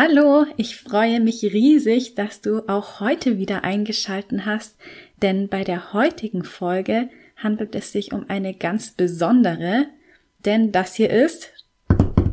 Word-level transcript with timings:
Hallo, 0.00 0.46
ich 0.56 0.76
freue 0.76 1.18
mich 1.18 1.42
riesig, 1.42 2.14
dass 2.14 2.40
du 2.40 2.60
auch 2.68 3.00
heute 3.00 3.36
wieder 3.36 3.64
eingeschalten 3.64 4.46
hast, 4.46 4.78
denn 5.22 5.48
bei 5.48 5.64
der 5.64 5.92
heutigen 5.92 6.44
Folge 6.44 7.08
handelt 7.34 7.74
es 7.74 7.90
sich 7.90 8.12
um 8.12 8.26
eine 8.28 8.54
ganz 8.54 8.92
besondere, 8.92 9.86
denn 10.44 10.70
das 10.70 10.94
hier 10.94 11.10
ist 11.10 11.52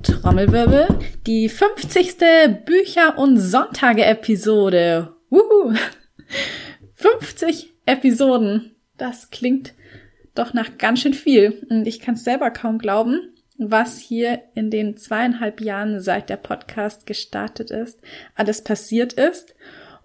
Trommelwirbel, 0.03 0.89
die 1.25 1.49
50. 1.49 2.17
Bücher- 2.65 3.17
und 3.17 3.39
Sonntage-Episode. 3.39 5.15
50 6.93 7.73
Episoden. 7.87 8.75
Das 8.99 9.31
klingt 9.31 9.73
doch 10.35 10.53
nach 10.53 10.77
ganz 10.77 10.99
schön 10.99 11.15
viel. 11.15 11.65
Und 11.71 11.87
ich 11.87 11.99
kann 11.99 12.13
es 12.13 12.23
selber 12.23 12.51
kaum 12.51 12.77
glauben, 12.77 13.34
was 13.57 13.99
hier 13.99 14.41
in 14.53 14.69
den 14.69 14.97
zweieinhalb 14.97 15.61
Jahren 15.61 16.01
seit 16.01 16.29
der 16.29 16.37
Podcast 16.37 17.05
gestartet 17.05 17.71
ist, 17.71 18.01
alles 18.35 18.63
passiert 18.63 19.13
ist. 19.13 19.55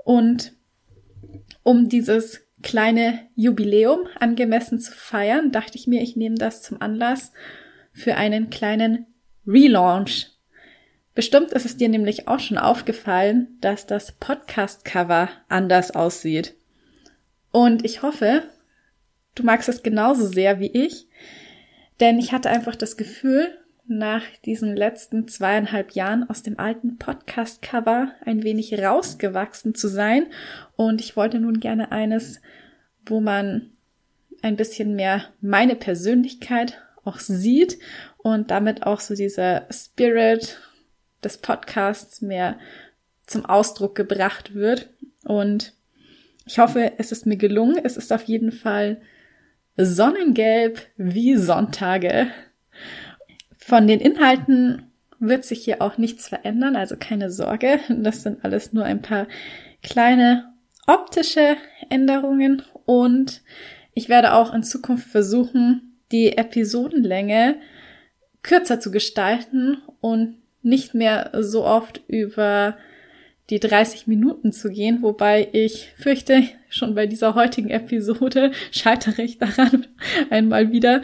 Und 0.05 0.53
um 1.63 1.89
dieses 1.89 2.41
kleine 2.63 3.21
Jubiläum 3.35 4.07
angemessen 4.19 4.79
zu 4.79 4.93
feiern, 4.93 5.51
dachte 5.51 5.77
ich 5.77 5.87
mir, 5.87 6.03
ich 6.03 6.17
nehme 6.17 6.37
das 6.37 6.63
zum 6.63 6.81
Anlass 6.81 7.33
für 7.93 8.17
einen 8.17 8.51
kleinen 8.51 9.07
Relaunch. 9.47 10.31
Bestimmt 11.15 11.53
ist 11.53 11.65
es 11.65 11.77
dir 11.77 11.89
nämlich 11.89 12.29
auch 12.29 12.39
schon 12.39 12.59
aufgefallen, 12.59 13.59
dass 13.61 13.87
das 13.87 14.13
Podcast-Cover 14.13 15.29
anders 15.49 15.91
aussieht. 15.91 16.55
Und 17.51 17.85
ich 17.85 18.03
hoffe, 18.03 18.45
du 19.35 19.43
magst 19.43 19.69
es 19.69 19.83
genauso 19.83 20.27
sehr 20.27 20.61
wie 20.61 20.71
ich, 20.71 21.09
denn 22.01 22.19
ich 22.19 22.33
hatte 22.33 22.51
einfach 22.51 22.77
das 22.77 22.97
Gefühl, 22.97 23.51
nach 23.91 24.23
diesen 24.45 24.77
letzten 24.77 25.27
zweieinhalb 25.27 25.93
Jahren 25.93 26.29
aus 26.31 26.45
dem 26.45 26.61
alten 26.61 26.97
Podcast-Cover 26.97 28.13
ein 28.25 28.45
wenig 28.45 28.79
rausgewachsen 28.81 29.75
zu 29.75 29.89
sein. 29.89 30.27
Und 30.77 31.01
ich 31.01 31.17
wollte 31.17 31.41
nun 31.41 31.59
gerne 31.59 31.91
eines, 31.91 32.41
wo 33.05 33.21
man 33.21 33.73
ein 34.43 34.55
bisschen 34.55 34.95
mehr 34.95 35.25
meine 35.41 35.75
Persönlichkeit 35.75 36.81
auch 37.05 37.19
sieht 37.19 37.81
und 38.19 38.53
damit 38.53 38.85
auch 38.85 39.01
so 39.01 39.17
dieser 39.17 39.67
Spirit 39.73 40.61
des 41.25 41.39
Podcasts 41.39 42.23
mehr 42.23 42.61
zum 43.27 43.45
Ausdruck 43.45 43.97
gebracht 43.97 44.55
wird. 44.55 44.89
Und 45.25 45.73
ich 46.47 46.61
hoffe, 46.61 46.93
es 46.99 47.11
ist 47.11 47.27
mir 47.27 47.37
gelungen. 47.37 47.81
Es 47.83 47.97
ist 47.97 48.13
auf 48.13 48.23
jeden 48.23 48.53
Fall 48.53 49.01
Sonnengelb 49.83 50.81
wie 50.97 51.37
Sonntage. 51.37 52.29
Von 53.57 53.87
den 53.87 54.01
Inhalten 54.01 54.91
wird 55.19 55.45
sich 55.45 55.65
hier 55.65 55.81
auch 55.81 55.99
nichts 55.99 56.29
verändern, 56.29 56.77
also 56.77 56.97
keine 56.99 57.31
Sorge. 57.31 57.81
Das 57.89 58.23
sind 58.23 58.45
alles 58.45 58.73
nur 58.73 58.85
ein 58.85 59.03
paar 59.03 59.27
kleine 59.83 60.53
optische 60.87 61.57
Änderungen 61.89 62.63
und 62.85 63.43
ich 63.95 64.09
werde 64.09 64.35
auch 64.35 64.53
in 64.53 64.63
Zukunft 64.63 65.09
versuchen, 65.09 65.99
die 66.13 66.37
Episodenlänge 66.37 67.57
kürzer 68.43 68.81
zu 68.81 68.91
gestalten 68.91 69.79
und 70.01 70.37
nicht 70.63 70.95
mehr 70.95 71.31
so 71.41 71.65
oft 71.65 72.03
über 72.09 72.77
die 73.51 73.59
30 73.61 74.07
Minuten 74.07 74.53
zu 74.53 74.71
gehen, 74.71 75.03
wobei 75.03 75.49
ich 75.53 75.93
fürchte, 75.97 76.45
schon 76.69 76.95
bei 76.95 77.07
dieser 77.07 77.35
heutigen 77.35 77.69
Episode 77.69 78.53
scheitere 78.71 79.23
ich 79.23 79.39
daran 79.39 79.87
einmal 80.31 80.71
wieder. 80.71 81.03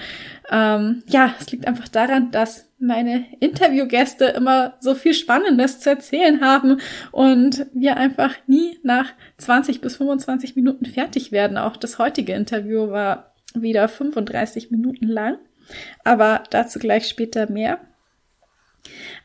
Ähm, 0.51 1.03
ja, 1.09 1.35
es 1.41 1.51
liegt 1.51 1.67
einfach 1.67 1.89
daran, 1.89 2.31
dass 2.31 2.71
meine 2.79 3.25
Interviewgäste 3.41 4.27
immer 4.27 4.75
so 4.81 4.95
viel 4.95 5.15
Spannendes 5.15 5.81
zu 5.81 5.91
erzählen 5.91 6.41
haben 6.41 6.81
und 7.11 7.67
wir 7.73 7.97
einfach 7.97 8.35
nie 8.47 8.79
nach 8.83 9.09
20 9.39 9.81
bis 9.81 9.97
25 9.97 10.55
Minuten 10.55 10.87
fertig 10.87 11.33
werden. 11.33 11.59
Auch 11.59 11.77
das 11.77 11.99
heutige 11.99 12.35
Interview 12.35 12.91
war 12.91 13.33
wieder 13.55 13.89
35 13.89 14.71
Minuten 14.71 15.09
lang, 15.09 15.39
aber 16.05 16.45
dazu 16.51 16.79
gleich 16.79 17.09
später 17.09 17.51
mehr. 17.51 17.81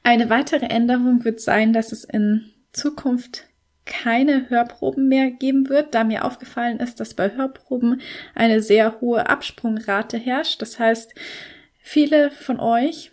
Eine 0.01 0.29
weitere 0.31 0.65
Änderung 0.65 1.23
wird 1.23 1.39
sein, 1.41 1.73
dass 1.73 1.91
es 1.91 2.03
in 2.03 2.50
Zukunft 2.73 3.45
keine 3.85 4.49
Hörproben 4.49 5.07
mehr 5.07 5.31
geben 5.31 5.69
wird, 5.69 5.95
da 5.95 6.03
mir 6.03 6.23
aufgefallen 6.23 6.79
ist, 6.79 6.99
dass 6.99 7.13
bei 7.13 7.33
Hörproben 7.33 8.01
eine 8.35 8.61
sehr 8.61 9.01
hohe 9.01 9.27
Absprungrate 9.27 10.17
herrscht. 10.17 10.61
Das 10.61 10.79
heißt, 10.79 11.15
viele 11.79 12.31
von 12.31 12.59
euch 12.59 13.11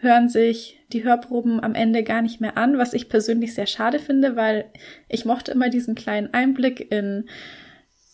hören 0.00 0.28
sich 0.28 0.80
die 0.92 1.04
Hörproben 1.04 1.62
am 1.62 1.74
Ende 1.74 2.02
gar 2.02 2.22
nicht 2.22 2.40
mehr 2.40 2.56
an, 2.56 2.78
was 2.78 2.94
ich 2.94 3.08
persönlich 3.08 3.54
sehr 3.54 3.66
schade 3.66 3.98
finde, 3.98 4.36
weil 4.36 4.70
ich 5.08 5.24
mochte 5.24 5.52
immer 5.52 5.68
diesen 5.68 5.94
kleinen 5.94 6.32
Einblick 6.32 6.90
in 6.90 7.28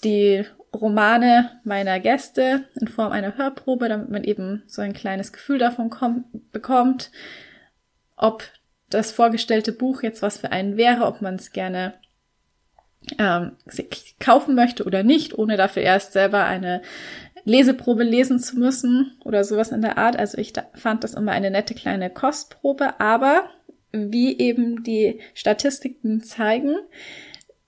die 0.02 0.44
Romane 0.74 1.60
meiner 1.62 2.00
Gäste 2.00 2.64
in 2.80 2.88
Form 2.88 3.12
einer 3.12 3.36
Hörprobe, 3.36 3.88
damit 3.88 4.10
man 4.10 4.24
eben 4.24 4.64
so 4.66 4.82
ein 4.82 4.92
kleines 4.92 5.32
Gefühl 5.32 5.58
davon 5.58 5.88
kommt, 5.88 6.52
bekommt, 6.52 7.12
ob 8.16 8.42
das 8.90 9.12
vorgestellte 9.12 9.72
Buch 9.72 10.02
jetzt 10.02 10.22
was 10.22 10.38
für 10.38 10.52
einen 10.52 10.76
wäre, 10.76 11.06
ob 11.06 11.22
man 11.22 11.36
es 11.36 11.52
gerne 11.52 11.94
ähm, 13.18 13.52
kaufen 14.20 14.54
möchte 14.54 14.84
oder 14.84 15.02
nicht, 15.02 15.36
ohne 15.38 15.56
dafür 15.56 15.82
erst 15.82 16.12
selber 16.12 16.44
eine 16.44 16.82
Leseprobe 17.44 18.04
lesen 18.04 18.38
zu 18.38 18.58
müssen 18.58 19.18
oder 19.24 19.44
sowas 19.44 19.70
in 19.70 19.82
der 19.82 19.98
Art. 19.98 20.16
Also 20.16 20.38
ich 20.38 20.52
fand 20.74 21.04
das 21.04 21.14
immer 21.14 21.32
eine 21.32 21.50
nette 21.50 21.74
kleine 21.74 22.10
Kostprobe, 22.10 23.00
aber 23.00 23.50
wie 23.92 24.38
eben 24.38 24.82
die 24.82 25.20
Statistiken 25.34 26.22
zeigen, 26.22 26.76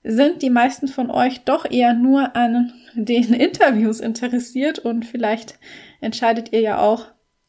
sind 0.03 0.41
die 0.41 0.49
meisten 0.49 0.87
von 0.87 1.11
euch 1.11 1.41
doch 1.41 1.69
eher 1.69 1.93
nur 1.93 2.35
an 2.35 2.73
den 2.95 3.33
Interviews 3.33 3.99
interessiert 3.99 4.79
und 4.79 5.05
vielleicht 5.05 5.59
entscheidet 6.01 6.53
ihr 6.53 6.61
ja 6.61 6.79
auch 6.79 7.07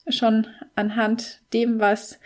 schon 0.08 0.46
anhand 0.74 1.40
dem, 1.52 1.80
was 1.80 2.18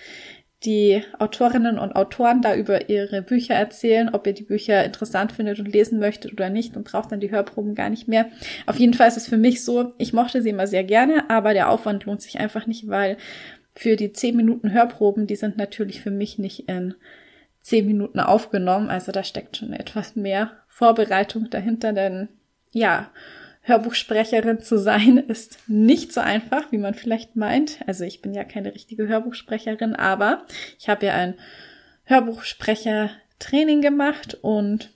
die 0.64 1.02
Autorinnen 1.18 1.78
und 1.78 1.96
Autoren 1.96 2.40
da 2.40 2.54
über 2.54 2.88
ihre 2.88 3.22
Bücher 3.22 3.54
erzählen, 3.54 4.10
ob 4.12 4.26
ihr 4.26 4.32
die 4.32 4.44
Bücher 4.44 4.84
interessant 4.84 5.32
findet 5.32 5.58
und 5.58 5.72
lesen 5.72 5.98
möchtet 5.98 6.32
oder 6.32 6.50
nicht 6.50 6.76
und 6.76 6.84
braucht 6.84 7.10
dann 7.10 7.20
die 7.20 7.30
Hörproben 7.30 7.74
gar 7.74 7.90
nicht 7.90 8.08
mehr. 8.08 8.26
Auf 8.66 8.78
jeden 8.78 8.94
Fall 8.94 9.08
ist 9.08 9.16
es 9.16 9.28
für 9.28 9.36
mich 9.36 9.64
so, 9.64 9.92
ich 9.98 10.12
mochte 10.12 10.42
sie 10.42 10.50
immer 10.50 10.66
sehr 10.66 10.84
gerne, 10.84 11.28
aber 11.28 11.52
der 11.52 11.70
Aufwand 11.70 12.04
lohnt 12.04 12.22
sich 12.22 12.38
einfach 12.38 12.66
nicht, 12.66 12.88
weil 12.88 13.16
für 13.74 13.96
die 13.96 14.12
zehn 14.12 14.36
Minuten 14.36 14.72
Hörproben, 14.72 15.26
die 15.26 15.36
sind 15.36 15.56
natürlich 15.56 16.00
für 16.00 16.10
mich 16.10 16.38
nicht 16.38 16.68
in 16.68 16.94
zehn 17.60 17.86
Minuten 17.86 18.20
aufgenommen. 18.20 18.88
Also 18.90 19.12
da 19.12 19.24
steckt 19.24 19.56
schon 19.56 19.72
etwas 19.72 20.16
mehr 20.16 20.52
Vorbereitung 20.68 21.50
dahinter, 21.50 21.92
denn 21.92 22.28
ja, 22.72 23.10
Hörbuchsprecherin 23.62 24.60
zu 24.60 24.78
sein 24.78 25.18
ist 25.28 25.58
nicht 25.68 26.12
so 26.12 26.20
einfach, 26.20 26.70
wie 26.72 26.78
man 26.78 26.94
vielleicht 26.94 27.36
meint. 27.36 27.78
Also 27.86 28.04
ich 28.04 28.20
bin 28.20 28.34
ja 28.34 28.44
keine 28.44 28.74
richtige 28.74 29.08
Hörbuchsprecherin, 29.08 29.94
aber 29.94 30.44
ich 30.78 30.88
habe 30.88 31.06
ja 31.06 31.14
ein 31.14 31.34
Hörbuchsprechertraining 32.04 33.80
gemacht 33.80 34.36
und 34.42 34.90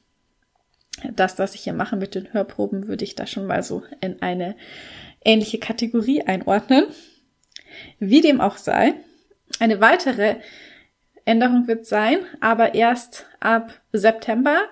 das, 1.15 1.39
was 1.39 1.55
ich 1.55 1.63
hier 1.63 1.75
mache 1.75 1.97
mit 1.97 2.15
den 2.15 2.33
Hörproben, 2.33 2.89
würde 2.89 3.05
ich 3.05 3.15
da 3.15 3.27
schon 3.27 3.47
mal 3.47 3.63
so 3.63 3.83
in 4.01 4.23
eine 4.23 4.57
ähnliche 5.25 5.59
Kategorie 5.59 6.23
einordnen. 6.23 6.87
Wie 7.99 8.23
dem 8.23 8.41
auch 8.41 8.57
sei, 8.57 8.95
eine 9.61 9.81
weitere 9.81 10.37
Änderung 11.25 11.69
wird 11.69 11.87
sein, 11.87 12.19
aber 12.41 12.75
erst 12.75 13.27
ab 13.41 13.81
September 13.93 14.65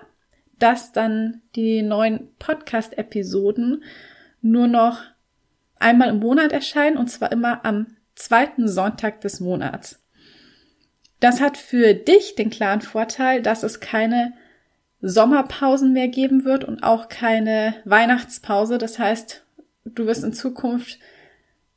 dass 0.59 0.91
dann 0.91 1.41
die 1.55 1.81
neuen 1.81 2.29
Podcast-Episoden 2.39 3.83
nur 4.41 4.67
noch 4.67 5.01
einmal 5.79 6.09
im 6.09 6.19
Monat 6.19 6.51
erscheinen 6.51 6.97
und 6.97 7.09
zwar 7.09 7.31
immer 7.31 7.65
am 7.65 7.87
zweiten 8.15 8.67
Sonntag 8.67 9.21
des 9.21 9.39
Monats. 9.39 10.01
Das 11.19 11.41
hat 11.41 11.57
für 11.57 11.93
dich 11.93 12.35
den 12.35 12.49
klaren 12.49 12.81
Vorteil, 12.81 13.41
dass 13.41 13.63
es 13.63 13.79
keine 13.79 14.33
Sommerpausen 15.01 15.93
mehr 15.93 16.07
geben 16.07 16.45
wird 16.45 16.63
und 16.63 16.83
auch 16.83 17.09
keine 17.09 17.75
Weihnachtspause. 17.85 18.77
Das 18.77 18.99
heißt, 18.99 19.45
du 19.85 20.07
wirst 20.07 20.23
in 20.23 20.33
Zukunft 20.33 20.99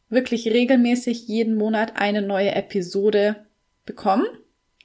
wirklich 0.09 0.49
regelmäßig 0.49 1.29
jeden 1.29 1.57
Monat 1.57 1.97
eine 1.97 2.23
neue 2.23 2.55
Episode 2.55 3.45
bekommen. 3.85 4.27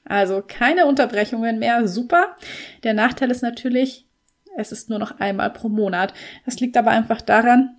Also 0.06 0.44
keine 0.46 0.86
Unterbrechungen 0.86 1.60
mehr, 1.60 1.88
super. 1.88 2.36
Der 2.84 2.94
Nachteil 2.94 3.32
ist 3.32 3.42
natürlich, 3.42 4.06
es 4.58 4.72
ist 4.72 4.90
nur 4.90 5.00
noch 5.00 5.20
einmal 5.20 5.50
pro 5.52 5.70
Monat. 5.70 6.14
Das 6.46 6.60
liegt 6.60 6.78
aber 6.78 6.92
einfach 6.92 7.22
daran, 7.22 7.78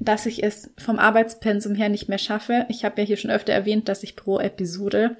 dass 0.00 0.26
ich 0.26 0.42
es 0.42 0.70
vom 0.78 0.98
Arbeitspensum 0.98 1.74
her 1.74 1.88
nicht 1.88 2.08
mehr 2.08 2.18
schaffe. 2.18 2.66
Ich 2.68 2.84
habe 2.84 3.00
ja 3.00 3.06
hier 3.06 3.16
schon 3.16 3.30
öfter 3.30 3.52
erwähnt, 3.52 3.88
dass 3.88 4.02
ich 4.02 4.16
pro 4.16 4.38
Episode 4.38 5.16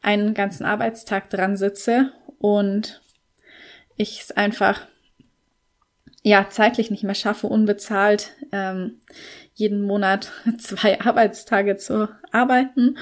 einen 0.00 0.34
ganzen 0.34 0.64
Arbeitstag 0.64 1.30
dran 1.30 1.56
sitze 1.56 2.12
und 2.38 3.02
ich 3.96 4.20
es 4.20 4.32
einfach 4.32 4.86
ja 6.22 6.48
zeitlich 6.48 6.90
nicht 6.90 7.02
mehr 7.02 7.14
schaffe, 7.14 7.48
unbezahlt 7.48 8.30
ähm, 8.52 9.00
jeden 9.54 9.82
Monat 9.82 10.32
zwei 10.58 11.00
Arbeitstage 11.00 11.76
zu 11.76 12.08
arbeiten. 12.30 12.96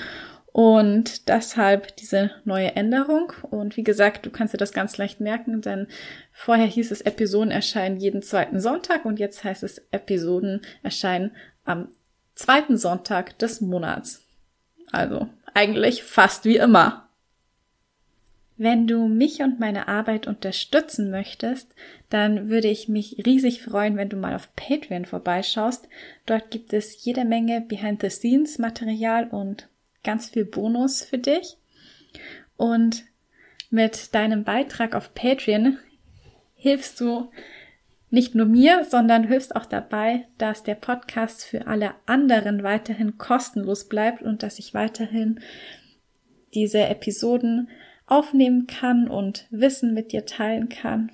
Und 0.52 1.28
deshalb 1.28 1.96
diese 1.96 2.32
neue 2.44 2.74
Änderung. 2.74 3.32
Und 3.42 3.76
wie 3.76 3.84
gesagt, 3.84 4.26
du 4.26 4.30
kannst 4.30 4.52
dir 4.52 4.58
das 4.58 4.72
ganz 4.72 4.98
leicht 4.98 5.20
merken, 5.20 5.62
denn 5.62 5.86
vorher 6.32 6.66
hieß 6.66 6.90
es, 6.90 7.02
Episoden 7.02 7.52
erscheinen 7.52 7.98
jeden 7.98 8.22
zweiten 8.22 8.60
Sonntag 8.60 9.04
und 9.04 9.20
jetzt 9.20 9.44
heißt 9.44 9.62
es, 9.62 9.78
Episoden 9.90 10.62
erscheinen 10.82 11.32
am 11.64 11.88
zweiten 12.34 12.76
Sonntag 12.76 13.38
des 13.38 13.60
Monats. 13.60 14.24
Also 14.90 15.28
eigentlich 15.54 16.02
fast 16.02 16.44
wie 16.44 16.56
immer. 16.56 17.08
Wenn 18.56 18.86
du 18.86 19.08
mich 19.08 19.40
und 19.40 19.58
meine 19.58 19.88
Arbeit 19.88 20.26
unterstützen 20.26 21.10
möchtest, 21.10 21.74
dann 22.10 22.50
würde 22.50 22.68
ich 22.68 22.88
mich 22.88 23.22
riesig 23.24 23.62
freuen, 23.62 23.96
wenn 23.96 24.10
du 24.10 24.16
mal 24.16 24.34
auf 24.34 24.54
Patreon 24.54 25.06
vorbeischaust. 25.06 25.88
Dort 26.26 26.50
gibt 26.50 26.74
es 26.74 27.04
jede 27.04 27.24
Menge 27.24 27.62
Behind-the-Scenes-Material 27.62 29.28
und 29.28 29.68
ganz 30.04 30.30
viel 30.30 30.44
Bonus 30.44 31.02
für 31.02 31.18
dich. 31.18 31.56
Und 32.56 33.04
mit 33.70 34.14
deinem 34.14 34.44
Beitrag 34.44 34.94
auf 34.94 35.14
Patreon 35.14 35.78
hilfst 36.54 37.00
du 37.00 37.30
nicht 38.10 38.34
nur 38.34 38.46
mir, 38.46 38.84
sondern 38.84 39.28
hilfst 39.28 39.54
auch 39.54 39.66
dabei, 39.66 40.26
dass 40.36 40.64
der 40.64 40.74
Podcast 40.74 41.44
für 41.44 41.68
alle 41.68 41.94
anderen 42.06 42.62
weiterhin 42.64 43.18
kostenlos 43.18 43.88
bleibt 43.88 44.22
und 44.22 44.42
dass 44.42 44.58
ich 44.58 44.74
weiterhin 44.74 45.40
diese 46.52 46.80
Episoden 46.80 47.68
aufnehmen 48.06 48.66
kann 48.66 49.08
und 49.08 49.46
Wissen 49.50 49.94
mit 49.94 50.10
dir 50.10 50.26
teilen 50.26 50.68
kann. 50.68 51.12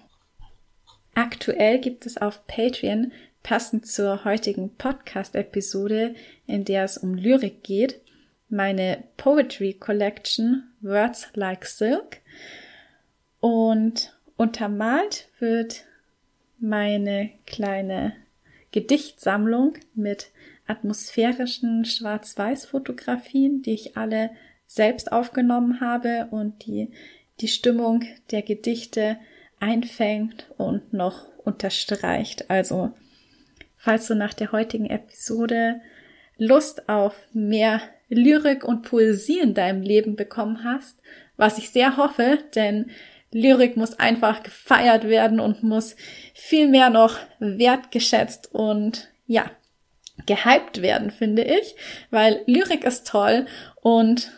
Aktuell 1.15 1.79
gibt 1.79 2.07
es 2.07 2.17
auf 2.17 2.47
Patreon, 2.47 3.13
passend 3.43 3.87
zur 3.87 4.25
heutigen 4.25 4.75
Podcast-Episode, 4.77 6.15
in 6.47 6.65
der 6.65 6.85
es 6.85 6.99
um 6.99 7.15
Lyrik 7.15 7.63
geht, 7.63 8.01
meine 8.49 9.05
Poetry 9.17 9.75
Collection 9.75 10.65
Words 10.81 11.31
Like 11.35 11.67
Silk. 11.67 12.21
Und 13.41 14.17
untermalt 14.37 15.29
wird 15.39 15.85
meine 16.59 17.31
kleine 17.47 18.15
Gedichtsammlung 18.73 19.75
mit 19.95 20.31
atmosphärischen 20.67 21.85
Schwarz-Weiß-Fotografien, 21.85 23.63
die 23.63 23.75
ich 23.75 23.97
alle 23.97 24.31
selbst 24.67 25.13
aufgenommen 25.13 25.81
habe 25.81 26.29
und 26.31 26.67
die 26.67 26.91
die 27.41 27.49
Stimmung 27.49 28.05
der 28.31 28.43
Gedichte 28.43 29.19
einfängt 29.61 30.51
und 30.57 30.93
noch 30.93 31.27
unterstreicht. 31.45 32.51
Also, 32.51 32.93
falls 33.77 34.07
du 34.07 34.15
nach 34.15 34.35
der 34.35 34.53
heutigen 34.53 34.87
Episode 34.87 35.81
Lust 36.39 36.89
auf 36.89 37.15
mehr 37.33 37.81
Lyrik 38.09 38.65
und 38.65 38.83
Poesie 38.83 39.41
in 39.41 39.55
deinem 39.55 39.83
Leben 39.83 40.17
bekommen 40.17 40.65
hast, 40.65 40.99
was 41.37 41.59
ich 41.59 41.71
sehr 41.71 41.97
hoffe, 41.97 42.39
denn 42.55 42.91
Lyrik 43.33 43.77
muss 43.77 43.99
einfach 43.99 44.43
gefeiert 44.43 45.05
werden 45.05 45.41
und 45.41 45.63
muss 45.63 45.97
viel 46.33 46.69
mehr 46.69 46.91
noch 46.91 47.19
wertgeschätzt 47.39 48.55
und 48.55 49.09
ja, 49.27 49.51
gehypt 50.25 50.81
werden, 50.81 51.11
finde 51.11 51.43
ich, 51.43 51.75
weil 52.11 52.43
Lyrik 52.47 52.85
ist 52.85 53.07
toll 53.07 53.47
und 53.83 54.33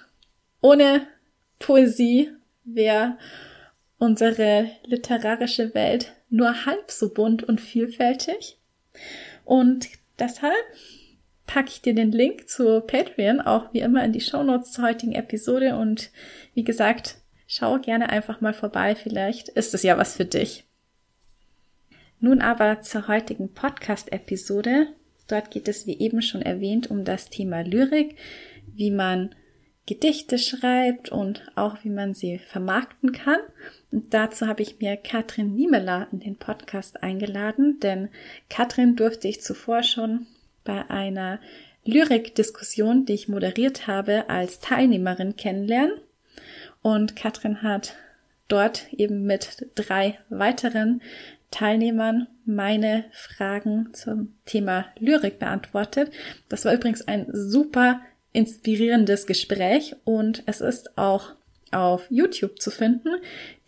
ohne 0.61 1.06
Poesie 1.59 2.31
wäre 2.65 3.19
unsere 3.99 4.70
literarische 4.85 5.75
Welt 5.75 6.12
nur 6.31 6.67
halb 6.67 6.91
so 6.91 7.12
bunt 7.12 7.43
und 7.44 7.61
vielfältig. 7.61 8.59
Und 9.44 9.88
deshalb 10.19 10.55
packe 11.49 11.71
ich 11.71 11.83
dir 11.83 11.95
den 11.95 12.12
Link 12.12 12.49
zu 12.49 12.81
Patreon 12.83 13.41
auch 13.41 13.73
wie 13.73 13.81
immer 13.81 14.05
in 14.05 14.12
die 14.12 14.21
Shownotes 14.21 14.71
zur 14.71 14.85
heutigen 14.85 15.12
Episode 15.12 15.77
und 15.77 16.11
wie 16.55 16.62
gesagt, 16.62 17.17
schau 17.49 17.79
gerne 17.79 18.11
einfach 18.11 18.41
mal 18.41 18.55
vorbei, 18.55 18.95
vielleicht 18.95 19.49
ist 19.49 19.75
es 19.75 19.83
ja 19.83 19.99
was 19.99 20.15
für 20.15 20.27
dich. 20.27 20.65
Nun 22.21 22.43
aber 22.43 22.83
zur 22.83 23.09
heutigen 23.09 23.53
Podcast-Episode. 23.53 24.89
Dort 25.27 25.50
geht 25.50 25.69
es, 25.69 25.87
wie 25.87 25.99
eben 25.99 26.21
schon 26.21 26.43
erwähnt, 26.43 26.91
um 26.91 27.05
das 27.05 27.31
Thema 27.31 27.62
Lyrik, 27.62 28.17
wie 28.75 28.91
man 28.91 29.35
Gedichte 29.87 30.37
schreibt 30.37 31.11
und 31.11 31.51
auch 31.55 31.83
wie 31.83 31.91
man 31.91 32.12
sie 32.12 32.39
vermarkten 32.39 33.12
kann. 33.12 33.41
Und 33.91 34.12
dazu 34.12 34.47
habe 34.47 34.62
ich 34.62 34.81
mir 34.81 34.97
Katrin 34.97 35.55
Niemeler 35.55 36.09
in 36.12 36.21
den 36.21 36.37
Podcast 36.37 37.03
eingeladen, 37.03 37.81
denn 37.81 38.11
Katrin 38.51 38.97
durfte 38.97 39.29
ich 39.29 39.41
zuvor 39.41 39.83
schon 39.83 40.27
bei 40.69 40.88
einer 40.91 41.41
Lyrikdiskussion, 41.85 43.06
die 43.06 43.15
ich 43.15 43.29
moderiert 43.29 43.87
habe, 43.87 44.29
als 44.29 44.61
Teilnehmerin 44.61 45.35
kennenlernen. 45.37 45.97
Und 46.82 47.17
Katrin 47.17 47.62
hat 47.62 47.97
dort 48.49 48.93
eben 48.93 49.25
mit 49.25 49.67
drei 49.75 50.19
weiteren 50.29 51.00
Teilnehmern 51.50 52.26
meine 52.44 53.06
Fragen 53.12 53.88
zum 53.94 54.35
Thema 54.44 54.85
Lyrik 54.99 55.38
beantwortet. 55.38 56.12
Das 56.50 56.67
war 56.67 56.75
übrigens 56.75 57.09
ein 57.09 57.26
super 57.32 58.03
inspirierendes 58.35 59.26
Gespräch 59.26 59.97
und 60.05 60.43
es 60.44 60.61
ist 60.61 60.99
auch 60.99 61.32
auf 61.70 62.06
YouTube 62.11 62.61
zu 62.61 62.70
finden. 62.70 63.09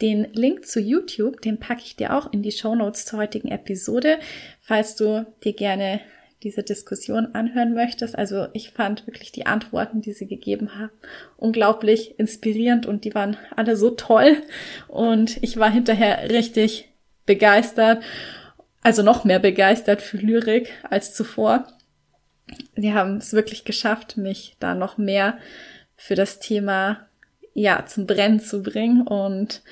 Den 0.02 0.28
Link 0.34 0.66
zu 0.66 0.80
YouTube, 0.80 1.40
den 1.40 1.58
packe 1.58 1.82
ich 1.82 1.96
dir 1.96 2.14
auch 2.14 2.30
in 2.32 2.42
die 2.42 2.52
Show 2.52 2.74
Notes 2.74 3.06
zur 3.06 3.20
heutigen 3.20 3.48
Episode, 3.48 4.18
falls 4.60 4.96
du 4.96 5.26
dir 5.42 5.54
gerne 5.54 6.00
diese 6.42 6.62
Diskussion 6.62 7.34
anhören 7.34 7.74
möchtest. 7.74 8.16
Also 8.16 8.48
ich 8.52 8.70
fand 8.70 9.06
wirklich 9.06 9.32
die 9.32 9.46
Antworten, 9.46 10.00
die 10.00 10.12
sie 10.12 10.26
gegeben 10.26 10.78
haben, 10.78 10.92
unglaublich 11.36 12.18
inspirierend 12.18 12.86
und 12.86 13.04
die 13.04 13.14
waren 13.14 13.36
alle 13.56 13.76
so 13.76 13.90
toll. 13.90 14.36
Und 14.88 15.42
ich 15.42 15.58
war 15.58 15.70
hinterher 15.70 16.30
richtig 16.30 16.88
begeistert, 17.26 18.02
also 18.82 19.02
noch 19.02 19.24
mehr 19.24 19.38
begeistert 19.38 20.00
für 20.00 20.16
Lyrik 20.16 20.72
als 20.88 21.14
zuvor. 21.14 21.66
Sie 22.74 22.94
haben 22.94 23.18
es 23.18 23.32
wirklich 23.32 23.64
geschafft, 23.64 24.16
mich 24.16 24.56
da 24.58 24.74
noch 24.74 24.96
mehr 24.98 25.38
für 25.96 26.14
das 26.14 26.40
Thema 26.40 27.06
ja 27.52 27.84
zum 27.86 28.06
Brennen 28.06 28.40
zu 28.40 28.62
bringen. 28.62 29.06
Und 29.06 29.62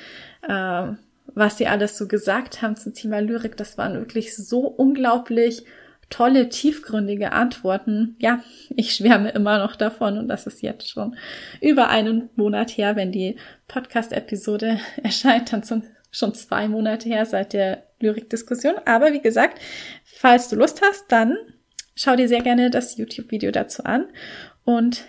äh, 0.46 0.92
was 1.34 1.56
sie 1.56 1.66
alles 1.66 1.96
so 1.96 2.06
gesagt 2.06 2.60
haben 2.60 2.76
zum 2.76 2.94
Thema 2.94 3.20
Lyrik, 3.20 3.56
das 3.56 3.78
waren 3.78 3.94
wirklich 3.94 4.37
so 4.37 4.60
unglaublich 4.60 5.64
tolle, 6.10 6.48
tiefgründige 6.48 7.32
Antworten. 7.32 8.16
Ja, 8.18 8.42
ich 8.74 8.94
schwärme 8.94 9.30
immer 9.30 9.58
noch 9.58 9.76
davon 9.76 10.18
und 10.18 10.28
das 10.28 10.46
ist 10.46 10.62
jetzt 10.62 10.88
schon 10.88 11.16
über 11.60 11.88
einen 11.88 12.30
Monat 12.36 12.70
her, 12.76 12.96
wenn 12.96 13.12
die 13.12 13.36
Podcast-Episode 13.68 14.80
erscheint, 15.02 15.52
dann 15.52 15.62
sind 15.62 15.84
schon 16.10 16.34
zwei 16.34 16.68
Monate 16.68 17.08
her 17.08 17.26
seit 17.26 17.52
der 17.52 17.84
Lyrikdiskussion. 18.00 18.74
Aber 18.86 19.12
wie 19.12 19.20
gesagt, 19.20 19.60
falls 20.04 20.48
du 20.48 20.56
Lust 20.56 20.80
hast, 20.82 21.04
dann 21.12 21.36
Schau 22.00 22.14
dir 22.14 22.28
sehr 22.28 22.42
gerne 22.42 22.70
das 22.70 22.96
YouTube-Video 22.96 23.50
dazu 23.50 23.82
an. 23.82 24.06
Und 24.64 25.02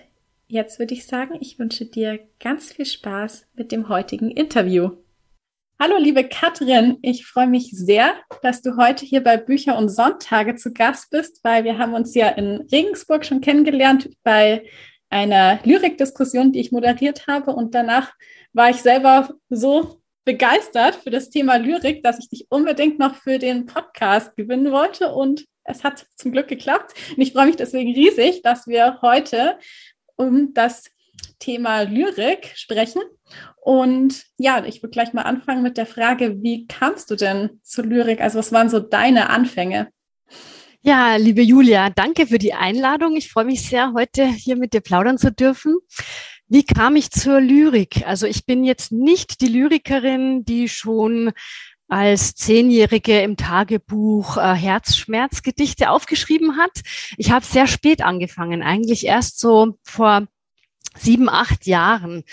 jetzt 0.47 0.79
würde 0.79 0.95
ich 0.95 1.05
sagen, 1.05 1.37
ich 1.39 1.59
wünsche 1.59 1.85
dir 1.85 2.19
ganz 2.39 2.73
viel 2.73 2.87
Spaß 2.87 3.45
mit 3.53 3.71
dem 3.71 3.89
heutigen 3.89 4.31
Interview. 4.31 4.89
Hallo, 5.81 5.95
liebe 5.97 6.27
Katrin. 6.27 6.97
Ich 7.01 7.25
freue 7.25 7.47
mich 7.47 7.71
sehr, 7.71 8.13
dass 8.41 8.61
du 8.61 8.75
heute 8.75 9.05
hier 9.05 9.23
bei 9.23 9.37
Bücher 9.37 9.77
und 9.77 9.87
Sonntage 9.87 10.57
zu 10.57 10.73
Gast 10.73 11.09
bist, 11.09 11.39
weil 11.45 11.63
wir 11.63 11.77
haben 11.77 11.93
uns 11.93 12.13
ja 12.15 12.27
in 12.27 12.67
Regensburg 12.69 13.25
schon 13.25 13.39
kennengelernt 13.39 14.09
bei 14.23 14.67
einer 15.09 15.61
Lyrikdiskussion, 15.63 16.51
die 16.51 16.59
ich 16.59 16.73
moderiert 16.73 17.27
habe. 17.27 17.51
Und 17.51 17.75
danach 17.75 18.11
war 18.51 18.69
ich 18.69 18.81
selber 18.81 19.29
so 19.47 20.01
begeistert 20.25 20.95
für 20.95 21.11
das 21.11 21.29
Thema 21.29 21.55
Lyrik, 21.55 22.03
dass 22.03 22.19
ich 22.19 22.27
dich 22.27 22.47
unbedingt 22.49 22.99
noch 22.99 23.15
für 23.15 23.39
den 23.39 23.65
Podcast 23.65 24.35
gewinnen 24.35 24.73
wollte. 24.73 25.13
Und 25.13 25.45
es 25.63 25.85
hat 25.85 26.07
zum 26.17 26.33
Glück 26.33 26.49
geklappt. 26.49 26.93
Und 27.15 27.21
ich 27.21 27.31
freue 27.31 27.45
mich 27.45 27.55
deswegen 27.55 27.93
riesig, 27.93 28.41
dass 28.41 28.67
wir 28.67 28.99
heute 29.01 29.57
um 30.17 30.53
das 30.53 30.91
Thema 31.39 31.81
Lyrik 31.81 32.51
sprechen. 32.55 33.01
Und 33.61 34.23
ja, 34.37 34.63
ich 34.65 34.81
würde 34.83 34.91
gleich 34.91 35.13
mal 35.13 35.23
anfangen 35.23 35.63
mit 35.63 35.77
der 35.77 35.85
Frage, 35.85 36.41
wie 36.41 36.67
kamst 36.67 37.09
du 37.09 37.15
denn 37.15 37.59
zur 37.63 37.85
Lyrik? 37.85 38.21
Also 38.21 38.39
was 38.39 38.51
waren 38.51 38.69
so 38.69 38.79
deine 38.79 39.29
Anfänge? 39.29 39.89
Ja, 40.81 41.17
liebe 41.17 41.41
Julia, 41.41 41.89
danke 41.89 42.27
für 42.27 42.39
die 42.39 42.53
Einladung. 42.53 43.15
Ich 43.17 43.29
freue 43.29 43.45
mich 43.45 43.67
sehr, 43.67 43.93
heute 43.93 44.25
hier 44.25 44.55
mit 44.55 44.73
dir 44.73 44.81
plaudern 44.81 45.17
zu 45.17 45.31
dürfen. 45.31 45.77
Wie 46.47 46.63
kam 46.63 46.95
ich 46.95 47.11
zur 47.11 47.41
Lyrik? 47.41 48.07
Also 48.07 48.25
ich 48.25 48.45
bin 48.45 48.63
jetzt 48.63 48.91
nicht 48.91 49.41
die 49.41 49.49
Lyrikerin, 49.49 50.45
die 50.45 50.69
schon 50.69 51.31
als 51.89 52.35
Zehnjährige 52.35 53.19
im 53.21 53.35
Tagebuch 53.35 54.37
äh, 54.37 54.53
Herzschmerzgedichte 54.53 55.89
aufgeschrieben 55.89 56.57
hat. 56.57 56.81
Ich 57.17 57.31
habe 57.31 57.43
sehr 57.43 57.67
spät 57.67 58.01
angefangen, 58.01 58.63
eigentlich 58.63 59.05
erst 59.05 59.39
so 59.39 59.77
vor 59.83 60.27
sieben, 60.97 61.29
acht 61.29 61.65
Jahren. 61.65 62.23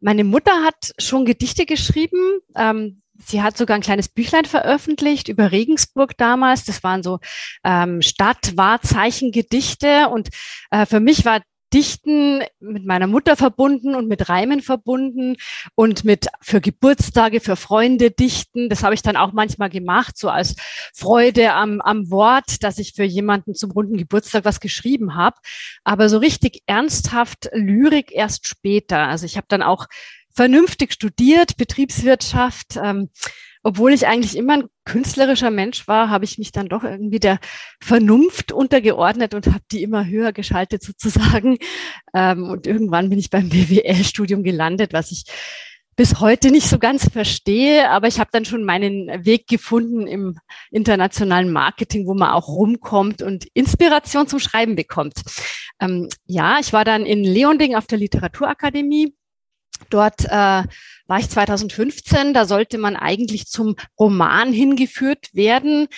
Meine 0.00 0.24
Mutter 0.24 0.64
hat 0.64 0.92
schon 0.98 1.24
Gedichte 1.24 1.66
geschrieben. 1.66 2.40
Ähm, 2.56 3.02
sie 3.18 3.42
hat 3.42 3.56
sogar 3.56 3.76
ein 3.76 3.82
kleines 3.82 4.08
Büchlein 4.08 4.46
veröffentlicht 4.46 5.28
über 5.28 5.52
Regensburg 5.52 6.16
damals. 6.16 6.64
Das 6.64 6.82
waren 6.82 7.02
so 7.02 7.20
ähm, 7.64 8.02
Stadt-Wahrzeichen-Gedichte. 8.02 10.08
Und 10.08 10.28
äh, 10.70 10.86
für 10.86 11.00
mich 11.00 11.24
war 11.24 11.42
Dichten 11.72 12.42
mit 12.58 12.84
meiner 12.84 13.06
Mutter 13.06 13.36
verbunden 13.36 13.94
und 13.94 14.08
mit 14.08 14.28
Reimen 14.28 14.60
verbunden 14.60 15.36
und 15.74 16.04
mit 16.04 16.28
für 16.40 16.60
Geburtstage, 16.60 17.40
für 17.40 17.56
Freunde 17.56 18.10
dichten. 18.10 18.68
Das 18.68 18.82
habe 18.82 18.94
ich 18.94 19.02
dann 19.02 19.16
auch 19.16 19.32
manchmal 19.32 19.70
gemacht, 19.70 20.18
so 20.18 20.28
als 20.28 20.56
Freude 20.94 21.52
am, 21.52 21.80
am 21.80 22.10
Wort, 22.10 22.62
dass 22.62 22.78
ich 22.78 22.94
für 22.94 23.04
jemanden 23.04 23.54
zum 23.54 23.70
runden 23.70 23.96
Geburtstag 23.96 24.44
was 24.44 24.60
geschrieben 24.60 25.14
habe. 25.14 25.36
Aber 25.84 26.08
so 26.08 26.18
richtig 26.18 26.62
ernsthaft 26.66 27.48
Lyrik 27.52 28.12
erst 28.12 28.46
später. 28.46 29.08
Also 29.08 29.26
ich 29.26 29.36
habe 29.36 29.46
dann 29.48 29.62
auch 29.62 29.86
vernünftig 30.32 30.92
studiert, 30.92 31.56
Betriebswirtschaft. 31.56 32.76
Ähm, 32.82 33.10
obwohl 33.62 33.92
ich 33.92 34.06
eigentlich 34.06 34.36
immer 34.36 34.54
ein 34.54 34.68
künstlerischer 34.84 35.50
Mensch 35.50 35.86
war, 35.86 36.08
habe 36.08 36.24
ich 36.24 36.38
mich 36.38 36.52
dann 36.52 36.68
doch 36.68 36.82
irgendwie 36.82 37.20
der 37.20 37.38
Vernunft 37.80 38.52
untergeordnet 38.52 39.34
und 39.34 39.46
habe 39.48 39.64
die 39.70 39.82
immer 39.82 40.06
höher 40.06 40.32
geschaltet 40.32 40.82
sozusagen. 40.82 41.58
Ähm, 42.14 42.44
und 42.44 42.66
irgendwann 42.66 43.10
bin 43.10 43.18
ich 43.18 43.30
beim 43.30 43.48
BWL-Studium 43.50 44.42
gelandet, 44.42 44.92
was 44.92 45.10
ich 45.12 45.24
bis 45.96 46.20
heute 46.20 46.50
nicht 46.50 46.66
so 46.66 46.78
ganz 46.78 47.10
verstehe, 47.10 47.90
aber 47.90 48.08
ich 48.08 48.18
habe 48.18 48.30
dann 48.32 48.46
schon 48.46 48.64
meinen 48.64 49.26
Weg 49.26 49.46
gefunden 49.46 50.06
im 50.06 50.38
internationalen 50.70 51.52
Marketing, 51.52 52.06
wo 52.06 52.14
man 52.14 52.30
auch 52.30 52.48
rumkommt 52.48 53.20
und 53.20 53.46
Inspiration 53.52 54.26
zum 54.26 54.38
Schreiben 54.38 54.76
bekommt. 54.76 55.20
Ähm, 55.78 56.08
ja, 56.24 56.58
ich 56.58 56.72
war 56.72 56.86
dann 56.86 57.04
in 57.04 57.22
Leonding 57.22 57.74
auf 57.74 57.86
der 57.86 57.98
Literaturakademie 57.98 59.14
Dort 59.88 60.24
äh, 60.28 60.64
war 61.10 61.18
ich 61.18 61.28
2015, 61.28 62.32
da 62.32 62.46
sollte 62.46 62.78
man 62.78 62.94
eigentlich 62.94 63.48
zum 63.48 63.74
Roman 63.98 64.52
hingeführt 64.52 65.34
werden. 65.34 65.88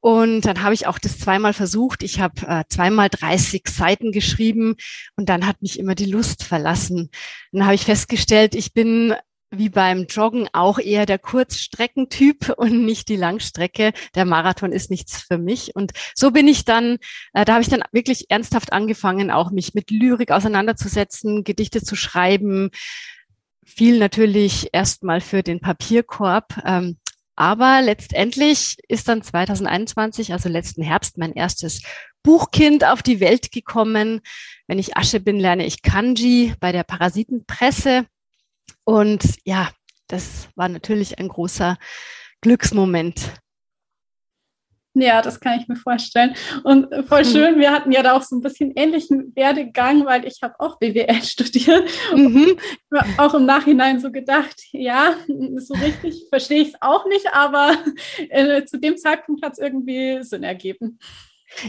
Und 0.00 0.42
dann 0.42 0.62
habe 0.62 0.74
ich 0.74 0.88
auch 0.88 0.98
das 0.98 1.18
zweimal 1.18 1.52
versucht. 1.52 2.02
Ich 2.02 2.20
habe 2.20 2.46
äh, 2.46 2.64
zweimal 2.68 3.08
30 3.08 3.62
Seiten 3.68 4.10
geschrieben 4.10 4.74
und 5.16 5.28
dann 5.28 5.46
hat 5.46 5.62
mich 5.62 5.78
immer 5.78 5.94
die 5.94 6.10
Lust 6.10 6.42
verlassen. 6.42 7.10
Dann 7.52 7.64
habe 7.64 7.76
ich 7.76 7.84
festgestellt, 7.84 8.56
ich 8.56 8.72
bin 8.72 9.14
wie 9.50 9.68
beim 9.68 10.06
Joggen 10.06 10.48
auch 10.52 10.80
eher 10.80 11.06
der 11.06 11.20
Kurzstreckentyp 11.20 12.54
und 12.56 12.84
nicht 12.84 13.08
die 13.08 13.16
Langstrecke. 13.16 13.92
Der 14.16 14.24
Marathon 14.24 14.72
ist 14.72 14.90
nichts 14.90 15.22
für 15.22 15.38
mich. 15.38 15.76
Und 15.76 15.92
so 16.14 16.32
bin 16.32 16.48
ich 16.48 16.64
dann, 16.64 16.98
äh, 17.32 17.44
da 17.44 17.54
habe 17.54 17.62
ich 17.62 17.68
dann 17.68 17.84
wirklich 17.92 18.30
ernsthaft 18.30 18.72
angefangen, 18.72 19.30
auch 19.30 19.52
mich 19.52 19.74
mit 19.74 19.92
Lyrik 19.92 20.32
auseinanderzusetzen, 20.32 21.44
Gedichte 21.44 21.82
zu 21.82 21.94
schreiben, 21.94 22.70
viel 23.66 23.98
natürlich 23.98 24.68
erstmal 24.72 25.20
für 25.20 25.42
den 25.42 25.60
Papierkorb. 25.60 26.62
Ähm, 26.64 26.96
aber 27.34 27.82
letztendlich 27.82 28.78
ist 28.88 29.08
dann 29.08 29.22
2021, 29.22 30.32
also 30.32 30.48
letzten 30.48 30.82
Herbst, 30.82 31.18
mein 31.18 31.34
erstes 31.34 31.82
Buchkind 32.22 32.84
auf 32.84 33.02
die 33.02 33.20
Welt 33.20 33.52
gekommen. 33.52 34.22
Wenn 34.66 34.78
ich 34.78 34.96
Asche 34.96 35.20
bin, 35.20 35.38
lerne 35.38 35.66
ich 35.66 35.82
Kanji 35.82 36.54
bei 36.60 36.72
der 36.72 36.82
Parasitenpresse. 36.82 38.06
Und 38.84 39.22
ja, 39.44 39.68
das 40.08 40.48
war 40.54 40.68
natürlich 40.68 41.18
ein 41.18 41.28
großer 41.28 41.76
Glücksmoment. 42.40 43.34
Ja, 44.98 45.20
das 45.20 45.40
kann 45.40 45.60
ich 45.60 45.68
mir 45.68 45.76
vorstellen. 45.76 46.34
Und 46.64 46.88
voll 47.06 47.22
mhm. 47.22 47.28
schön, 47.28 47.58
wir 47.58 47.70
hatten 47.70 47.92
ja 47.92 48.02
da 48.02 48.14
auch 48.14 48.22
so 48.22 48.34
ein 48.34 48.40
bisschen 48.40 48.72
ähnlichen 48.76 49.36
Werdegang, 49.36 50.06
weil 50.06 50.26
ich 50.26 50.38
habe 50.42 50.54
auch 50.58 50.78
BWL 50.78 51.22
studiert. 51.22 51.84
Mhm. 52.14 52.56
Und 52.90 53.18
auch 53.18 53.34
im 53.34 53.44
Nachhinein 53.44 54.00
so 54.00 54.10
gedacht, 54.10 54.56
ja, 54.72 55.14
so 55.56 55.74
richtig 55.74 56.26
verstehe 56.30 56.62
ich 56.62 56.68
es 56.68 56.74
auch 56.80 57.06
nicht, 57.06 57.26
aber 57.34 57.76
äh, 58.30 58.64
zu 58.64 58.78
dem 58.78 58.96
Zeitpunkt 58.96 59.44
hat 59.44 59.52
es 59.52 59.58
irgendwie 59.58 60.22
Sinn 60.22 60.44
ergeben. 60.44 60.98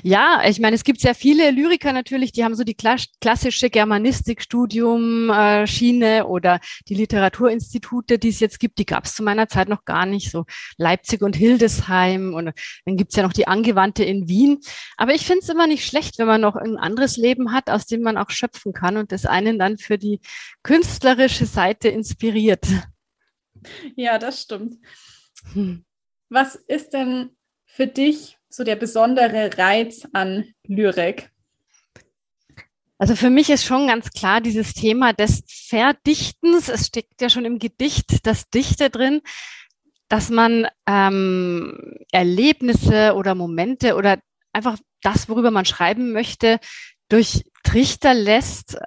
Ja, 0.04 0.42
ich 0.46 0.60
meine, 0.60 0.76
es 0.76 0.84
gibt 0.84 1.02
sehr 1.02 1.16
viele 1.16 1.52
Lyriker 1.52 1.94
natürlich, 1.94 2.32
die 2.32 2.44
haben 2.44 2.56
so 2.56 2.64
die 2.64 2.76
klassische 2.76 3.70
Germanistikstudium 3.70 5.30
äh, 5.30 6.22
oder 6.24 6.60
die 6.88 6.96
Literaturinstitute, 6.96 8.18
die 8.18 8.30
es 8.30 8.40
jetzt 8.40 8.60
gibt, 8.60 8.80
die 8.80 8.86
gab 8.86 9.06
es 9.06 9.16
zu 9.16 9.24
meiner 9.24 9.48
Zeit 9.48 9.70
noch 9.70 9.86
gar 9.86 10.06
nicht, 10.06 10.32
so 10.32 10.46
Leipzig 10.78 11.22
und 11.22 11.36
Hildesheim 11.36 12.34
und 12.34 12.52
dann 12.86 12.98
gibt's 12.98 13.16
ja 13.16 13.24
noch 13.24 13.34
die 13.34 13.48
Angewandte 13.48 14.04
in 14.04 14.28
Wien. 14.28 14.60
Aber 14.98 15.14
ich 15.14 15.26
finde 15.26 15.42
es 15.44 15.50
immer 15.50 15.68
nicht 15.68 15.86
schlecht, 15.86 16.18
wenn 16.18 16.28
man 16.28 16.42
noch 16.42 16.56
ein 16.56 16.78
anderes 16.78 17.18
Leben 17.18 17.54
hat, 17.54 17.70
aus 17.70 17.86
dem 17.86 18.02
man 18.02 18.18
auch 18.18 18.32
schöpfen 18.32 18.74
kann 18.74 18.98
und 18.98 19.12
das 19.12 19.26
einen 19.26 19.60
dann 19.60 19.78
für 19.78 19.98
die 19.98 20.20
künstlerische 20.64 21.46
Seite 21.46 21.88
inspiriert. 21.88 22.66
Ja, 23.96 24.18
das 24.18 24.42
stimmt. 24.42 24.76
Hm. 25.54 25.86
Was 26.30 26.56
ist 26.56 26.94
denn 26.94 27.32
für 27.66 27.88
dich 27.88 28.37
so 28.50 28.64
der 28.64 28.76
besondere 28.76 29.58
Reiz 29.58 30.08
an 30.14 30.46
Lyrik? 30.64 31.32
Also 33.00 33.16
für 33.16 33.30
mich 33.30 33.50
ist 33.50 33.64
schon 33.64 33.88
ganz 33.88 34.10
klar 34.12 34.42
dieses 34.42 34.74
Thema 34.74 35.14
des 35.14 35.44
Verdichtens. 35.48 36.68
Es 36.68 36.88
steckt 36.88 37.22
ja 37.22 37.30
schon 37.30 37.46
im 37.46 37.60
Gedicht 37.60 38.26
das 38.26 38.50
Dichte 38.50 38.90
drin, 38.90 39.22
dass 40.10 40.30
man 40.30 40.68
ähm, 40.88 42.00
Erlebnisse 42.12 43.14
oder 43.14 43.36
Momente 43.36 43.96
oder 43.96 44.20
einfach 44.52 44.78
das, 45.02 45.30
worüber 45.30 45.52
man 45.52 45.66
schreiben 45.66 46.12
möchte, 46.12 46.60
durch 47.10 47.46
Trichter 47.64 48.14
lässt, 48.14 48.78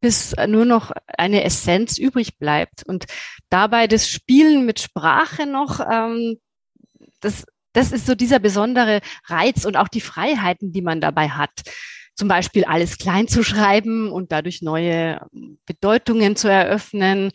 bis 0.00 0.34
nur 0.46 0.64
noch 0.64 0.92
eine 1.06 1.44
Essenz 1.44 1.98
übrig 1.98 2.38
bleibt. 2.38 2.84
Und 2.84 3.06
dabei 3.50 3.86
das 3.86 4.08
Spielen 4.08 4.64
mit 4.64 4.80
Sprache 4.80 5.44
noch, 5.44 5.80
ähm, 5.80 6.38
das 7.20 7.44
das 7.78 7.92
ist 7.92 8.06
so 8.06 8.16
dieser 8.16 8.40
besondere 8.40 9.00
Reiz 9.26 9.64
und 9.64 9.76
auch 9.76 9.86
die 9.86 10.00
Freiheiten, 10.00 10.72
die 10.72 10.82
man 10.82 11.00
dabei 11.00 11.28
hat. 11.28 11.52
Zum 12.16 12.26
Beispiel 12.26 12.64
alles 12.64 12.98
klein 12.98 13.28
zu 13.28 13.44
schreiben 13.44 14.10
und 14.10 14.32
dadurch 14.32 14.62
neue 14.62 15.24
Bedeutungen 15.64 16.34
zu 16.34 16.50
eröffnen. 16.50 17.30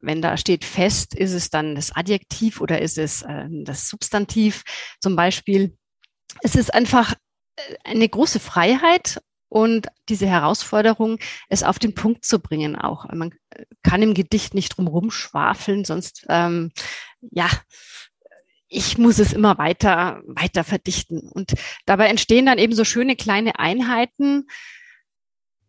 Wenn 0.00 0.22
da 0.22 0.38
steht 0.38 0.64
fest, 0.64 1.14
ist 1.14 1.34
es 1.34 1.50
dann 1.50 1.74
das 1.74 1.94
Adjektiv 1.94 2.62
oder 2.62 2.80
ist 2.80 2.96
es 2.96 3.20
äh, 3.20 3.44
das 3.50 3.90
Substantiv 3.90 4.62
zum 4.98 5.14
Beispiel. 5.14 5.76
Es 6.40 6.56
ist 6.56 6.72
einfach 6.72 7.12
äh, 7.56 7.74
eine 7.84 8.08
große 8.08 8.40
Freiheit 8.40 9.20
und 9.50 9.88
diese 10.08 10.26
Herausforderung, 10.26 11.18
es 11.50 11.62
auf 11.62 11.78
den 11.78 11.94
Punkt 11.94 12.24
zu 12.24 12.38
bringen 12.38 12.76
auch. 12.76 13.04
Man 13.12 13.34
kann 13.82 14.00
im 14.00 14.14
Gedicht 14.14 14.54
nicht 14.54 14.70
drumherum 14.70 15.10
schwafeln, 15.10 15.84
sonst 15.84 16.24
ähm, 16.30 16.72
ja 17.20 17.50
ich 18.72 18.98
muss 18.98 19.18
es 19.18 19.32
immer 19.32 19.58
weiter, 19.58 20.22
weiter 20.26 20.64
verdichten. 20.64 21.20
Und 21.20 21.54
dabei 21.84 22.08
entstehen 22.08 22.46
dann 22.46 22.58
eben 22.58 22.74
so 22.74 22.84
schöne 22.84 23.16
kleine 23.16 23.58
Einheiten. 23.58 24.46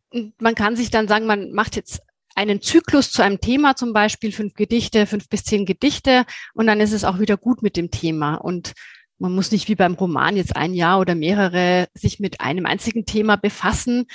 Und 0.09 0.41
man 0.41 0.55
kann 0.55 0.75
sich 0.75 0.89
dann 0.89 1.07
sagen, 1.07 1.25
man 1.25 1.51
macht 1.51 1.75
jetzt 1.75 2.01
einen 2.35 2.61
Zyklus 2.61 3.11
zu 3.11 3.21
einem 3.21 3.39
Thema, 3.39 3.75
zum 3.75 3.93
Beispiel 3.93 4.31
fünf 4.31 4.53
Gedichte, 4.53 5.05
fünf 5.05 5.29
bis 5.29 5.43
zehn 5.43 5.65
Gedichte, 5.65 6.25
und 6.55 6.65
dann 6.65 6.79
ist 6.79 6.93
es 6.93 7.03
auch 7.03 7.19
wieder 7.19 7.37
gut 7.37 7.61
mit 7.61 7.77
dem 7.77 7.91
Thema. 7.91 8.35
Und 8.35 8.73
man 9.19 9.33
muss 9.33 9.51
nicht 9.51 9.67
wie 9.67 9.75
beim 9.75 9.93
Roman 9.93 10.35
jetzt 10.35 10.55
ein 10.55 10.73
Jahr 10.73 10.99
oder 10.99 11.13
mehrere 11.13 11.87
sich 11.93 12.19
mit 12.19 12.41
einem 12.41 12.65
einzigen 12.65 13.05
Thema 13.05 13.35
befassen. 13.35 14.05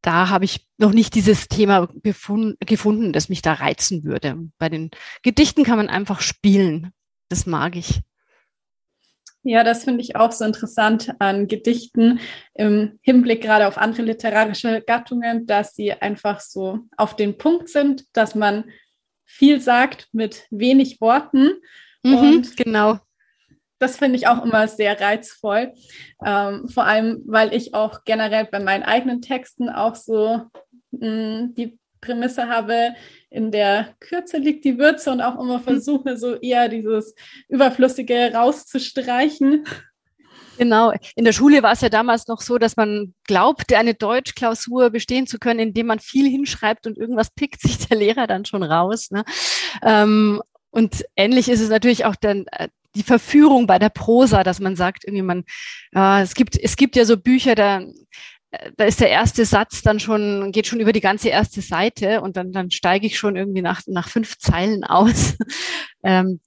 Da 0.00 0.28
habe 0.28 0.44
ich 0.44 0.66
noch 0.78 0.92
nicht 0.92 1.14
dieses 1.14 1.48
Thema 1.48 1.88
gefunden, 2.02 3.12
das 3.12 3.28
mich 3.28 3.42
da 3.42 3.54
reizen 3.54 4.04
würde. 4.04 4.36
Bei 4.58 4.68
den 4.68 4.90
Gedichten 5.22 5.64
kann 5.64 5.76
man 5.76 5.88
einfach 5.88 6.20
spielen. 6.20 6.92
Das 7.28 7.46
mag 7.46 7.76
ich. 7.76 8.00
Ja, 9.46 9.62
das 9.62 9.84
finde 9.84 10.00
ich 10.00 10.16
auch 10.16 10.32
so 10.32 10.44
interessant 10.44 11.14
an 11.18 11.48
Gedichten 11.48 12.18
im 12.54 12.98
Hinblick 13.02 13.42
gerade 13.42 13.68
auf 13.68 13.76
andere 13.76 14.02
literarische 14.02 14.82
Gattungen, 14.86 15.46
dass 15.46 15.74
sie 15.74 15.92
einfach 15.92 16.40
so 16.40 16.80
auf 16.96 17.14
den 17.14 17.36
Punkt 17.36 17.68
sind, 17.68 18.04
dass 18.14 18.34
man 18.34 18.64
viel 19.26 19.60
sagt 19.60 20.08
mit 20.12 20.46
wenig 20.50 21.00
Worten. 21.02 21.50
Mhm, 22.02 22.14
und 22.14 22.56
genau. 22.56 22.98
Das 23.78 23.98
finde 23.98 24.16
ich 24.16 24.28
auch 24.28 24.42
immer 24.42 24.66
sehr 24.66 24.98
reizvoll. 24.98 25.74
Ähm, 26.24 26.66
vor 26.68 26.84
allem, 26.84 27.22
weil 27.26 27.52
ich 27.52 27.74
auch 27.74 28.04
generell 28.04 28.46
bei 28.46 28.60
meinen 28.60 28.82
eigenen 28.82 29.20
Texten 29.20 29.68
auch 29.68 29.94
so 29.94 30.40
mh, 30.92 31.08
mm, 31.08 31.54
die 31.54 31.78
Prämisse 32.04 32.48
habe, 32.48 32.94
in 33.30 33.50
der 33.50 33.94
Kürze 34.00 34.38
liegt 34.38 34.64
die 34.64 34.78
Würze 34.78 35.10
und 35.10 35.20
auch 35.20 35.40
immer 35.40 35.58
mhm. 35.58 35.62
versuche, 35.64 36.16
so 36.16 36.34
eher 36.36 36.68
dieses 36.68 37.14
Überflüssige 37.48 38.32
rauszustreichen. 38.34 39.64
Genau. 40.56 40.92
In 41.16 41.24
der 41.24 41.32
Schule 41.32 41.62
war 41.62 41.72
es 41.72 41.80
ja 41.80 41.88
damals 41.88 42.28
noch 42.28 42.40
so, 42.40 42.58
dass 42.58 42.76
man 42.76 43.14
glaubte, 43.24 43.76
eine 43.76 43.94
Deutschklausur 43.94 44.90
bestehen 44.90 45.26
zu 45.26 45.38
können, 45.38 45.58
indem 45.58 45.86
man 45.86 45.98
viel 45.98 46.30
hinschreibt 46.30 46.86
und 46.86 46.96
irgendwas 46.96 47.30
pickt 47.30 47.60
sich 47.62 47.78
der 47.88 47.96
Lehrer 47.96 48.26
dann 48.26 48.44
schon 48.44 48.62
raus. 48.62 49.10
Ne? 49.10 49.24
Ähm, 49.82 50.40
und 50.70 51.04
ähnlich 51.16 51.48
ist 51.48 51.60
es 51.60 51.70
natürlich 51.70 52.04
auch 52.04 52.16
dann 52.16 52.46
äh, 52.52 52.68
die 52.94 53.02
Verführung 53.02 53.66
bei 53.66 53.78
der 53.78 53.88
Prosa, 53.88 54.44
dass 54.44 54.60
man 54.60 54.76
sagt, 54.76 55.04
irgendwie 55.04 55.22
man, 55.22 55.44
äh, 55.94 56.22
es 56.22 56.34
gibt, 56.34 56.56
es 56.56 56.76
gibt 56.76 56.94
ja 56.94 57.04
so 57.04 57.16
Bücher, 57.16 57.56
da, 57.56 57.82
da 58.76 58.84
ist 58.84 59.00
der 59.00 59.10
erste 59.10 59.44
Satz 59.44 59.82
dann 59.82 60.00
schon, 60.00 60.52
geht 60.52 60.66
schon 60.66 60.80
über 60.80 60.92
die 60.92 61.00
ganze 61.00 61.28
erste 61.28 61.60
Seite 61.60 62.20
und 62.20 62.36
dann, 62.36 62.52
dann 62.52 62.70
steige 62.70 63.06
ich 63.06 63.18
schon 63.18 63.36
irgendwie 63.36 63.62
nach, 63.62 63.82
nach 63.86 64.08
fünf 64.08 64.38
Zeilen 64.38 64.84
aus. 64.84 65.36
ähm, 66.02 66.40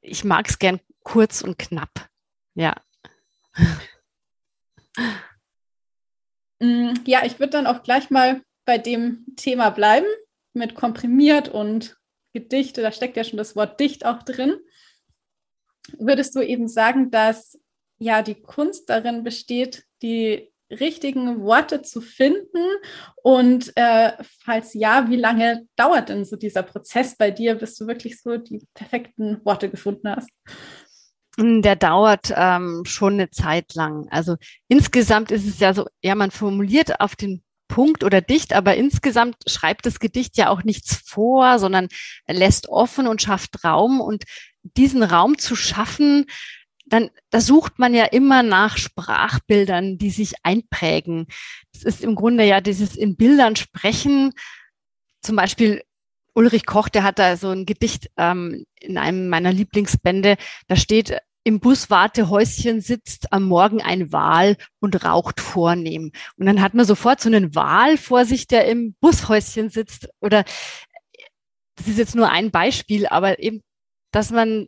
ich 0.00 0.24
mag 0.24 0.48
es 0.48 0.58
gern 0.58 0.80
kurz 1.02 1.42
und 1.42 1.58
knapp. 1.58 2.08
Ja. 2.54 2.74
Mm, 6.60 6.94
ja, 7.04 7.24
ich 7.24 7.38
würde 7.38 7.50
dann 7.50 7.66
auch 7.66 7.82
gleich 7.82 8.10
mal 8.10 8.42
bei 8.64 8.78
dem 8.78 9.26
Thema 9.36 9.70
bleiben, 9.70 10.06
mit 10.52 10.74
komprimiert 10.74 11.48
und 11.48 11.96
Gedichte, 12.32 12.82
da 12.82 12.92
steckt 12.92 13.16
ja 13.16 13.24
schon 13.24 13.38
das 13.38 13.56
Wort 13.56 13.80
dicht 13.80 14.04
auch 14.04 14.22
drin. 14.22 14.58
Würdest 15.98 16.34
du 16.34 16.40
eben 16.40 16.68
sagen, 16.68 17.10
dass 17.10 17.58
ja 17.98 18.22
die 18.22 18.40
Kunst 18.40 18.90
darin 18.90 19.24
besteht, 19.24 19.84
die 20.02 20.52
richtigen 20.70 21.42
Worte 21.42 21.82
zu 21.82 22.00
finden? 22.00 22.64
Und 23.22 23.72
äh, 23.76 24.12
falls 24.44 24.74
ja, 24.74 25.08
wie 25.08 25.16
lange 25.16 25.66
dauert 25.76 26.08
denn 26.08 26.24
so 26.24 26.36
dieser 26.36 26.62
Prozess 26.62 27.16
bei 27.16 27.30
dir, 27.30 27.54
bis 27.54 27.76
du 27.76 27.86
wirklich 27.86 28.20
so 28.20 28.36
die 28.36 28.66
perfekten 28.74 29.40
Worte 29.44 29.70
gefunden 29.70 30.08
hast? 30.08 30.30
Hm, 31.38 31.62
der 31.62 31.76
dauert 31.76 32.32
ähm, 32.34 32.82
schon 32.84 33.14
eine 33.14 33.30
Zeit 33.30 33.74
lang. 33.74 34.08
Also 34.10 34.36
insgesamt 34.68 35.30
ist 35.30 35.46
es 35.46 35.58
ja 35.58 35.74
so, 35.74 35.86
ja, 36.02 36.14
man 36.14 36.30
formuliert 36.30 37.00
auf 37.00 37.16
den 37.16 37.42
Punkt 37.68 38.04
oder 38.04 38.20
dicht, 38.20 38.52
aber 38.52 38.76
insgesamt 38.76 39.36
schreibt 39.46 39.86
das 39.86 39.98
Gedicht 39.98 40.36
ja 40.36 40.50
auch 40.50 40.62
nichts 40.62 41.02
vor, 41.04 41.58
sondern 41.58 41.88
lässt 42.26 42.68
offen 42.68 43.06
und 43.06 43.20
schafft 43.20 43.64
Raum. 43.64 44.00
Und 44.00 44.24
diesen 44.62 45.02
Raum 45.02 45.38
zu 45.38 45.56
schaffen, 45.56 46.26
dann 46.86 47.10
da 47.30 47.40
sucht 47.40 47.78
man 47.78 47.94
ja 47.94 48.04
immer 48.04 48.42
nach 48.42 48.78
Sprachbildern, 48.78 49.98
die 49.98 50.10
sich 50.10 50.34
einprägen. 50.44 51.26
Das 51.72 51.82
ist 51.82 52.02
im 52.02 52.14
Grunde 52.14 52.44
ja 52.44 52.60
dieses 52.60 52.96
in 52.96 53.16
Bildern 53.16 53.56
sprechen. 53.56 54.32
Zum 55.20 55.36
Beispiel 55.36 55.82
Ulrich 56.32 56.66
Koch, 56.66 56.88
der 56.88 57.02
hat 57.02 57.18
da 57.18 57.36
so 57.36 57.50
ein 57.50 57.66
Gedicht 57.66 58.10
ähm, 58.16 58.64
in 58.80 58.98
einem 58.98 59.28
meiner 59.28 59.52
Lieblingsbände. 59.52 60.36
Da 60.68 60.76
steht 60.76 61.18
im 61.46 61.60
Buswartehäuschen 61.60 62.80
sitzt 62.80 63.32
am 63.32 63.44
Morgen 63.44 63.80
ein 63.80 64.12
Wal 64.12 64.56
und 64.80 65.04
raucht 65.04 65.40
vornehm. 65.40 66.10
Und 66.36 66.46
dann 66.46 66.60
hat 66.60 66.74
man 66.74 66.84
sofort 66.84 67.20
so 67.20 67.28
einen 67.28 67.54
Wal 67.54 67.96
vor 67.98 68.24
sich, 68.24 68.48
der 68.48 68.66
im 68.66 68.94
Bushäuschen 69.00 69.70
sitzt. 69.70 70.08
Oder 70.20 70.44
das 71.76 71.86
ist 71.86 71.98
jetzt 71.98 72.16
nur 72.16 72.30
ein 72.30 72.50
Beispiel, 72.50 73.06
aber 73.06 73.38
eben, 73.38 73.62
dass 74.10 74.32
man 74.32 74.66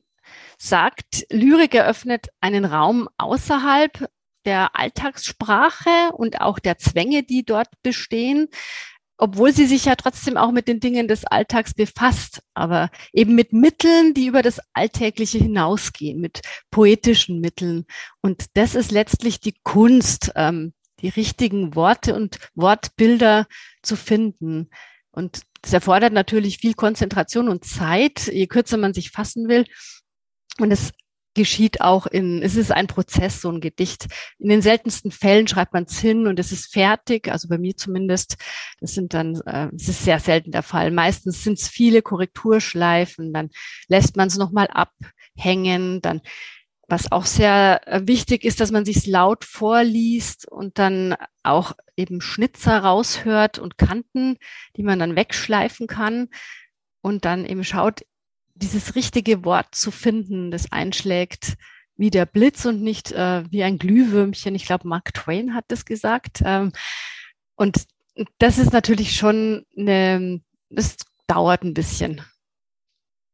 sagt, 0.58 1.24
Lyrik 1.30 1.74
eröffnet 1.74 2.28
einen 2.40 2.64
Raum 2.64 3.08
außerhalb 3.16 4.08
der 4.44 4.76
Alltagssprache 4.76 6.12
und 6.12 6.40
auch 6.40 6.58
der 6.58 6.78
Zwänge, 6.78 7.22
die 7.22 7.44
dort 7.44 7.68
bestehen, 7.82 8.48
obwohl 9.18 9.52
sie 9.52 9.66
sich 9.66 9.84
ja 9.84 9.96
trotzdem 9.96 10.36
auch 10.36 10.52
mit 10.52 10.68
den 10.68 10.80
Dingen 10.80 11.08
des 11.08 11.24
Alltags 11.24 11.74
befasst, 11.74 12.40
aber 12.54 12.90
eben 13.12 13.34
mit 13.34 13.52
Mitteln, 13.52 14.14
die 14.14 14.26
über 14.26 14.42
das 14.42 14.60
Alltägliche 14.72 15.38
hinausgehen, 15.38 16.20
mit 16.20 16.40
poetischen 16.70 17.40
Mitteln. 17.40 17.84
Und 18.22 18.46
das 18.54 18.74
ist 18.74 18.92
letztlich 18.92 19.40
die 19.40 19.54
Kunst, 19.64 20.32
ähm, 20.36 20.72
die 21.00 21.08
richtigen 21.08 21.74
Worte 21.74 22.14
und 22.14 22.38
Wortbilder 22.54 23.46
zu 23.82 23.96
finden. 23.96 24.70
Und 25.10 25.42
das 25.62 25.72
erfordert 25.72 26.12
natürlich 26.12 26.58
viel 26.58 26.74
Konzentration 26.74 27.48
und 27.48 27.64
Zeit, 27.64 28.28
je 28.28 28.46
kürzer 28.46 28.76
man 28.76 28.94
sich 28.94 29.10
fassen 29.10 29.48
will. 29.48 29.64
Und 30.58 30.70
es 30.70 30.92
geschieht 31.34 31.80
auch 31.80 32.06
in, 32.06 32.42
es 32.42 32.56
ist 32.56 32.72
ein 32.72 32.88
Prozess, 32.88 33.40
so 33.40 33.50
ein 33.50 33.60
Gedicht. 33.60 34.08
In 34.38 34.48
den 34.48 34.60
seltensten 34.60 35.12
Fällen 35.12 35.46
schreibt 35.46 35.72
man 35.72 35.84
es 35.84 35.98
hin 35.98 36.26
und 36.26 36.38
es 36.40 36.50
ist 36.50 36.72
fertig, 36.72 37.30
also 37.30 37.48
bei 37.48 37.58
mir 37.58 37.76
zumindest. 37.76 38.36
Das 38.80 38.92
sind 38.92 39.14
dann, 39.14 39.40
äh, 39.46 39.68
es 39.74 39.88
ist 39.88 40.04
sehr 40.04 40.18
selten 40.18 40.50
der 40.50 40.64
Fall. 40.64 40.90
Meistens 40.90 41.44
sind 41.44 41.58
es 41.58 41.68
viele 41.68 42.02
Korrekturschleifen, 42.02 43.32
dann 43.32 43.50
lässt 43.86 44.16
man 44.16 44.28
es 44.28 44.36
nochmal 44.36 44.68
abhängen, 44.68 46.00
dann 46.02 46.22
was 46.88 47.12
auch 47.12 47.26
sehr 47.26 47.86
äh, 47.86 48.00
wichtig 48.06 48.44
ist, 48.44 48.60
dass 48.60 48.72
man 48.72 48.84
sich 48.84 49.06
laut 49.06 49.44
vorliest 49.44 50.48
und 50.48 50.78
dann 50.78 51.14
auch 51.42 51.72
eben 51.96 52.20
Schnitzer 52.20 52.78
raushört 52.78 53.58
und 53.58 53.76
Kanten, 53.76 54.38
die 54.76 54.82
man 54.82 54.98
dann 54.98 55.14
wegschleifen 55.14 55.86
kann 55.86 56.28
und 57.02 57.26
dann 57.26 57.44
eben 57.44 57.62
schaut, 57.62 58.00
dieses 58.58 58.94
richtige 58.94 59.44
Wort 59.44 59.74
zu 59.74 59.90
finden, 59.90 60.50
das 60.50 60.72
einschlägt 60.72 61.56
wie 61.96 62.10
der 62.10 62.26
Blitz 62.26 62.64
und 62.64 62.80
nicht 62.80 63.12
äh, 63.12 63.44
wie 63.50 63.64
ein 63.64 63.78
Glühwürmchen. 63.78 64.54
Ich 64.54 64.66
glaube, 64.66 64.86
Mark 64.86 65.12
Twain 65.14 65.54
hat 65.54 65.64
das 65.68 65.84
gesagt. 65.84 66.42
Ähm, 66.44 66.72
und 67.56 67.86
das 68.38 68.58
ist 68.58 68.72
natürlich 68.72 69.16
schon 69.16 69.66
eine, 69.76 70.40
das 70.70 70.96
dauert 71.26 71.64
ein 71.64 71.74
bisschen, 71.74 72.22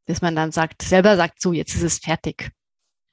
bis 0.07 0.23
man 0.23 0.35
dann 0.35 0.51
sagt, 0.51 0.83
selber 0.83 1.17
sagt, 1.17 1.41
so, 1.41 1.53
jetzt 1.53 1.75
ist 1.75 1.83
es 1.83 1.99
fertig. 1.99 2.51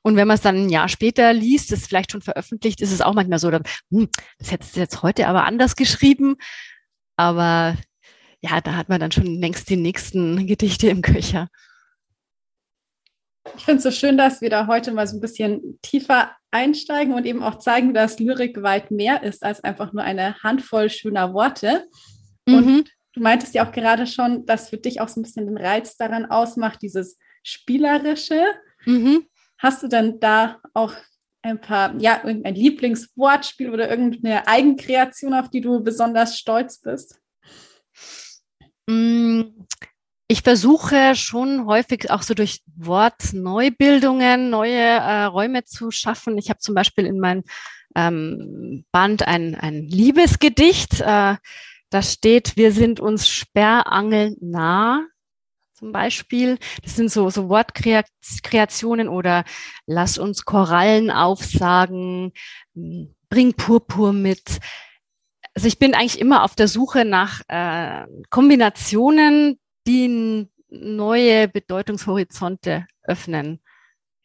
Und 0.04 0.16
wenn 0.16 0.28
man 0.28 0.36
es 0.36 0.42
dann 0.42 0.56
ein 0.56 0.70
Jahr 0.70 0.88
später 0.88 1.32
liest, 1.34 1.72
ist 1.72 1.88
vielleicht 1.88 2.12
schon 2.12 2.22
veröffentlicht, 2.22 2.82
ist 2.82 2.92
es 2.92 3.02
auch 3.02 3.14
manchmal 3.14 3.40
so, 3.40 3.52
dann, 3.52 3.64
hm, 3.92 4.10
das 4.40 4.52
hättest 4.52 4.76
du 4.76 4.80
jetzt 4.80 5.04
heute 5.04 5.28
aber 5.28 5.44
anders 5.44 5.76
geschrieben. 5.76 6.38
Aber 7.18 7.78
ja, 8.42 8.62
da 8.62 8.76
hat 8.76 8.90
man 8.90 9.00
dann 9.00 9.12
schon 9.12 9.40
längst 9.40 9.70
die 9.70 9.76
nächsten 9.76 10.48
Gedichte 10.48 10.90
im 10.90 11.02
Köcher. 11.02 11.50
Ich 13.56 13.66
finde 13.66 13.78
es 13.78 13.84
so 13.84 13.92
schön, 13.92 14.18
dass 14.18 14.42
wir 14.42 14.50
da 14.50 14.68
heute 14.68 14.92
mal 14.92 15.08
so 15.08 15.18
ein 15.18 15.22
bisschen 15.22 15.80
tiefer 15.82 16.32
einsteigen 16.52 17.14
und 17.14 17.26
eben 17.26 17.42
auch 17.42 17.58
zeigen, 17.58 17.94
dass 17.94 18.20
Lyrik 18.20 18.62
weit 18.62 18.92
mehr 18.92 19.24
ist 19.24 19.44
als 19.44 19.64
einfach 19.64 19.94
nur 19.94 20.04
eine 20.04 20.36
Handvoll 20.44 20.90
schöner 20.90 21.34
Worte. 21.34 21.88
Mhm. 22.46 22.56
Und 22.56 22.92
du 23.14 23.22
meintest 23.22 23.56
ja 23.56 23.68
auch 23.68 23.72
gerade 23.72 24.06
schon, 24.06 24.46
dass 24.46 24.70
für 24.70 24.78
dich 24.78 25.02
auch 25.02 25.08
so 25.08 25.20
ein 25.20 25.24
bisschen 25.24 25.48
den 25.48 25.58
Reiz 25.58 25.98
daran 25.98 26.26
ausmacht, 26.26 26.82
dieses 26.82 27.18
Spielerische. 27.44 28.44
Mhm. 28.86 29.26
Hast 29.58 29.82
du 29.84 29.88
denn 29.88 30.20
da 30.20 30.60
auch 30.74 30.94
ein 31.42 31.60
paar, 31.60 31.96
ja, 32.00 32.22
irgendein 32.24 32.56
Lieblingswortspiel 32.56 33.72
oder 33.72 33.90
irgendeine 33.90 34.48
Eigenkreation, 34.48 35.34
auf 35.34 35.50
die 35.50 35.62
du 35.62 35.84
besonders 35.84 36.38
stolz 36.38 36.80
bist? 36.80 37.20
Mm, 38.88 39.42
ich 40.32 40.44
versuche 40.44 41.14
schon 41.16 41.66
häufig 41.66 42.10
auch 42.10 42.22
so 42.22 42.34
durch 42.34 42.62
Wortneubildungen 42.78 44.50
neue 44.50 44.80
äh, 44.80 45.24
Räume 45.26 45.66
zu 45.66 45.92
schaffen. 45.92 46.38
Ich 46.38 46.50
habe 46.50 46.60
zum 46.60 46.74
Beispiel 46.74 47.06
in 47.06 47.20
meinem 47.20 47.44
ähm, 47.98 48.86
Band 48.94 49.28
ein, 49.28 49.56
ein 49.56 49.88
Liebesgedicht. 49.88 51.02
Äh, 51.02 51.36
da 51.90 52.02
steht, 52.02 52.56
wir 52.56 52.72
sind 52.72 53.02
uns 53.02 53.28
Sperrangel 53.28 54.38
nah 54.40 55.06
zum 55.74 55.92
Beispiel. 55.92 56.58
Das 56.82 56.96
sind 56.96 57.12
so, 57.12 57.30
so 57.30 57.50
Wortkreationen 57.50 59.10
oder 59.10 59.44
lass 59.86 60.18
uns 60.18 60.46
Korallen 60.46 61.12
aufsagen, 61.12 62.32
bring 62.74 63.54
Purpur 63.56 64.14
mit. 64.14 64.60
Also 65.54 65.68
ich 65.68 65.78
bin 65.78 65.94
eigentlich 65.94 66.22
immer 66.22 66.44
auf 66.44 66.56
der 66.56 66.70
Suche 66.70 67.04
nach 67.04 67.42
äh, 67.50 68.06
Kombinationen, 68.30 69.60
die 69.88 70.48
neue 70.70 71.48
Bedeutungshorizonte 71.48 72.86
öffnen, 73.04 73.62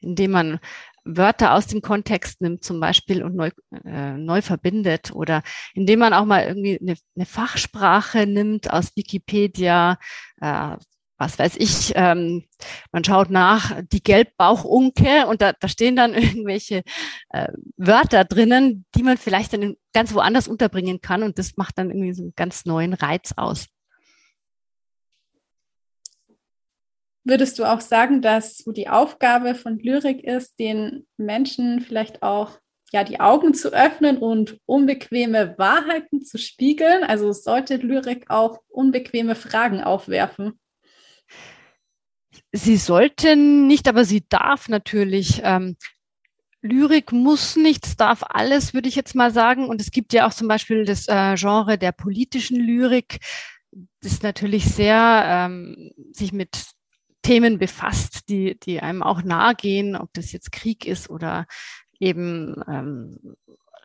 indem 0.00 0.30
man 0.30 0.60
Wörter 1.06 1.54
aus 1.54 1.66
dem 1.66 1.82
Kontext 1.82 2.40
nimmt 2.40 2.64
zum 2.64 2.80
Beispiel 2.80 3.22
und 3.22 3.36
neu, 3.36 3.50
äh, 3.84 4.16
neu 4.16 4.42
verbindet 4.42 5.12
oder 5.12 5.42
indem 5.74 6.00
man 6.00 6.12
auch 6.12 6.24
mal 6.24 6.44
irgendwie 6.44 6.78
eine, 6.80 6.96
eine 7.14 7.26
Fachsprache 7.26 8.26
nimmt 8.26 8.70
aus 8.72 8.96
Wikipedia, 8.96 9.98
äh, 10.40 10.76
was 11.18 11.38
weiß 11.38 11.56
ich, 11.56 11.92
ähm, 11.94 12.44
man 12.92 13.04
schaut 13.04 13.30
nach 13.30 13.80
die 13.90 14.02
Gelbbauchunke 14.02 15.26
und 15.26 15.40
da, 15.40 15.52
da 15.52 15.68
stehen 15.68 15.96
dann 15.96 16.14
irgendwelche 16.14 16.82
äh, 17.30 17.48
Wörter 17.76 18.24
drinnen, 18.24 18.84
die 18.94 19.02
man 19.02 19.16
vielleicht 19.16 19.52
dann 19.52 19.76
ganz 19.94 20.12
woanders 20.12 20.48
unterbringen 20.48 21.00
kann 21.00 21.22
und 21.22 21.38
das 21.38 21.56
macht 21.56 21.78
dann 21.78 21.90
irgendwie 21.90 22.12
so 22.12 22.22
einen 22.22 22.34
ganz 22.36 22.66
neuen 22.66 22.92
Reiz 22.92 23.32
aus. 23.36 23.66
Würdest 27.28 27.58
du 27.58 27.64
auch 27.64 27.80
sagen, 27.80 28.22
dass 28.22 28.58
so 28.58 28.70
die 28.70 28.88
Aufgabe 28.88 29.56
von 29.56 29.80
Lyrik 29.80 30.22
ist, 30.22 30.60
den 30.60 31.08
Menschen 31.16 31.80
vielleicht 31.80 32.22
auch 32.22 32.60
ja 32.92 33.02
die 33.02 33.18
Augen 33.18 33.52
zu 33.52 33.72
öffnen 33.72 34.18
und 34.18 34.60
unbequeme 34.64 35.58
Wahrheiten 35.58 36.24
zu 36.24 36.38
spiegeln? 36.38 37.02
Also 37.02 37.32
sollte 37.32 37.78
Lyrik 37.78 38.30
auch 38.30 38.60
unbequeme 38.68 39.34
Fragen 39.34 39.82
aufwerfen? 39.82 40.60
Sie 42.52 42.76
sollte 42.76 43.34
nicht, 43.34 43.88
aber 43.88 44.04
sie 44.04 44.24
darf 44.28 44.68
natürlich. 44.68 45.40
Ähm, 45.42 45.76
Lyrik 46.62 47.10
muss 47.10 47.56
nichts, 47.56 47.96
darf 47.96 48.22
alles, 48.22 48.72
würde 48.72 48.88
ich 48.88 48.94
jetzt 48.94 49.16
mal 49.16 49.32
sagen. 49.32 49.68
Und 49.68 49.80
es 49.80 49.90
gibt 49.90 50.12
ja 50.12 50.28
auch 50.28 50.32
zum 50.32 50.46
Beispiel 50.46 50.84
das 50.84 51.08
äh, 51.08 51.34
Genre 51.34 51.76
der 51.76 51.90
politischen 51.90 52.60
Lyrik, 52.60 53.18
das 54.00 54.22
natürlich 54.22 54.66
sehr 54.66 55.24
ähm, 55.26 55.90
sich 56.12 56.32
mit 56.32 56.75
Themen 57.26 57.58
befasst, 57.58 58.28
die, 58.28 58.56
die 58.60 58.80
einem 58.80 59.02
auch 59.02 59.22
nahe 59.22 59.56
gehen, 59.56 59.96
ob 59.96 60.12
das 60.12 60.30
jetzt 60.30 60.52
Krieg 60.52 60.86
ist 60.86 61.10
oder 61.10 61.46
eben 61.98 62.62
ähm, 62.68 63.18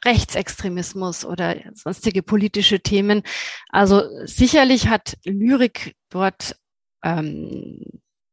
Rechtsextremismus 0.06 1.26
oder 1.26 1.56
sonstige 1.74 2.22
politische 2.22 2.82
Themen. 2.82 3.24
Also 3.70 4.04
sicherlich 4.26 4.90
hat 4.90 5.18
Lyrik 5.24 5.96
dort 6.10 6.56
ähm, 7.04 7.82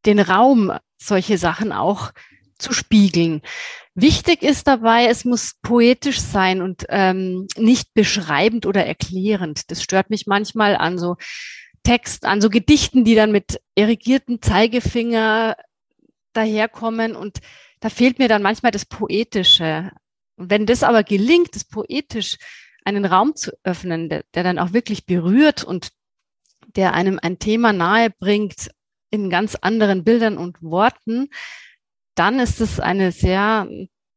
den 0.04 0.20
Raum, 0.20 0.72
solche 0.98 1.38
Sachen 1.38 1.72
auch 1.72 2.12
zu 2.58 2.74
spiegeln. 2.74 3.40
Wichtig 3.94 4.42
ist 4.42 4.66
dabei, 4.66 5.06
es 5.06 5.24
muss 5.24 5.54
poetisch 5.62 6.20
sein 6.20 6.60
und 6.60 6.84
ähm, 6.90 7.46
nicht 7.56 7.94
beschreibend 7.94 8.66
oder 8.66 8.84
erklärend. 8.84 9.70
Das 9.70 9.82
stört 9.82 10.10
mich 10.10 10.26
manchmal 10.26 10.76
an 10.76 10.98
so 10.98 11.16
Text, 11.82 12.24
an 12.24 12.40
so 12.40 12.50
Gedichten, 12.50 13.04
die 13.04 13.14
dann 13.14 13.32
mit 13.32 13.60
irrigierten 13.74 14.42
Zeigefinger 14.42 15.56
daherkommen 16.32 17.16
und 17.16 17.38
da 17.80 17.90
fehlt 17.90 18.18
mir 18.18 18.28
dann 18.28 18.42
manchmal 18.42 18.72
das 18.72 18.84
Poetische. 18.84 19.92
Und 20.36 20.50
wenn 20.50 20.66
das 20.66 20.82
aber 20.82 21.04
gelingt, 21.04 21.54
das 21.54 21.64
poetisch 21.64 22.36
einen 22.84 23.04
Raum 23.04 23.36
zu 23.36 23.52
öffnen, 23.64 24.08
der, 24.08 24.24
der 24.34 24.42
dann 24.42 24.58
auch 24.58 24.72
wirklich 24.72 25.06
berührt 25.06 25.64
und 25.64 25.90
der 26.76 26.94
einem 26.94 27.18
ein 27.20 27.38
Thema 27.38 27.72
nahe 27.72 28.10
bringt 28.10 28.70
in 29.10 29.30
ganz 29.30 29.54
anderen 29.54 30.04
Bildern 30.04 30.36
und 30.36 30.62
Worten, 30.62 31.28
dann 32.14 32.40
ist 32.40 32.60
es 32.60 32.80
eine 32.80 33.12
sehr 33.12 33.68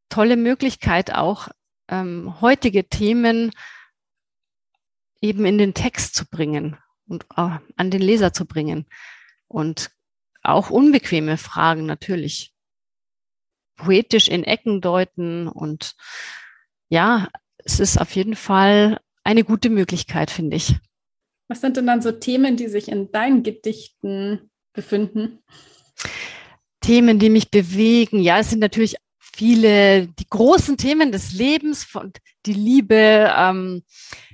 tolle 0.08 0.36
Möglichkeit, 0.36 1.14
auch 1.14 1.48
ähm, 1.88 2.40
heutige 2.40 2.88
Themen 2.88 3.52
eben 5.20 5.46
in 5.46 5.56
den 5.56 5.72
Text 5.72 6.14
zu 6.14 6.26
bringen 6.28 6.76
und 7.12 7.26
äh, 7.36 7.58
an 7.76 7.90
den 7.90 8.02
Leser 8.02 8.32
zu 8.32 8.46
bringen. 8.46 8.86
Und 9.46 9.90
auch 10.42 10.70
unbequeme 10.70 11.36
Fragen 11.36 11.86
natürlich 11.86 12.52
poetisch 13.76 14.28
in 14.28 14.44
Ecken 14.44 14.80
deuten. 14.80 15.46
Und 15.46 15.94
ja, 16.88 17.28
es 17.58 17.78
ist 17.78 17.98
auf 17.98 18.14
jeden 18.16 18.34
Fall 18.34 18.98
eine 19.24 19.44
gute 19.44 19.70
Möglichkeit, 19.70 20.30
finde 20.30 20.56
ich. 20.56 20.74
Was 21.48 21.60
sind 21.60 21.76
denn 21.76 21.86
dann 21.86 22.02
so 22.02 22.12
Themen, 22.12 22.56
die 22.56 22.68
sich 22.68 22.88
in 22.88 23.12
deinen 23.12 23.42
Gedichten 23.42 24.50
befinden? 24.72 25.38
Themen, 26.80 27.18
die 27.18 27.30
mich 27.30 27.50
bewegen. 27.50 28.20
Ja, 28.20 28.38
es 28.38 28.50
sind 28.50 28.58
natürlich 28.58 28.96
viele, 29.34 30.08
die 30.08 30.28
großen 30.28 30.76
Themen 30.76 31.12
des 31.12 31.32
Lebens, 31.32 31.84
von 31.84 32.12
die 32.46 32.54
Liebe, 32.54 33.32
ähm, 33.36 33.82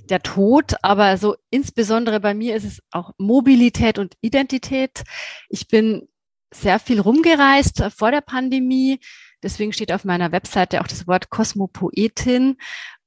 der 0.08 0.22
Tod, 0.22 0.74
aber 0.82 1.16
so 1.18 1.37
insbesondere 1.50 2.20
bei 2.20 2.34
mir 2.34 2.56
ist 2.56 2.64
es 2.64 2.82
auch 2.90 3.12
Mobilität 3.18 3.98
und 3.98 4.16
Identität. 4.20 5.04
Ich 5.48 5.68
bin 5.68 6.08
sehr 6.52 6.78
viel 6.78 7.00
rumgereist 7.00 7.84
vor 7.96 8.11
der 8.11 8.22
Pandemie. 8.22 9.00
Deswegen 9.42 9.72
steht 9.72 9.92
auf 9.92 10.04
meiner 10.04 10.32
Webseite 10.32 10.80
auch 10.80 10.87
das 10.87 11.06
Wort 11.06 11.30
Kosmopoetin. 11.30 12.56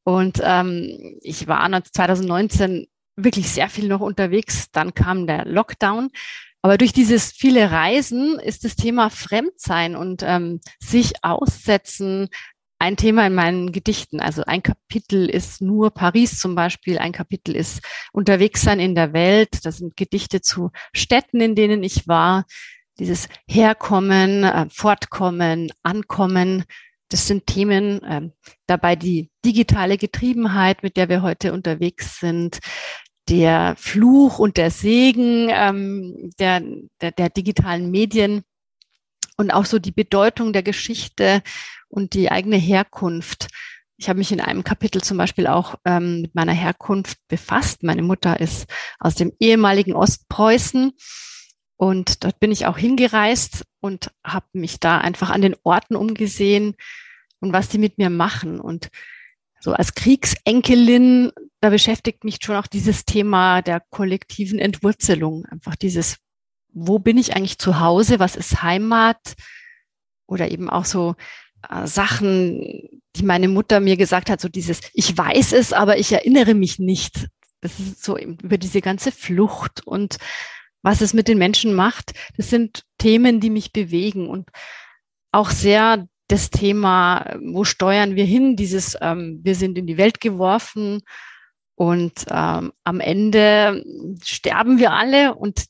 Und 0.04 0.42
ähm, 0.44 1.18
ich 1.22 1.48
war 1.48 1.84
2019 1.84 2.88
wirklich 3.16 3.50
sehr 3.50 3.70
viel 3.70 3.88
noch 3.88 4.02
unterwegs. 4.02 4.72
Dann 4.72 4.94
kam 4.94 5.28
der 5.28 5.46
Lockdown. 5.46 6.12
Aber 6.62 6.78
durch 6.78 6.94
dieses 6.94 7.32
viele 7.32 7.72
Reisen 7.72 8.40
ist 8.40 8.64
das 8.64 8.76
Thema 8.76 9.10
Fremdsein 9.10 9.96
und 9.96 10.24
ähm, 10.24 10.62
sich 10.80 11.24
aussetzen 11.24 12.30
ein 12.82 12.98
Thema 12.98 13.28
in 13.28 13.36
meinen 13.36 13.72
Gedichten. 13.72 14.20
Also 14.20 14.44
ein 14.46 14.64
Kapitel 14.64 15.30
ist 15.30 15.62
nur 15.62 15.92
Paris 15.92 16.40
zum 16.40 16.56
Beispiel, 16.56 16.98
ein 16.98 17.12
Kapitel 17.12 17.56
ist 17.56 17.82
unterwegs 18.12 18.64
sein 18.64 18.80
in 18.80 18.96
der 18.96 19.14
Welt. 19.14 19.66
Das 19.66 19.78
sind 19.78 19.96
Gedichte 19.96 20.42
zu 20.42 20.72
Städten, 20.92 21.42
in 21.42 21.54
denen 21.54 21.84
ich 21.84 22.08
war. 22.08 22.46
Dieses 22.98 23.30
Herkommen, 23.48 24.44
äh, 24.44 24.66
Fortkommen, 24.72 25.72
Ankommen, 25.84 26.66
das 27.10 27.28
sind 27.28 27.46
Themen. 27.46 28.02
Äh, 28.02 28.30
dabei 28.66 28.96
die 28.96 29.30
digitale 29.46 30.00
Getriebenheit, 30.00 30.82
mit 30.82 30.98
der 30.98 31.08
wir 31.08 31.22
heute 31.22 31.54
unterwegs 31.54 32.20
sind, 32.20 32.60
der 33.32 33.76
Fluch 33.78 34.40
und 34.40 34.58
der 34.58 34.72
Segen 34.72 35.48
ähm, 35.50 36.32
der, 36.38 36.62
der, 37.00 37.12
der 37.12 37.30
digitalen 37.30 37.90
Medien 37.90 38.44
und 39.38 39.52
auch 39.52 39.66
so 39.66 39.80
die 39.80 39.94
Bedeutung 39.94 40.52
der 40.52 40.64
Geschichte 40.64 41.42
und 41.88 42.14
die 42.14 42.30
eigene 42.30 42.58
Herkunft. 42.58 43.48
Ich 43.96 44.10
habe 44.10 44.20
mich 44.20 44.34
in 44.34 44.42
einem 44.42 44.66
Kapitel 44.66 45.02
zum 45.02 45.18
Beispiel 45.18 45.48
auch 45.48 45.76
ähm, 45.86 46.24
mit 46.24 46.36
meiner 46.36 46.52
Herkunft 46.52 47.20
befasst. 47.30 47.84
Meine 47.84 48.02
Mutter 48.02 48.42
ist 48.42 48.66
aus 49.00 49.16
dem 49.16 49.32
ehemaligen 49.40 49.94
Ostpreußen 49.94 50.92
und 51.78 52.26
dort 52.26 52.38
bin 52.42 52.52
ich 52.52 52.66
auch 52.66 52.78
hingereist 52.78 53.64
und 53.80 54.12
habe 54.26 54.48
mich 54.52 54.82
da 54.82 54.98
einfach 54.98 55.30
an 55.30 55.42
den 55.42 55.56
Orten 55.64 55.96
umgesehen 55.96 56.76
und 57.40 57.54
was 57.54 57.70
die 57.70 57.78
mit 57.78 57.98
mir 57.98 58.10
machen. 58.10 58.60
Und 58.60 58.90
so 59.62 59.74
als 59.74 59.94
Kriegsenkelin, 59.94 61.32
da 61.62 61.70
beschäftigt 61.70 62.24
mich 62.24 62.40
schon 62.42 62.56
auch 62.56 62.68
dieses 62.68 63.06
Thema 63.06 63.62
der 63.62 63.82
kollektiven 63.92 64.58
Entwurzelung. 64.60 65.46
Einfach 65.46 65.76
dieses, 65.76 66.18
wo 66.74 66.98
bin 67.00 67.18
ich 67.18 67.36
eigentlich 67.36 67.60
zu 67.60 67.80
Hause? 67.80 68.20
Was 68.20 68.36
ist 68.36 68.64
Heimat? 68.64 69.36
Oder 70.26 70.50
eben 70.50 70.70
auch 70.70 70.86
so 70.86 71.16
äh, 71.70 71.86
Sachen, 71.86 73.02
die 73.16 73.24
meine 73.24 73.48
Mutter 73.48 73.80
mir 73.80 73.98
gesagt 73.98 74.30
hat, 74.30 74.42
so 74.42 74.50
dieses, 74.50 74.82
ich 74.94 75.16
weiß 75.16 75.54
es, 75.54 75.74
aber 75.74 75.98
ich 75.98 76.12
erinnere 76.12 76.56
mich 76.56 76.80
nicht. 76.80 77.28
Das 77.62 77.80
ist 77.80 78.04
so 78.04 78.18
über 78.18 78.58
diese 78.58 78.82
ganze 78.82 79.12
Flucht 79.12 79.86
und 79.86 80.18
was 80.82 81.02
es 81.02 81.14
mit 81.14 81.28
den 81.28 81.38
Menschen 81.38 81.76
macht. 81.76 82.14
Das 82.38 82.50
sind 82.50 82.84
Themen, 82.98 83.40
die 83.40 83.52
mich 83.52 83.72
bewegen 83.72 84.28
und 84.28 84.50
auch 85.32 85.52
sehr 85.52 86.08
das 86.32 86.50
Thema, 86.50 87.38
wo 87.42 87.64
steuern 87.64 88.16
wir 88.16 88.26
hin? 88.26 88.56
Dieses, 88.56 88.98
ähm, 89.02 89.42
wir 89.44 89.56
sind 89.56 89.78
in 89.78 89.86
die 89.86 89.98
Welt 89.98 90.22
geworfen 90.22 91.02
und 91.76 92.26
ähm, 92.30 92.72
am 92.84 93.00
Ende 93.00 93.84
sterben 94.24 94.80
wir 94.80 94.94
alle 94.94 95.36
und 95.36 95.66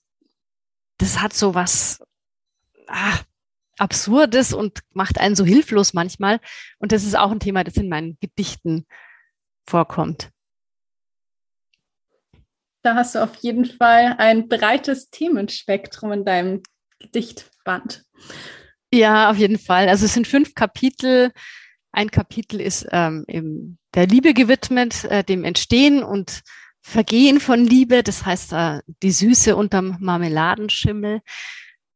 das 0.97 1.19
hat 1.19 1.34
so 1.34 1.56
was, 1.56 2.04
ah, 2.88 3.17
Absurdes 3.80 4.54
und 4.54 4.82
macht 4.93 5.19
einen 5.19 5.36
so 5.36 5.43
hilflos 5.43 5.95
manchmal. 5.95 6.39
Und 6.78 6.91
das 6.91 7.04
ist 7.04 7.17
auch 7.17 7.32
ein 7.32 7.39
Thema, 7.39 7.63
das 7.63 7.78
in 7.78 7.89
meinen 7.89 8.15
Gedichten 8.19 8.86
vorkommt. 9.65 10.30
Da 12.84 12.93
hast 12.93 13.15
du 13.15 13.24
auf 13.24 13.36
jeden 13.38 13.65
Fall 13.65 14.15
ein 14.19 14.47
breites 14.47 15.10
Themenspektrum 15.10 16.12
in 16.12 16.26
deinem 16.26 16.62
Gedichtband. 17.00 18.06
Ja, 18.93 19.32
auf 19.32 19.38
jeden 19.38 19.58
Fall. 19.58 19.88
Also 19.88 20.06
es 20.06 20.13
sind 20.13 20.27
fünf 20.27 20.54
Kapitel. 20.54 21.32
Ein 21.93 22.12
Kapitel 22.12 22.60
ist 22.60 22.88
ähm, 22.91 23.23
im, 23.27 23.77
der 23.93 24.08
Liebe 24.08 24.34
gewidmet, 24.34 25.06
äh, 25.06 25.23
dem 25.23 25.43
Entstehen 25.43 26.04
und 26.04 26.41
Vergehen 26.82 27.39
von 27.39 27.63
Liebe. 27.65 28.04
Das 28.04 28.25
heißt, 28.25 28.54
äh, 28.54 28.80
die 29.04 29.12
Süße 29.12 29.56
unterm 29.56 29.97
Marmeladenschimmel. 29.99 31.21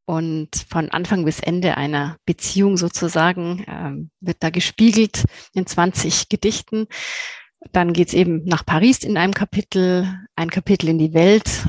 Und 0.05 0.49
von 0.69 0.89
Anfang 0.89 1.25
bis 1.25 1.39
Ende 1.39 1.77
einer 1.77 2.17
Beziehung 2.25 2.77
sozusagen 2.77 3.65
ähm, 3.67 4.12
wird 4.19 4.38
da 4.41 4.51
gespiegelt 4.51 5.25
in 5.53 5.65
20 5.65 6.29
Gedichten. 6.29 6.88
Dann 7.71 7.91
geht's 7.91 8.13
eben 8.13 8.43
nach 8.45 8.63
Paris 8.65 9.03
in 9.03 9.17
einem 9.17 9.34
Kapitel, 9.34 10.08
ein 10.36 10.51
Kapitel 10.51 10.89
in 10.89 10.99
die 10.99 11.15
Welt, 11.15 11.67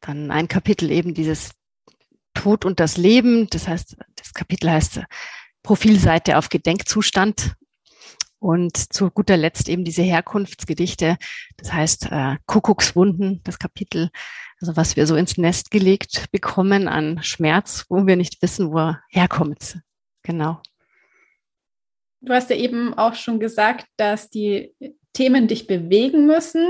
dann 0.00 0.30
ein 0.30 0.46
Kapitel 0.46 0.92
eben 0.92 1.12
dieses 1.12 1.50
Tod 2.34 2.64
und 2.64 2.80
das 2.80 2.96
Leben. 2.96 3.48
Das 3.50 3.68
heißt, 3.68 3.96
das 4.16 4.34
Kapitel 4.34 4.70
heißt 4.70 5.00
Profilseite 5.62 6.38
auf 6.38 6.48
Gedenkzustand. 6.48 7.54
Und 8.38 8.76
zu 8.92 9.08
guter 9.10 9.36
Letzt 9.36 9.68
eben 9.68 9.84
diese 9.84 10.02
Herkunftsgedichte. 10.02 11.16
Das 11.58 11.72
heißt, 11.72 12.08
äh, 12.10 12.38
Kuckuckswunden, 12.46 13.40
das 13.44 13.60
Kapitel 13.60 14.10
also 14.62 14.76
was 14.76 14.94
wir 14.94 15.08
so 15.08 15.16
ins 15.16 15.36
Nest 15.36 15.72
gelegt 15.72 16.26
bekommen 16.30 16.86
an 16.86 17.20
Schmerz, 17.22 17.84
wo 17.88 18.06
wir 18.06 18.14
nicht 18.14 18.40
wissen, 18.42 18.72
wo 18.72 18.78
er 18.78 19.02
herkommt. 19.08 19.80
Genau. 20.22 20.62
Du 22.20 22.32
hast 22.32 22.48
ja 22.48 22.56
eben 22.56 22.94
auch 22.94 23.16
schon 23.16 23.40
gesagt, 23.40 23.86
dass 23.96 24.30
die 24.30 24.72
Themen 25.12 25.48
dich 25.48 25.66
bewegen 25.66 26.26
müssen. 26.26 26.64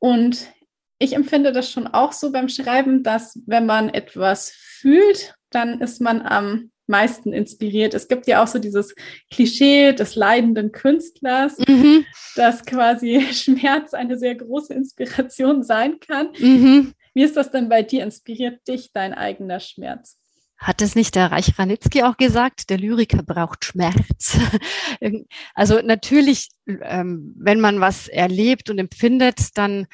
Und 0.00 0.52
ich 1.04 1.14
empfinde 1.14 1.52
das 1.52 1.70
schon 1.70 1.86
auch 1.86 2.12
so 2.12 2.32
beim 2.32 2.48
Schreiben, 2.48 3.02
dass 3.02 3.38
wenn 3.46 3.66
man 3.66 3.90
etwas 3.90 4.50
fühlt, 4.50 5.34
dann 5.50 5.80
ist 5.80 6.00
man 6.00 6.22
am 6.22 6.70
meisten 6.86 7.32
inspiriert. 7.32 7.94
Es 7.94 8.08
gibt 8.08 8.26
ja 8.26 8.42
auch 8.42 8.46
so 8.46 8.58
dieses 8.58 8.94
Klischee 9.30 9.92
des 9.92 10.16
leidenden 10.16 10.72
Künstlers, 10.72 11.58
mhm. 11.58 12.04
dass 12.36 12.64
quasi 12.64 13.26
Schmerz 13.32 13.94
eine 13.94 14.18
sehr 14.18 14.34
große 14.34 14.74
Inspiration 14.74 15.62
sein 15.62 16.00
kann. 16.00 16.30
Mhm. 16.38 16.92
Wie 17.14 17.22
ist 17.22 17.36
das 17.36 17.50
denn 17.50 17.68
bei 17.68 17.82
dir? 17.82 18.02
Inspiriert 18.02 18.66
dich 18.66 18.92
dein 18.92 19.14
eigener 19.14 19.60
Schmerz? 19.60 20.18
Hat 20.58 20.82
es 20.82 20.94
nicht 20.94 21.14
der 21.14 21.30
Reich 21.30 21.58
Ranitzky 21.58 22.02
auch 22.02 22.16
gesagt? 22.16 22.70
Der 22.70 22.78
Lyriker 22.78 23.22
braucht 23.22 23.64
Schmerz. 23.64 24.38
also 25.54 25.80
natürlich, 25.82 26.48
ähm, 26.66 27.34
wenn 27.36 27.60
man 27.60 27.80
was 27.80 28.08
erlebt 28.08 28.70
und 28.70 28.78
empfindet, 28.78 29.56
dann 29.58 29.86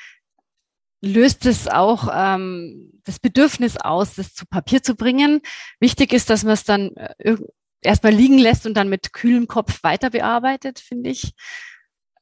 löst 1.00 1.46
es 1.46 1.68
auch 1.68 2.08
ähm, 2.12 3.00
das 3.04 3.18
Bedürfnis 3.18 3.76
aus, 3.76 4.14
das 4.14 4.34
zu 4.34 4.46
Papier 4.46 4.82
zu 4.82 4.94
bringen. 4.94 5.40
Wichtig 5.80 6.12
ist, 6.12 6.30
dass 6.30 6.44
man 6.44 6.54
es 6.54 6.64
dann 6.64 6.94
äh, 6.96 7.36
erstmal 7.82 8.12
liegen 8.12 8.38
lässt 8.38 8.66
und 8.66 8.74
dann 8.74 8.88
mit 8.88 9.12
kühlem 9.12 9.48
Kopf 9.48 9.82
weiter 9.82 10.10
bearbeitet, 10.10 10.78
finde 10.78 11.10
ich. 11.10 11.32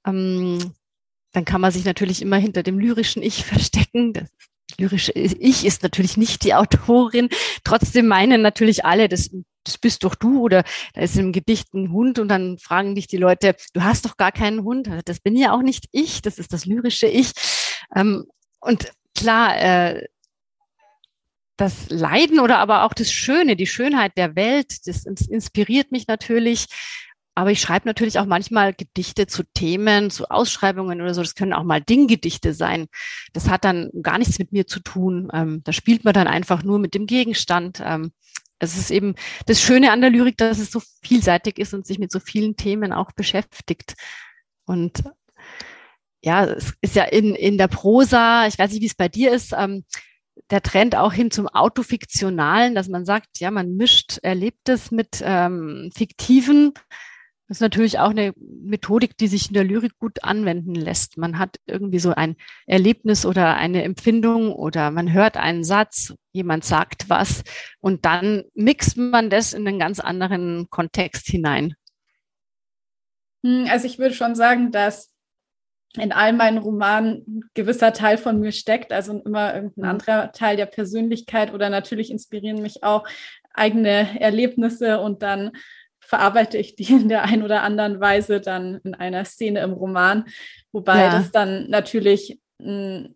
Ähm, 0.06 0.74
dann 1.32 1.44
kann 1.44 1.60
man 1.60 1.72
sich 1.72 1.84
natürlich 1.84 2.22
immer 2.22 2.36
hinter 2.36 2.62
dem 2.62 2.78
lyrischen 2.78 3.22
Ich 3.22 3.44
verstecken. 3.44 4.12
Das 4.12 4.28
lyrische 4.78 5.12
Ich 5.12 5.64
ist 5.64 5.82
natürlich 5.82 6.16
nicht 6.16 6.44
die 6.44 6.54
Autorin. 6.54 7.28
Trotzdem 7.64 8.06
meinen 8.06 8.42
natürlich 8.42 8.84
alle, 8.84 9.08
das, 9.08 9.30
das 9.64 9.78
bist 9.78 10.04
doch 10.04 10.14
du 10.14 10.40
oder 10.40 10.62
da 10.94 11.00
ist 11.00 11.16
im 11.16 11.32
Gedicht 11.32 11.74
ein 11.74 11.90
Hund 11.90 12.18
und 12.18 12.28
dann 12.28 12.58
fragen 12.58 12.94
dich 12.94 13.08
die 13.08 13.16
Leute, 13.16 13.56
du 13.72 13.82
hast 13.82 14.04
doch 14.04 14.16
gar 14.16 14.32
keinen 14.32 14.62
Hund. 14.62 14.88
Das 15.04 15.20
bin 15.20 15.36
ja 15.36 15.52
auch 15.52 15.62
nicht 15.62 15.86
ich, 15.90 16.22
das 16.22 16.38
ist 16.38 16.52
das 16.52 16.64
lyrische 16.64 17.08
Ich. 17.08 17.32
Ähm, 17.94 18.26
und 18.60 18.90
klar, 19.14 19.56
äh, 19.60 20.06
das 21.56 21.90
Leiden 21.90 22.38
oder 22.38 22.58
aber 22.58 22.84
auch 22.84 22.94
das 22.94 23.12
Schöne, 23.12 23.56
die 23.56 23.66
Schönheit 23.66 24.12
der 24.16 24.36
Welt, 24.36 24.86
das 24.86 25.04
inspiriert 25.04 25.90
mich 25.90 26.06
natürlich. 26.06 26.66
Aber 27.34 27.52
ich 27.52 27.60
schreibe 27.60 27.86
natürlich 27.86 28.18
auch 28.18 28.26
manchmal 28.26 28.74
Gedichte 28.74 29.28
zu 29.28 29.44
Themen, 29.54 30.10
zu 30.10 30.28
Ausschreibungen 30.28 31.00
oder 31.00 31.14
so. 31.14 31.20
Das 31.22 31.36
können 31.36 31.52
auch 31.52 31.62
mal 31.62 31.80
Dinggedichte 31.80 32.52
sein. 32.52 32.86
Das 33.32 33.48
hat 33.48 33.64
dann 33.64 33.90
gar 34.02 34.18
nichts 34.18 34.40
mit 34.40 34.50
mir 34.50 34.66
zu 34.66 34.80
tun. 34.80 35.28
Ähm, 35.32 35.62
da 35.62 35.72
spielt 35.72 36.04
man 36.04 36.14
dann 36.14 36.26
einfach 36.26 36.64
nur 36.64 36.80
mit 36.80 36.94
dem 36.94 37.06
Gegenstand. 37.06 37.80
Ähm, 37.84 38.12
es 38.58 38.76
ist 38.76 38.90
eben 38.90 39.14
das 39.46 39.60
Schöne 39.60 39.92
an 39.92 40.00
der 40.00 40.10
Lyrik, 40.10 40.36
dass 40.36 40.58
es 40.58 40.72
so 40.72 40.82
vielseitig 41.02 41.58
ist 41.58 41.74
und 41.74 41.86
sich 41.86 42.00
mit 42.00 42.10
so 42.10 42.18
vielen 42.18 42.56
Themen 42.56 42.92
auch 42.92 43.12
beschäftigt. 43.12 43.94
Und 44.64 45.04
ja, 46.28 46.44
es 46.44 46.74
ist 46.82 46.94
ja 46.94 47.04
in, 47.04 47.34
in 47.34 47.56
der 47.56 47.68
Prosa, 47.68 48.46
ich 48.46 48.58
weiß 48.58 48.70
nicht, 48.70 48.82
wie 48.82 48.86
es 48.86 48.94
bei 48.94 49.08
dir 49.08 49.32
ist, 49.32 49.54
ähm, 49.56 49.84
der 50.50 50.62
Trend 50.62 50.94
auch 50.94 51.14
hin 51.14 51.30
zum 51.30 51.48
Autofiktionalen, 51.48 52.74
dass 52.74 52.88
man 52.88 53.06
sagt, 53.06 53.40
ja, 53.40 53.50
man 53.50 53.76
mischt 53.76 54.18
Erlebtes 54.18 54.90
mit 54.90 55.22
ähm, 55.24 55.90
Fiktiven. 55.96 56.74
Das 57.48 57.56
ist 57.56 57.60
natürlich 57.62 57.98
auch 57.98 58.10
eine 58.10 58.34
Methodik, 58.36 59.16
die 59.16 59.26
sich 59.26 59.48
in 59.48 59.54
der 59.54 59.64
Lyrik 59.64 59.98
gut 59.98 60.22
anwenden 60.22 60.74
lässt. 60.74 61.16
Man 61.16 61.38
hat 61.38 61.56
irgendwie 61.64 61.98
so 61.98 62.14
ein 62.14 62.36
Erlebnis 62.66 63.24
oder 63.24 63.56
eine 63.56 63.82
Empfindung 63.82 64.52
oder 64.52 64.90
man 64.90 65.10
hört 65.10 65.38
einen 65.38 65.64
Satz, 65.64 66.14
jemand 66.32 66.66
sagt 66.66 67.08
was 67.08 67.42
und 67.80 68.04
dann 68.04 68.44
mixt 68.52 68.98
man 68.98 69.30
das 69.30 69.54
in 69.54 69.66
einen 69.66 69.78
ganz 69.78 69.98
anderen 69.98 70.68
Kontext 70.68 71.26
hinein. 71.26 71.74
Hm, 73.42 73.66
also 73.70 73.86
ich 73.86 73.98
würde 73.98 74.14
schon 74.14 74.34
sagen, 74.34 74.72
dass 74.72 75.10
in 75.96 76.12
all 76.12 76.32
meinen 76.32 76.58
Romanen 76.58 77.24
ein 77.26 77.40
gewisser 77.54 77.92
Teil 77.92 78.18
von 78.18 78.40
mir 78.40 78.52
steckt, 78.52 78.92
also 78.92 79.20
immer 79.24 79.54
irgendein 79.54 79.84
mhm. 79.84 79.90
anderer 79.90 80.32
Teil 80.32 80.56
der 80.56 80.66
Persönlichkeit 80.66 81.52
oder 81.52 81.70
natürlich 81.70 82.10
inspirieren 82.10 82.62
mich 82.62 82.84
auch 82.84 83.06
eigene 83.54 84.20
Erlebnisse 84.20 85.00
und 85.00 85.22
dann 85.22 85.52
verarbeite 86.00 86.58
ich 86.58 86.76
die 86.76 86.92
in 86.92 87.08
der 87.08 87.24
ein 87.24 87.42
oder 87.42 87.62
anderen 87.62 88.00
Weise 88.00 88.40
dann 88.40 88.80
in 88.84 88.94
einer 88.94 89.24
Szene 89.24 89.60
im 89.60 89.72
Roman, 89.72 90.24
wobei 90.72 91.04
ja. 91.04 91.10
das 91.10 91.30
dann 91.30 91.68
natürlich 91.70 92.38
mh, 92.58 93.08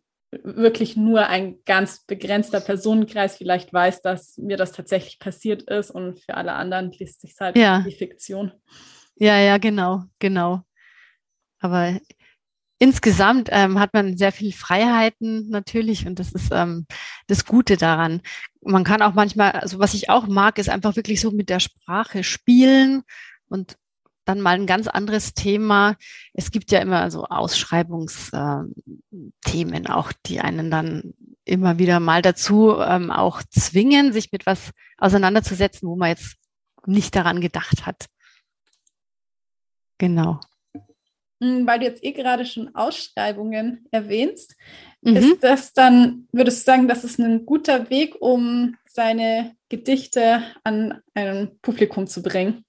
wirklich 0.43 0.97
nur 0.97 1.27
ein 1.27 1.59
ganz 1.67 2.07
begrenzter 2.07 2.61
Personenkreis 2.61 3.37
vielleicht 3.37 3.73
weiß, 3.73 4.01
dass 4.01 4.39
mir 4.39 4.57
das 4.57 4.73
tatsächlich 4.73 5.19
passiert 5.19 5.63
ist 5.65 5.91
und 5.91 6.21
für 6.21 6.35
alle 6.35 6.53
anderen 6.53 6.91
liest 6.93 7.21
sich 7.21 7.35
halt 7.39 7.57
ja. 7.57 7.85
die 7.87 7.93
Fiktion. 7.93 8.53
Ja, 9.17 9.39
ja, 9.39 9.59
genau, 9.59 10.05
genau. 10.19 10.63
Aber 11.61 11.99
insgesamt 12.83 13.49
ähm, 13.53 13.79
hat 13.79 13.95
man 13.95 14.17
sehr 14.17 14.33
viel 14.33 14.53
Freiheiten 14.53 15.49
natürlich 15.51 16.05
und 16.05 16.19
das 16.19 16.33
ist 16.33 16.49
ähm, 16.51 16.85
das 17.29 17.45
Gute 17.45 17.77
daran. 17.77 18.23
Man 18.61 18.83
kann 18.83 19.03
auch 19.03 19.15
manchmal, 19.15 19.53
also 19.53 19.79
was 19.79 19.95
ich 19.95 20.11
auch 20.11 20.27
mag, 20.27 20.59
ist 20.59 20.69
einfach 20.69 20.97
wirklich 20.97 21.21
so 21.21 21.31
mit 21.31 21.49
der 21.49 21.61
Sprache 21.61 22.25
spielen 22.25 23.05
und 23.49 23.77
dann 24.25 24.41
mal 24.41 24.57
ein 24.57 24.67
ganz 24.67 24.89
anderes 24.89 25.33
Thema. 25.33 25.95
Es 26.35 26.51
gibt 26.51 26.73
ja 26.73 26.81
immer 26.81 27.09
so 27.13 27.25
Ausschreibungsthemen 27.27 28.75
ähm, 29.55 29.87
auch, 29.87 30.13
die 30.27 30.41
einen 30.41 30.69
dann 30.69 31.15
immer 31.45 31.79
wieder 31.79 32.01
mal 32.01 32.21
dazu 32.21 32.81
ähm, 32.81 33.13
auch 33.13 33.45
zwingen, 33.49 34.13
sich 34.13 34.33
mit 34.33 34.45
was 34.45 34.73
auseinanderzusetzen, 34.99 35.89
wo 35.89 35.95
man 35.95 36.09
jetzt 36.09 36.35
nicht 36.85 37.15
daran 37.15 37.41
gedacht 37.41 37.87
hat. 37.87 38.07
Genau. 39.99 40.41
Hm, 41.43 41.67
weil 41.67 41.81
du 41.81 41.87
jetzt 41.87 42.05
eh 42.05 42.13
gerade 42.13 42.47
schon 42.47 42.73
Ausschreibungen 42.73 43.85
erwähnst, 43.91 44.55
mhm. 45.01 45.17
ist 45.17 45.43
das 45.43 45.73
dann, 45.73 46.29
würdest 46.31 46.61
du 46.61 46.65
sagen, 46.71 46.87
das 46.87 47.03
ist 47.03 47.19
ein 47.19 47.45
guter 47.45 47.91
Weg, 47.91 48.15
um 48.21 48.77
seine 48.89 49.57
Gedichte 49.69 50.45
an 50.63 51.01
ein 51.15 51.59
Publikum 51.61 52.07
zu 52.07 52.23
bringen? 52.23 52.65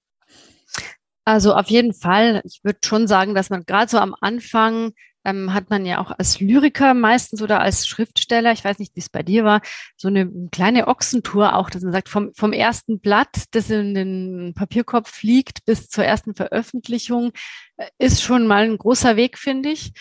Also 1.24 1.54
auf 1.54 1.68
jeden 1.68 1.94
Fall. 1.94 2.42
Ich 2.44 2.64
würde 2.64 2.80
schon 2.84 3.06
sagen, 3.06 3.36
dass 3.36 3.48
man 3.48 3.64
gerade 3.64 3.88
so 3.88 3.98
am 3.98 4.16
Anfang 4.20 4.92
ähm, 5.24 5.54
hat 5.54 5.70
man 5.70 5.86
ja 5.86 6.00
auch 6.00 6.10
als 6.18 6.40
Lyriker 6.40 6.94
meistens 6.94 7.42
oder 7.42 7.60
als 7.60 7.86
Schriftsteller, 7.86 8.52
ich 8.52 8.64
weiß 8.64 8.78
nicht, 8.78 8.94
wie 8.94 9.00
es 9.00 9.08
bei 9.08 9.22
dir 9.22 9.44
war, 9.44 9.60
so 9.96 10.08
eine 10.08 10.30
kleine 10.52 10.88
Ochsentour 10.88 11.56
auch, 11.56 11.70
dass 11.70 11.82
man 11.82 11.92
sagt, 11.92 12.08
vom, 12.08 12.32
vom 12.34 12.52
ersten 12.52 13.00
Blatt, 13.00 13.44
das 13.52 13.70
in 13.70 13.94
den 13.94 14.52
Papierkorb 14.54 15.08
fliegt, 15.08 15.64
bis 15.64 15.88
zur 15.88 16.04
ersten 16.04 16.34
Veröffentlichung, 16.34 17.32
äh, 17.76 17.86
ist 17.98 18.22
schon 18.22 18.46
mal 18.46 18.64
ein 18.64 18.78
großer 18.78 19.16
Weg, 19.16 19.38
finde 19.38 19.70
ich 19.70 19.92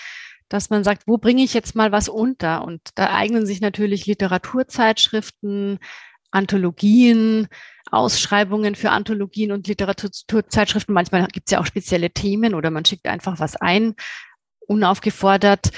dass 0.49 0.69
man 0.69 0.83
sagt, 0.83 1.07
wo 1.07 1.17
bringe 1.17 1.43
ich 1.43 1.55
jetzt 1.55 1.73
mal 1.75 1.91
was 1.91 2.09
unter? 2.09 2.63
Und 2.63 2.81
da 2.93 3.11
eignen 3.15 3.47
sich 3.47 3.59
natürlich 3.59 4.05
Literaturzeitschriften, 4.05 5.79
Anthologien, 6.29 7.47
Ausschreibungen 7.89 8.75
für 8.75 8.91
Anthologien 8.91 9.51
und 9.51 9.67
Literaturzeitschriften. 9.67 10.93
Manchmal 10.93 11.25
gibt 11.27 11.47
es 11.47 11.51
ja 11.51 11.59
auch 11.59 11.65
spezielle 11.65 12.11
Themen 12.11 12.53
oder 12.53 12.69
man 12.69 12.85
schickt 12.85 13.07
einfach 13.07 13.39
was 13.39 13.55
ein 13.55 13.95
unaufgefordert 14.67 15.71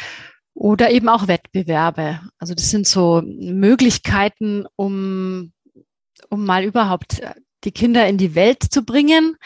oder 0.54 0.90
eben 0.90 1.10
auch 1.10 1.28
Wettbewerbe. 1.28 2.22
Also 2.40 2.54
das 2.54 2.70
sind 2.70 2.88
so 2.88 3.22
Möglichkeiten, 3.26 4.66
um, 4.76 5.52
um 6.30 6.46
mal 6.46 6.64
überhaupt 6.64 7.22
die 7.64 7.72
Kinder 7.72 8.08
in 8.08 8.18
die 8.18 8.36
Welt 8.36 8.64
zu 8.64 8.84
bringen 8.84 9.38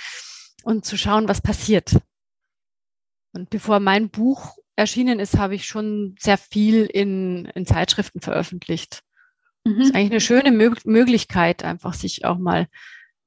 und 0.63 0.85
zu 0.85 0.97
schauen, 0.97 1.27
was 1.27 1.41
passiert. 1.41 1.97
Und 3.33 3.49
bevor 3.49 3.79
mein 3.79 4.09
Buch 4.09 4.57
erschienen 4.75 5.19
ist, 5.19 5.37
habe 5.37 5.55
ich 5.55 5.65
schon 5.65 6.15
sehr 6.19 6.37
viel 6.37 6.85
in, 6.85 7.45
in 7.45 7.65
Zeitschriften 7.65 8.21
veröffentlicht. 8.21 9.01
Mhm. 9.65 9.77
Das 9.77 9.87
ist 9.87 9.95
eigentlich 9.95 10.11
eine 10.11 10.21
schöne 10.21 10.51
Mö 10.51 10.73
Möglichkeit, 10.85 11.63
einfach 11.63 11.93
sich 11.93 12.25
auch 12.25 12.37
mal 12.37 12.67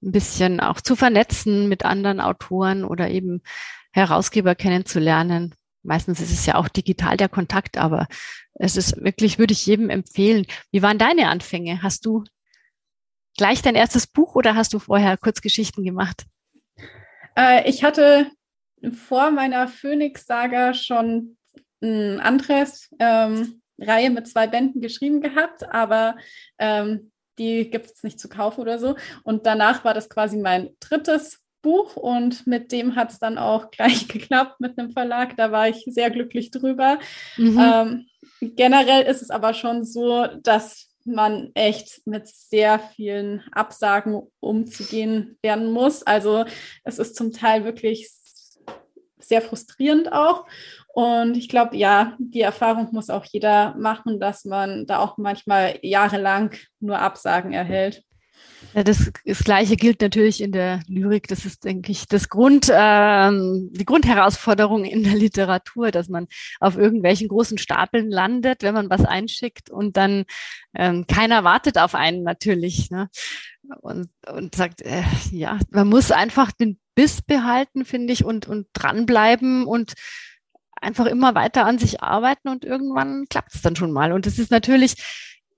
ein 0.03 0.13
bisschen 0.13 0.61
auch 0.61 0.81
zu 0.81 0.97
vernetzen 0.97 1.69
mit 1.69 1.85
anderen 1.85 2.21
Autoren 2.21 2.85
oder 2.85 3.11
eben 3.11 3.43
Herausgeber 3.93 4.55
kennenzulernen. 4.55 5.55
Meistens 5.83 6.21
ist 6.21 6.33
es 6.33 6.47
ja 6.47 6.55
auch 6.57 6.69
digital 6.69 7.17
der 7.17 7.29
Kontakt, 7.29 7.77
aber 7.77 8.07
es 8.55 8.77
ist 8.77 8.97
wirklich, 9.03 9.39
würde 9.39 9.53
ich 9.53 9.67
jedem 9.67 9.91
empfehlen. 9.91 10.47
Wie 10.71 10.83
waren 10.83 10.99
deine 10.99 11.29
Anfänge? 11.29 11.83
Hast 11.83 12.07
du 12.07 12.25
gleich 13.37 13.63
dein 13.63 13.75
erstes 13.75 14.07
Buch 14.07 14.35
oder 14.35 14.55
hast 14.55 14.73
du 14.73 14.79
vorher 14.79 15.17
Kurzgeschichten 15.17 15.85
gemacht? 15.85 16.25
Äh, 17.37 17.69
ich 17.69 17.83
hatte 17.83 18.31
vor 18.93 19.31
meiner 19.31 19.69
Phoenix-Saga 19.69 20.75
schon 20.75 21.37
ein 21.83 22.21
anderes 22.21 22.89
ähm, 22.99 23.63
Reihe 23.79 24.11
mit 24.11 24.29
zwei 24.29 24.47
Bänden 24.47 24.81
geschrieben 24.81 25.21
gehabt, 25.21 25.65
aber 25.73 26.17
ähm, 26.59 27.13
die 27.39 27.71
gibt 27.71 27.87
es 27.87 28.03
nicht 28.03 28.21
zu 28.21 28.29
kaufen 28.29 28.61
oder 28.61 28.79
so. 28.79 28.97
Und 29.25 29.47
danach 29.47 29.85
war 29.85 29.95
das 29.95 30.09
quasi 30.09 30.37
mein 30.37 30.71
drittes 30.81 31.42
Buch 31.63 31.97
und 31.97 32.47
mit 32.47 32.73
dem 32.73 32.97
hat 32.97 33.13
es 33.13 33.19
dann 33.19 33.39
auch 33.39 33.71
gleich 33.71 34.09
geklappt 34.09 34.61
mit 34.61 34.79
einem 34.79 34.91
Verlag. 34.91 35.37
Da 35.37 35.53
war 35.53 35.69
ich 35.69 35.85
sehr 35.87 36.11
glücklich 36.11 36.51
drüber. 36.51 36.99
Mhm. 37.37 37.59
Ähm, 37.59 38.07
generell 38.41 39.05
ist 39.05 39.23
es 39.23 39.31
aber 39.31 39.55
schon 39.55 39.85
so, 39.85 40.27
dass 40.43 40.89
man 41.05 41.51
echt 41.55 42.07
mit 42.07 42.29
sehr 42.29 42.79
vielen 42.79 43.43
Absagen 43.53 44.23
umzugehen 44.41 45.39
werden 45.43 45.73
muss. 45.73 46.03
Also 46.03 46.45
es 46.85 46.99
ist 46.99 47.17
zum 47.17 47.33
Teil 47.33 47.65
wirklich 47.65 48.11
sehr 49.19 49.43
frustrierend 49.43 50.13
auch. 50.13 50.47
Und 50.95 51.37
ich 51.37 51.49
glaube, 51.49 51.77
ja, 51.77 52.17
die 52.19 52.43
Erfahrung 52.43 52.89
muss 52.93 53.09
auch 53.09 53.25
jeder 53.25 53.75
machen, 53.77 54.21
dass 54.21 54.45
man 54.45 54.87
da 54.87 54.99
auch 54.99 55.17
manchmal 55.17 55.79
jahrelang 55.83 56.55
nur 56.81 56.99
Absagen 56.99 57.53
erhält. 57.53 58.05
Ja, 58.75 58.83
das, 58.83 59.11
das 59.25 59.45
Gleiche 59.45 59.77
gilt 59.77 60.01
natürlich 60.01 60.41
in 60.41 60.53
der 60.53 60.81
Lyrik. 60.89 61.29
Das 61.29 61.45
ist, 61.45 61.65
denke 61.65 61.93
ich, 61.93 62.07
das 62.07 62.29
Grund, 62.29 62.71
ähm, 62.73 63.71
die 63.73 63.85
Grundherausforderung 63.85 64.85
in 64.85 65.05
der 65.05 65.15
Literatur, 65.15 65.91
dass 65.91 66.09
man 66.09 66.27
auf 66.61 66.77
irgendwelchen 66.77 67.29
großen 67.29 67.59
Stapeln 67.59 68.11
landet, 68.11 68.63
wenn 68.63 68.75
man 68.75 68.91
was 68.91 69.05
einschickt 69.05 69.71
und 69.71 69.97
dann 69.97 70.25
ähm, 70.75 71.07
keiner 71.07 71.45
wartet 71.45 71.79
auf 71.79 71.95
einen 71.95 72.23
natürlich. 72.23 72.91
Ne? 72.91 73.09
und, 73.81 74.09
und 74.29 74.55
sagt, 74.55 74.83
äh, 74.83 75.03
ja, 75.31 75.59
man 75.71 75.89
muss 75.89 76.11
einfach 76.11 76.53
den 76.53 76.79
Biss 76.95 77.23
behalten, 77.23 77.85
finde 77.85 78.13
ich, 78.13 78.25
und, 78.25 78.47
und 78.49 78.67
dranbleiben 78.73 79.67
und 79.67 79.95
einfach 80.81 81.07
immer 81.07 81.35
weiter 81.35 81.65
an 81.65 81.79
sich 81.79 82.03
arbeiten 82.03 82.49
und 82.49 82.65
irgendwann 82.65 83.27
klappt 83.31 83.55
es 83.55 83.63
dann 83.63 83.77
schon 83.77 83.93
mal. 83.93 84.13
Und 84.13 84.27
es 84.27 84.39
ist 84.39 84.51
natürlich, 84.51 84.97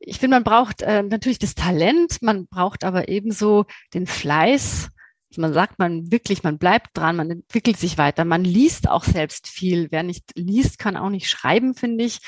ich 0.06 0.18
finde, 0.18 0.36
man 0.36 0.44
braucht 0.44 0.82
äh, 0.82 1.02
natürlich 1.02 1.38
das 1.38 1.54
Talent, 1.54 2.22
man 2.22 2.46
braucht 2.46 2.84
aber 2.84 3.08
ebenso 3.08 3.66
den 3.92 4.06
Fleiß. 4.06 4.88
Man 5.36 5.52
sagt 5.52 5.80
man 5.80 6.12
wirklich, 6.12 6.44
man 6.44 6.58
bleibt 6.58 6.96
dran, 6.96 7.16
man 7.16 7.30
entwickelt 7.30 7.76
sich 7.76 7.98
weiter, 7.98 8.24
man 8.24 8.44
liest 8.44 8.88
auch 8.88 9.02
selbst 9.02 9.48
viel. 9.48 9.88
Wer 9.90 10.04
nicht 10.04 10.30
liest, 10.36 10.78
kann 10.78 10.96
auch 10.96 11.10
nicht 11.10 11.28
schreiben, 11.28 11.74
finde 11.74 12.04
ich. 12.04 12.20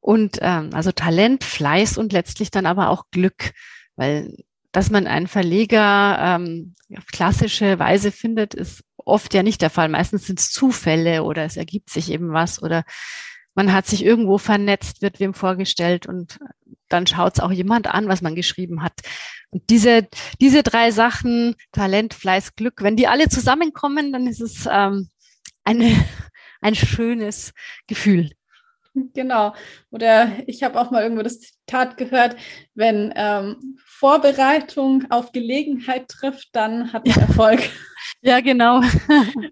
Und 0.00 0.38
ähm, 0.40 0.70
also 0.72 0.92
Talent, 0.92 1.44
Fleiß 1.44 1.98
und 1.98 2.12
letztlich 2.12 2.50
dann 2.50 2.64
aber 2.64 2.88
auch 2.88 3.04
Glück, 3.10 3.52
weil 3.96 4.34
dass 4.72 4.90
man 4.90 5.06
einen 5.06 5.26
Verleger 5.26 6.18
ähm, 6.20 6.74
auf 6.96 7.06
klassische 7.06 7.78
Weise 7.78 8.12
findet, 8.12 8.54
ist 8.54 8.84
oft 8.96 9.32
ja 9.34 9.42
nicht 9.42 9.62
der 9.62 9.70
Fall. 9.70 9.88
Meistens 9.88 10.26
sind 10.26 10.38
es 10.38 10.50
Zufälle 10.50 11.24
oder 11.24 11.44
es 11.44 11.56
ergibt 11.56 11.90
sich 11.90 12.10
eben 12.10 12.32
was 12.32 12.62
oder 12.62 12.84
man 13.54 13.72
hat 13.72 13.86
sich 13.86 14.04
irgendwo 14.04 14.38
vernetzt, 14.38 15.02
wird 15.02 15.18
wem 15.18 15.34
vorgestellt 15.34 16.06
und 16.06 16.38
dann 16.88 17.06
schaut 17.06 17.34
es 17.34 17.40
auch 17.40 17.52
jemand 17.52 17.86
an, 17.86 18.08
was 18.08 18.22
man 18.22 18.34
geschrieben 18.34 18.82
hat. 18.82 18.92
Und 19.50 19.68
diese, 19.70 20.06
diese 20.40 20.62
drei 20.62 20.90
Sachen, 20.90 21.54
Talent, 21.72 22.14
Fleiß, 22.14 22.54
Glück, 22.56 22.82
wenn 22.82 22.96
die 22.96 23.08
alle 23.08 23.28
zusammenkommen, 23.28 24.12
dann 24.12 24.26
ist 24.26 24.40
es 24.40 24.68
ähm, 24.70 25.08
eine, 25.64 25.92
ein 26.60 26.74
schönes 26.74 27.52
Gefühl. 27.86 28.30
Genau. 29.14 29.54
Oder 29.90 30.32
ich 30.46 30.62
habe 30.62 30.80
auch 30.80 30.90
mal 30.90 31.02
irgendwo 31.02 31.22
das 31.22 31.40
Zitat 31.40 31.96
gehört, 31.96 32.36
wenn 32.74 33.12
ähm, 33.14 33.78
Vorbereitung 33.84 35.06
auf 35.10 35.32
Gelegenheit 35.32 36.08
trifft, 36.08 36.48
dann 36.52 36.92
hat 36.92 37.06
man 37.06 37.20
Erfolg. 37.20 37.60
Ja, 38.22 38.40
genau. 38.40 38.80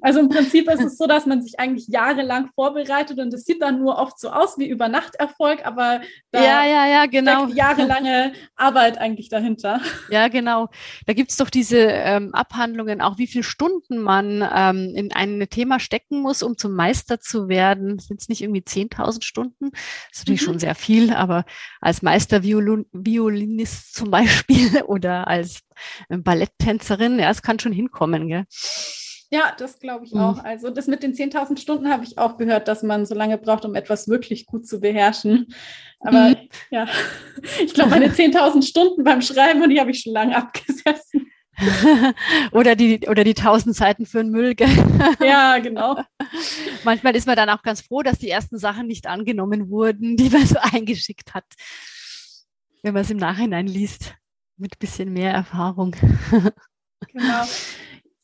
Also 0.03 0.21
im 0.21 0.29
Prinzip 0.29 0.71
ist 0.71 0.83
es 0.83 0.99
so, 0.99 1.07
dass 1.07 1.27
man 1.27 1.43
sich 1.43 1.59
eigentlich 1.59 1.89
jahrelang 1.89 2.51
vorbereitet 2.55 3.19
und 3.19 3.33
es 3.35 3.45
sieht 3.45 3.63
dann 3.63 3.81
nur 3.81 3.97
oft 3.97 4.19
so 4.19 4.31
aus 4.31 4.59
wie 4.59 4.69
Übernachterfolg, 4.69 5.65
aber 5.65 6.01
da 6.31 6.43
ja, 6.43 6.65
ja, 6.65 6.87
ja, 6.87 7.07
genau. 7.07 7.45
steckt 7.45 7.59
jahrelange 7.59 8.33
Arbeit 8.55 8.99
eigentlich 8.99 9.29
dahinter. 9.29 9.81
Ja, 10.11 10.29
genau. 10.29 10.69
Da 11.07 11.13
gibt 11.13 11.31
es 11.31 11.37
doch 11.37 11.51
diese 11.51 11.79
ähm, 11.79 12.35
Abhandlungen, 12.35 13.01
auch 13.01 13.19
wie 13.19 13.27
viele 13.27 13.45
Stunden 13.45 13.99
man 13.99 14.47
ähm, 14.55 14.93
in 14.95 15.13
ein 15.13 15.47
Thema 15.51 15.81
stecken 15.81 16.21
muss, 16.21 16.43
um 16.43 16.57
zum 16.57 16.75
Meister 16.75 17.21
zu 17.21 17.49
werden. 17.49 17.99
Sind 17.99 18.21
es 18.21 18.29
nicht 18.29 18.43
irgendwie 18.43 18.63
10.000 18.63 19.23
Stunden? 19.25 19.71
Das 19.71 19.81
ist 20.13 20.19
natürlich 20.21 20.43
mhm. 20.43 20.47
schon 20.47 20.59
sehr 20.59 20.75
viel, 20.75 21.13
aber 21.13 21.45
als 21.81 22.03
Meisterviolinist 22.03 23.95
zum 23.95 24.11
Beispiel 24.11 24.83
oder 24.87 25.27
als 25.27 25.66
Balletttänzerin, 26.09 27.19
ja, 27.19 27.31
es 27.31 27.43
kann 27.43 27.59
schon 27.59 27.73
hinkommen, 27.73 28.29
gell? 28.29 28.45
Ja, 29.31 29.53
das 29.59 29.81
glaube 29.81 30.05
ich 30.05 30.13
mhm. 30.13 30.21
auch. 30.21 30.45
Also 30.45 30.71
das 30.71 30.87
mit 30.87 31.03
den 31.03 31.15
10.000 31.15 31.59
Stunden 31.59 31.91
habe 31.91 32.05
ich 32.05 32.17
auch 32.17 32.37
gehört, 32.37 32.69
dass 32.69 32.83
man 32.83 33.07
so 33.07 33.15
lange 33.15 33.39
braucht, 33.39 33.65
um 33.65 33.75
etwas 33.75 34.09
wirklich 34.09 34.47
gut 34.47 34.67
zu 34.67 34.81
beherrschen. 34.81 35.53
Aber 36.01 36.31
mhm. 36.31 36.37
ja, 36.71 36.87
ich 37.65 37.75
glaube, 37.75 37.91
meine 37.91 38.09
10.000 38.09 38.63
Stunden 38.63 39.03
beim 39.03 39.23
Schreiben, 39.23 39.63
und 39.63 39.71
die 39.71 39.81
habe 39.81 39.91
ich 39.91 40.01
schon 40.01 40.13
lange 40.13 40.37
abgesessen. 40.37 41.31
oder 42.53 42.77
die 42.77 43.01
oder 43.09 43.25
die 43.25 43.35
1000 43.35 43.75
Seiten 43.75 44.05
für 44.05 44.19
den 44.19 44.31
Müll. 44.31 44.55
Gell? 44.55 44.69
Ja, 45.25 45.59
genau. 45.59 45.99
Manchmal 46.85 47.17
ist 47.17 47.27
man 47.27 47.35
dann 47.35 47.49
auch 47.49 47.63
ganz 47.63 47.81
froh, 47.81 48.03
dass 48.03 48.19
die 48.19 48.29
ersten 48.29 48.59
Sachen 48.59 48.87
nicht 48.87 49.07
angenommen 49.07 49.71
wurden, 49.71 50.17
die 50.17 50.29
man 50.29 50.47
so 50.47 50.59
eingeschickt 50.61 51.35
hat, 51.35 51.47
wenn 52.83 52.93
man 52.93 53.03
es 53.03 53.11
im 53.11 53.17
Nachhinein 53.17 53.67
liest 53.67 54.15
mit 54.57 54.75
ein 54.75 54.79
bisschen 54.79 55.13
mehr 55.13 55.33
Erfahrung. 55.33 55.95
genau. 57.13 57.45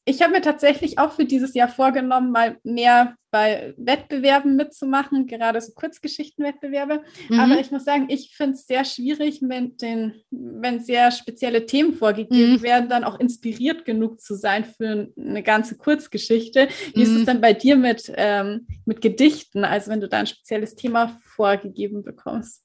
Ich 0.04 0.20
habe 0.20 0.32
mir 0.32 0.40
tatsächlich 0.40 0.98
auch 0.98 1.12
für 1.12 1.24
dieses 1.24 1.54
Jahr 1.54 1.68
vorgenommen, 1.68 2.32
mal 2.32 2.58
mehr 2.64 3.14
bei 3.30 3.72
Wettbewerben 3.76 4.56
mitzumachen, 4.56 5.28
gerade 5.28 5.60
so 5.60 5.72
Kurzgeschichtenwettbewerbe. 5.74 7.02
Mhm. 7.28 7.38
Aber 7.38 7.60
ich 7.60 7.70
muss 7.70 7.84
sagen, 7.84 8.06
ich 8.08 8.34
finde 8.36 8.54
es 8.54 8.66
sehr 8.66 8.84
schwierig, 8.84 9.42
mit 9.42 9.80
den, 9.80 10.14
wenn 10.30 10.80
sehr 10.80 11.12
spezielle 11.12 11.66
Themen 11.66 11.94
vorgegeben 11.94 12.54
mhm. 12.54 12.62
werden, 12.62 12.88
dann 12.88 13.04
auch 13.04 13.20
inspiriert 13.20 13.84
genug 13.84 14.20
zu 14.20 14.34
sein 14.34 14.64
für 14.64 15.08
eine 15.16 15.42
ganze 15.44 15.76
Kurzgeschichte. 15.76 16.68
Wie 16.94 16.98
mhm. 16.98 17.02
ist 17.02 17.10
es 17.12 17.20
mhm. 17.20 17.26
dann 17.26 17.40
bei 17.40 17.52
dir 17.52 17.76
mit, 17.76 18.12
ähm, 18.16 18.66
mit 18.84 19.02
Gedichten, 19.02 19.64
also 19.64 19.92
wenn 19.92 20.00
du 20.00 20.08
da 20.08 20.18
ein 20.18 20.26
spezielles 20.26 20.74
Thema 20.74 21.16
vorgegeben 21.22 22.02
bekommst? 22.02 22.64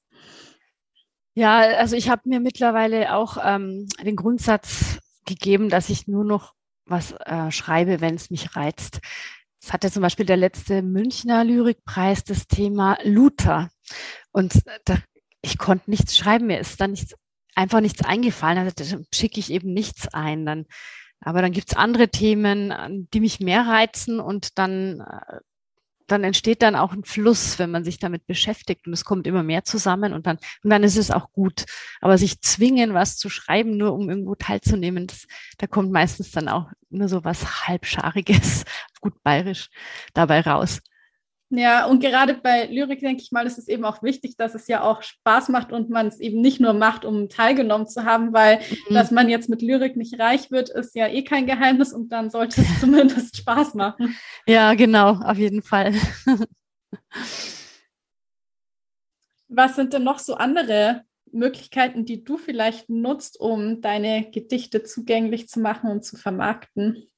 Ja, 1.38 1.60
also 1.60 1.94
ich 1.94 2.10
habe 2.10 2.22
mir 2.28 2.40
mittlerweile 2.40 3.14
auch 3.14 3.36
ähm, 3.40 3.86
den 4.02 4.16
Grundsatz 4.16 4.98
gegeben, 5.24 5.68
dass 5.68 5.88
ich 5.88 6.08
nur 6.08 6.24
noch 6.24 6.54
was 6.84 7.12
äh, 7.12 7.52
schreibe, 7.52 8.00
wenn 8.00 8.16
es 8.16 8.30
mich 8.30 8.56
reizt. 8.56 8.98
Es 9.62 9.72
hatte 9.72 9.88
zum 9.88 10.02
Beispiel 10.02 10.26
der 10.26 10.36
letzte 10.36 10.82
Münchner 10.82 11.44
Lyrikpreis 11.44 12.24
das 12.24 12.48
Thema 12.48 12.98
Luther. 13.04 13.68
Und 14.32 14.64
da, 14.84 14.98
ich 15.40 15.58
konnte 15.58 15.88
nichts 15.90 16.16
schreiben, 16.16 16.48
mir 16.48 16.58
ist 16.58 16.80
dann 16.80 16.90
nichts, 16.90 17.14
einfach 17.54 17.82
nichts 17.82 18.04
eingefallen. 18.04 18.58
Also 18.58 18.72
da 18.74 19.04
schicke 19.14 19.38
ich 19.38 19.52
eben 19.52 19.72
nichts 19.72 20.12
ein. 20.12 20.44
Dann, 20.44 20.66
aber 21.20 21.40
dann 21.40 21.52
gibt's 21.52 21.76
andere 21.76 22.08
Themen, 22.08 23.06
die 23.14 23.20
mich 23.20 23.38
mehr 23.38 23.64
reizen 23.64 24.18
und 24.18 24.58
dann 24.58 25.02
äh, 25.02 25.38
dann 26.08 26.24
entsteht 26.24 26.62
dann 26.62 26.74
auch 26.74 26.92
ein 26.92 27.04
Fluss, 27.04 27.58
wenn 27.58 27.70
man 27.70 27.84
sich 27.84 27.98
damit 27.98 28.26
beschäftigt 28.26 28.86
und 28.86 28.92
es 28.92 29.04
kommt 29.04 29.26
immer 29.26 29.42
mehr 29.42 29.64
zusammen 29.64 30.12
und 30.12 30.26
dann, 30.26 30.38
und 30.64 30.70
dann 30.70 30.82
ist 30.82 30.96
es 30.96 31.10
auch 31.10 31.32
gut. 31.32 31.66
Aber 32.00 32.18
sich 32.18 32.40
zwingen, 32.40 32.94
was 32.94 33.16
zu 33.16 33.28
schreiben, 33.30 33.76
nur 33.76 33.92
um 33.94 34.08
irgendwo 34.08 34.34
teilzunehmen, 34.34 35.06
das, 35.06 35.26
da 35.58 35.66
kommt 35.66 35.92
meistens 35.92 36.30
dann 36.32 36.48
auch 36.48 36.70
nur 36.90 37.08
so 37.08 37.24
was 37.24 37.68
Halbschariges, 37.68 38.64
gut 39.00 39.22
bayerisch 39.22 39.68
dabei 40.14 40.40
raus. 40.40 40.80
Ja, 41.50 41.86
und 41.86 42.00
gerade 42.00 42.34
bei 42.34 42.66
Lyrik, 42.66 43.00
denke 43.00 43.22
ich 43.22 43.32
mal, 43.32 43.46
ist 43.46 43.56
es 43.56 43.68
eben 43.68 43.84
auch 43.86 44.02
wichtig, 44.02 44.36
dass 44.36 44.54
es 44.54 44.68
ja 44.68 44.82
auch 44.82 45.02
Spaß 45.02 45.48
macht 45.48 45.72
und 45.72 45.88
man 45.88 46.08
es 46.08 46.20
eben 46.20 46.42
nicht 46.42 46.60
nur 46.60 46.74
macht, 46.74 47.06
um 47.06 47.30
teilgenommen 47.30 47.86
zu 47.86 48.04
haben, 48.04 48.34
weil 48.34 48.58
mhm. 48.58 48.94
dass 48.94 49.10
man 49.10 49.30
jetzt 49.30 49.48
mit 49.48 49.62
Lyrik 49.62 49.96
nicht 49.96 50.20
reich 50.20 50.50
wird, 50.50 50.68
ist 50.68 50.94
ja 50.94 51.08
eh 51.08 51.24
kein 51.24 51.46
Geheimnis 51.46 51.94
und 51.94 52.10
dann 52.10 52.28
sollte 52.30 52.60
es 52.60 52.66
zumindest 52.80 53.38
Spaß 53.38 53.74
machen. 53.74 54.16
Ja, 54.46 54.74
genau, 54.74 55.12
auf 55.12 55.38
jeden 55.38 55.62
Fall. 55.62 55.94
Was 59.48 59.76
sind 59.76 59.94
denn 59.94 60.04
noch 60.04 60.18
so 60.18 60.34
andere 60.34 61.04
Möglichkeiten, 61.32 62.04
die 62.04 62.24
du 62.24 62.36
vielleicht 62.36 62.90
nutzt, 62.90 63.40
um 63.40 63.80
deine 63.80 64.30
Gedichte 64.30 64.82
zugänglich 64.82 65.48
zu 65.48 65.60
machen 65.60 65.90
und 65.90 66.04
zu 66.04 66.16
vermarkten? 66.16 67.08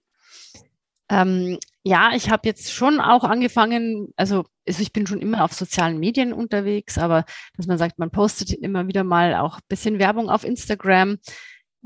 Ähm, 1.09 1.59
ja, 1.83 2.13
ich 2.15 2.31
habe 2.31 2.47
jetzt 2.47 2.73
schon 2.73 3.01
auch 3.01 3.25
angefangen, 3.25 4.13
also, 4.17 4.45
also 4.67 4.83
ich 4.83 4.93
bin 4.93 5.07
schon 5.07 5.21
immer 5.21 5.45
auf 5.45 5.55
sozialen 5.55 5.99
Medien 5.99 6.33
unterwegs, 6.33 6.99
aber 6.99 7.25
dass 7.57 7.67
man 7.67 7.79
sagt, 7.79 7.99
man 7.99 8.11
postet 8.11 8.53
immer 8.53 8.87
wieder 8.87 9.05
mal 9.05 9.35
auch 9.35 9.57
ein 9.57 9.69
bisschen 9.69 9.99
Werbung 9.99 10.29
auf 10.29 10.45
Instagram. 10.45 11.19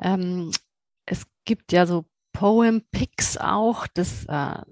Ähm, 0.03 0.51
es 1.07 1.27
gibt 1.45 1.73
ja 1.73 1.87
so 1.87 2.07
Poem 2.33 2.83
Pics 2.91 3.37
auch, 3.37 3.87
das, 3.87 4.25
äh, 4.27 4.63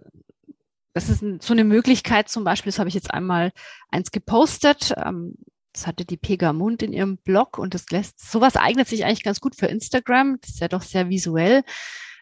das 0.94 1.08
ist 1.08 1.22
so 1.42 1.52
eine 1.54 1.64
Möglichkeit 1.64 2.28
zum 2.28 2.42
Beispiel, 2.42 2.70
das 2.70 2.80
habe 2.80 2.88
ich 2.88 2.94
jetzt 2.94 3.14
einmal 3.14 3.52
eins 3.90 4.11
gepostet. 4.11 4.92
Ähm, 4.96 5.37
das 5.72 5.87
hatte 5.87 6.04
die 6.04 6.18
Pegamund 6.18 6.82
in 6.82 6.92
ihrem 6.92 7.16
Blog 7.16 7.58
und 7.58 7.72
das 7.72 7.88
lässt, 7.90 8.20
sowas 8.20 8.56
eignet 8.56 8.88
sich 8.88 9.04
eigentlich 9.04 9.22
ganz 9.22 9.40
gut 9.40 9.56
für 9.56 9.66
Instagram. 9.66 10.38
Das 10.40 10.50
ist 10.50 10.61
ja 10.61 10.68
doch 10.68 10.82
sehr 10.82 11.08
visuell. 11.08 11.62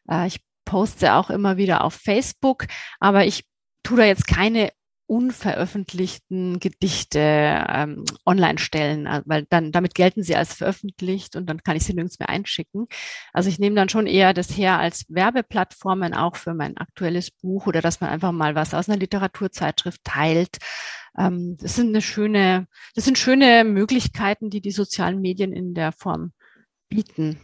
Äh, 0.09 0.29
ich 0.29 0.41
poste 0.65 1.15
auch 1.15 1.31
immer 1.31 1.57
wieder 1.57 1.85
auf 1.85 1.95
Facebook, 1.95 2.67
aber 2.99 3.27
ich 3.27 3.45
tue 3.83 3.97
da 3.97 4.05
jetzt 4.05 4.27
keine 4.27 4.71
unveröffentlichten 5.11 6.61
Gedichte 6.61 7.19
ähm, 7.19 8.05
online 8.25 8.61
stellen, 8.61 9.07
äh, 9.07 9.23
weil 9.25 9.45
dann 9.51 9.73
damit 9.73 9.97
gelten 9.97 10.23
sie 10.23 10.37
als 10.37 10.55
veröffentlicht 10.55 11.35
und 11.35 11.47
dann 11.51 11.65
kann 11.65 11.77
ich 11.77 11.83
sie 11.83 11.95
nirgends 11.95 12.21
mehr 12.21 12.29
einschicken. 12.29 12.87
Also 13.33 13.49
ich 13.49 13.59
nehme 13.59 13.75
dann 13.75 13.89
schon 13.89 14.07
eher 14.07 14.33
das 14.35 14.57
her 14.57 14.79
als 14.79 15.07
Werbeplattformen 15.09 16.15
auch 16.15 16.37
für 16.37 16.55
mein 16.55 16.77
aktuelles 16.77 17.33
Buch 17.33 17.67
oder 17.67 17.81
dass 17.81 18.01
man 18.01 18.09
einfach 18.11 18.31
mal 18.31 18.55
was 18.55 18.73
aus 18.73 18.89
einer 18.89 18.99
Literaturzeitschrift 19.01 20.01
teilt. 20.05 20.59
Ähm, 21.19 21.57
das 21.61 21.75
sind 21.75 21.89
eine 21.89 22.03
schöne, 22.03 22.69
das 22.95 23.05
sind 23.05 23.19
schöne 23.19 23.65
Möglichkeiten, 23.65 24.49
die 24.49 24.61
die 24.61 24.71
sozialen 24.71 25.21
Medien 25.21 25.53
in 25.53 25.75
der 25.75 25.91
Form 25.91 26.31
bieten. 26.89 27.41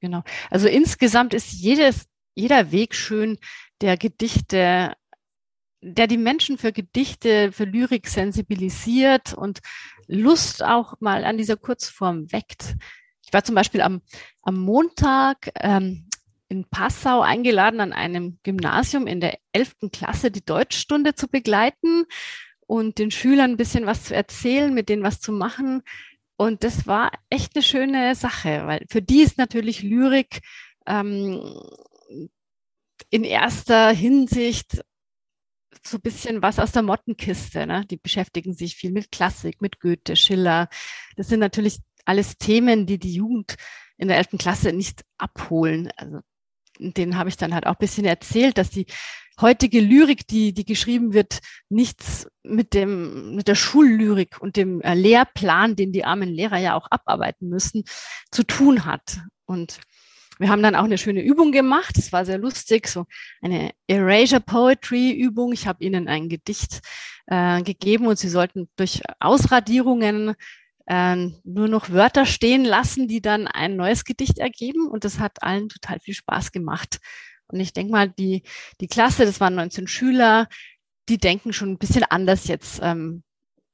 Genau. 0.00 0.22
Also 0.48 0.66
insgesamt 0.66 1.34
ist 1.34 1.52
jedes 1.52 2.06
jeder 2.34 2.72
Weg 2.72 2.94
schön, 2.94 3.38
der 3.80 3.96
Gedichte, 3.96 4.94
der 5.82 6.06
die 6.06 6.18
Menschen 6.18 6.58
für 6.58 6.72
Gedichte, 6.72 7.52
für 7.52 7.64
Lyrik 7.64 8.08
sensibilisiert 8.08 9.34
und 9.34 9.60
Lust 10.06 10.62
auch 10.62 10.94
mal 11.00 11.24
an 11.24 11.38
dieser 11.38 11.56
Kurzform 11.56 12.30
weckt. 12.32 12.76
Ich 13.24 13.32
war 13.32 13.44
zum 13.44 13.54
Beispiel 13.54 13.80
am, 13.80 14.02
am 14.42 14.58
Montag 14.58 15.50
ähm, 15.60 16.08
in 16.48 16.64
Passau 16.64 17.20
eingeladen, 17.20 17.80
an 17.80 17.92
einem 17.92 18.38
Gymnasium 18.42 19.06
in 19.06 19.20
der 19.20 19.38
elften 19.52 19.90
Klasse 19.90 20.30
die 20.30 20.44
Deutschstunde 20.44 21.14
zu 21.14 21.28
begleiten 21.28 22.04
und 22.66 22.98
den 22.98 23.10
Schülern 23.10 23.52
ein 23.52 23.56
bisschen 23.56 23.86
was 23.86 24.04
zu 24.04 24.14
erzählen, 24.14 24.74
mit 24.74 24.88
denen 24.88 25.02
was 25.02 25.20
zu 25.20 25.32
machen. 25.32 25.82
Und 26.36 26.64
das 26.64 26.86
war 26.86 27.12
echt 27.28 27.54
eine 27.54 27.62
schöne 27.62 28.14
Sache, 28.14 28.62
weil 28.66 28.84
für 28.88 29.00
die 29.02 29.22
ist 29.22 29.38
natürlich 29.38 29.82
Lyrik 29.82 30.40
ähm, 30.86 31.40
in 33.10 33.24
erster 33.24 33.90
Hinsicht 33.90 34.82
so 35.84 35.96
ein 35.96 36.02
bisschen 36.02 36.42
was 36.42 36.58
aus 36.58 36.72
der 36.72 36.82
Mottenkiste. 36.82 37.66
Ne? 37.66 37.84
Die 37.90 37.96
beschäftigen 37.96 38.54
sich 38.54 38.76
viel 38.76 38.92
mit 38.92 39.10
Klassik, 39.10 39.60
mit 39.60 39.80
Goethe, 39.80 40.16
Schiller. 40.16 40.68
Das 41.16 41.28
sind 41.28 41.40
natürlich 41.40 41.78
alles 42.04 42.38
Themen, 42.38 42.86
die 42.86 42.98
die 42.98 43.14
Jugend 43.14 43.56
in 43.96 44.08
der 44.08 44.18
elften 44.18 44.38
Klasse 44.38 44.72
nicht 44.72 45.04
abholen. 45.18 45.90
Also 45.96 46.20
denen 46.78 47.16
habe 47.16 47.28
ich 47.28 47.36
dann 47.36 47.54
halt 47.54 47.66
auch 47.66 47.74
ein 47.74 47.80
bisschen 47.80 48.06
erzählt, 48.06 48.58
dass 48.58 48.70
die 48.70 48.86
heutige 49.40 49.80
Lyrik, 49.80 50.26
die, 50.26 50.52
die 50.52 50.64
geschrieben 50.64 51.12
wird, 51.12 51.40
nichts 51.68 52.28
mit 52.42 52.74
dem, 52.74 53.34
mit 53.34 53.48
der 53.48 53.54
Schullyrik 53.54 54.40
und 54.40 54.56
dem 54.56 54.80
äh, 54.82 54.94
Lehrplan, 54.94 55.76
den 55.76 55.92
die 55.92 56.04
armen 56.04 56.28
Lehrer 56.28 56.58
ja 56.58 56.74
auch 56.74 56.90
abarbeiten 56.90 57.48
müssen, 57.48 57.84
zu 58.30 58.44
tun 58.44 58.84
hat. 58.84 59.20
Und 59.46 59.80
wir 60.40 60.48
haben 60.48 60.62
dann 60.62 60.74
auch 60.74 60.84
eine 60.84 60.96
schöne 60.96 61.22
Übung 61.22 61.52
gemacht. 61.52 61.98
Es 61.98 62.12
war 62.12 62.24
sehr 62.24 62.38
lustig, 62.38 62.88
so 62.88 63.04
eine 63.42 63.72
Erasure 63.86 64.40
Poetry 64.40 65.12
Übung. 65.12 65.52
Ich 65.52 65.66
habe 65.66 65.84
ihnen 65.84 66.08
ein 66.08 66.30
Gedicht 66.30 66.80
äh, 67.26 67.62
gegeben 67.62 68.06
und 68.06 68.18
sie 68.18 68.30
sollten 68.30 68.70
durch 68.76 69.02
Ausradierungen 69.18 70.34
äh, 70.86 71.16
nur 71.44 71.68
noch 71.68 71.90
Wörter 71.90 72.24
stehen 72.24 72.64
lassen, 72.64 73.06
die 73.06 73.20
dann 73.20 73.48
ein 73.48 73.76
neues 73.76 74.04
Gedicht 74.04 74.38
ergeben. 74.38 74.88
Und 74.88 75.04
das 75.04 75.18
hat 75.18 75.42
allen 75.42 75.68
total 75.68 76.00
viel 76.00 76.14
Spaß 76.14 76.52
gemacht. 76.52 77.00
Und 77.48 77.60
ich 77.60 77.74
denke 77.74 77.92
mal, 77.92 78.08
die, 78.08 78.42
die 78.80 78.88
Klasse, 78.88 79.26
das 79.26 79.40
waren 79.40 79.56
19 79.56 79.88
Schüler, 79.88 80.48
die 81.10 81.18
denken 81.18 81.52
schon 81.52 81.72
ein 81.72 81.78
bisschen 81.78 82.04
anders 82.04 82.48
jetzt 82.48 82.80
ähm, 82.82 83.24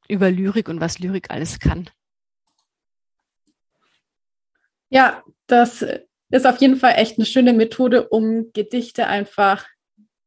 über 0.08 0.32
Lyrik 0.32 0.68
und 0.68 0.80
was 0.80 0.98
Lyrik 0.98 1.30
alles 1.30 1.60
kann. 1.60 1.88
Ja, 4.88 5.22
das 5.46 5.84
ist 6.30 6.46
auf 6.46 6.60
jeden 6.60 6.76
Fall 6.76 6.94
echt 6.96 7.18
eine 7.18 7.26
schöne 7.26 7.52
Methode, 7.52 8.08
um 8.08 8.52
Gedichte 8.52 9.06
einfach 9.06 9.66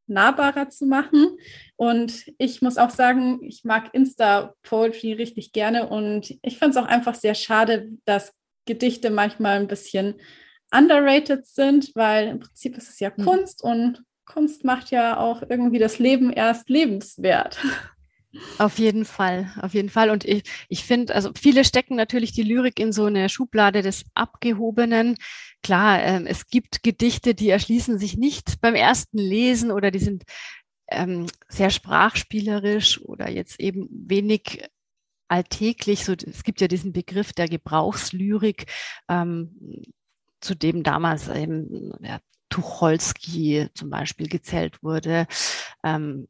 nahbarer 0.08 0.70
zu 0.70 0.86
machen. 0.86 1.38
Und 1.76 2.26
ich 2.38 2.62
muss 2.62 2.78
auch 2.78 2.90
sagen, 2.90 3.40
ich 3.44 3.64
mag 3.64 3.94
Insta-Poetry 3.94 5.14
richtig 5.14 5.54
gerne 5.54 5.88
und 5.88 6.36
ich 6.42 6.58
finde 6.58 6.72
es 6.72 6.78
auch 6.78 6.88
einfach 6.88 7.16
sehr 7.16 7.36
schade, 7.36 7.90
dass 8.06 8.34
Gedichte 8.66 9.10
manchmal 9.10 9.60
ein 9.60 9.68
bisschen 9.68 10.16
underrated 10.72 11.46
sind, 11.46 11.92
weil 11.96 12.28
im 12.28 12.40
Prinzip 12.40 12.78
ist 12.78 12.90
es 12.90 13.00
ja 13.00 13.12
mhm. 13.16 13.24
Kunst 13.24 13.64
und 13.64 14.04
Kunst 14.26 14.64
macht 14.64 14.92
ja 14.92 15.18
auch 15.18 15.42
irgendwie 15.48 15.80
das 15.80 16.00
Leben 16.00 16.32
erst 16.32 16.70
lebenswert. 16.70 17.60
Auf 18.60 18.78
jeden 18.78 19.06
Fall, 19.06 19.52
auf 19.60 19.74
jeden 19.74 19.90
Fall. 19.90 20.12
Und 20.12 20.24
ich, 20.24 20.44
ich 20.68 20.84
finde, 20.84 21.16
also 21.16 21.32
viele 21.36 21.66
stecken 21.66 21.96
natürlich 21.96 22.32
die 22.32 22.44
Lyrik 22.44 22.80
in 22.80 22.94
so 22.94 23.06
eine 23.06 23.28
Schublade 23.28 23.82
des 23.82 24.06
Abgehobenen. 24.14 25.18
Klar, 25.64 26.04
ähm, 26.04 26.28
es 26.28 26.48
gibt 26.48 26.84
Gedichte, 26.84 27.34
die 27.34 27.50
erschließen 27.50 27.98
sich 27.98 28.18
nicht 28.18 28.62
beim 28.62 28.76
ersten 28.76 29.18
Lesen 29.18 29.72
oder 29.72 29.90
die 29.90 30.00
sind 30.00 30.24
ähm, 30.90 31.26
sehr 31.48 31.72
sprachspielerisch 31.72 33.02
oder 33.02 33.30
jetzt 33.30 33.60
eben 33.60 33.88
wenig 33.92 34.64
alltäglich. 35.28 36.06
So, 36.06 36.14
es 36.14 36.44
gibt 36.44 36.62
ja 36.62 36.68
diesen 36.68 36.94
Begriff 36.94 37.34
der 37.34 37.48
Gebrauchslyrik, 37.48 38.66
ähm, 39.08 39.84
zu 40.40 40.56
dem 40.56 40.84
damals 40.84 41.28
eben 41.30 41.94
ja, 42.02 42.20
Tucholsky 42.50 43.70
zum 43.74 43.90
Beispiel 43.90 44.28
gezählt 44.28 44.84
wurde. 44.84 45.28
Ähm, 45.84 46.28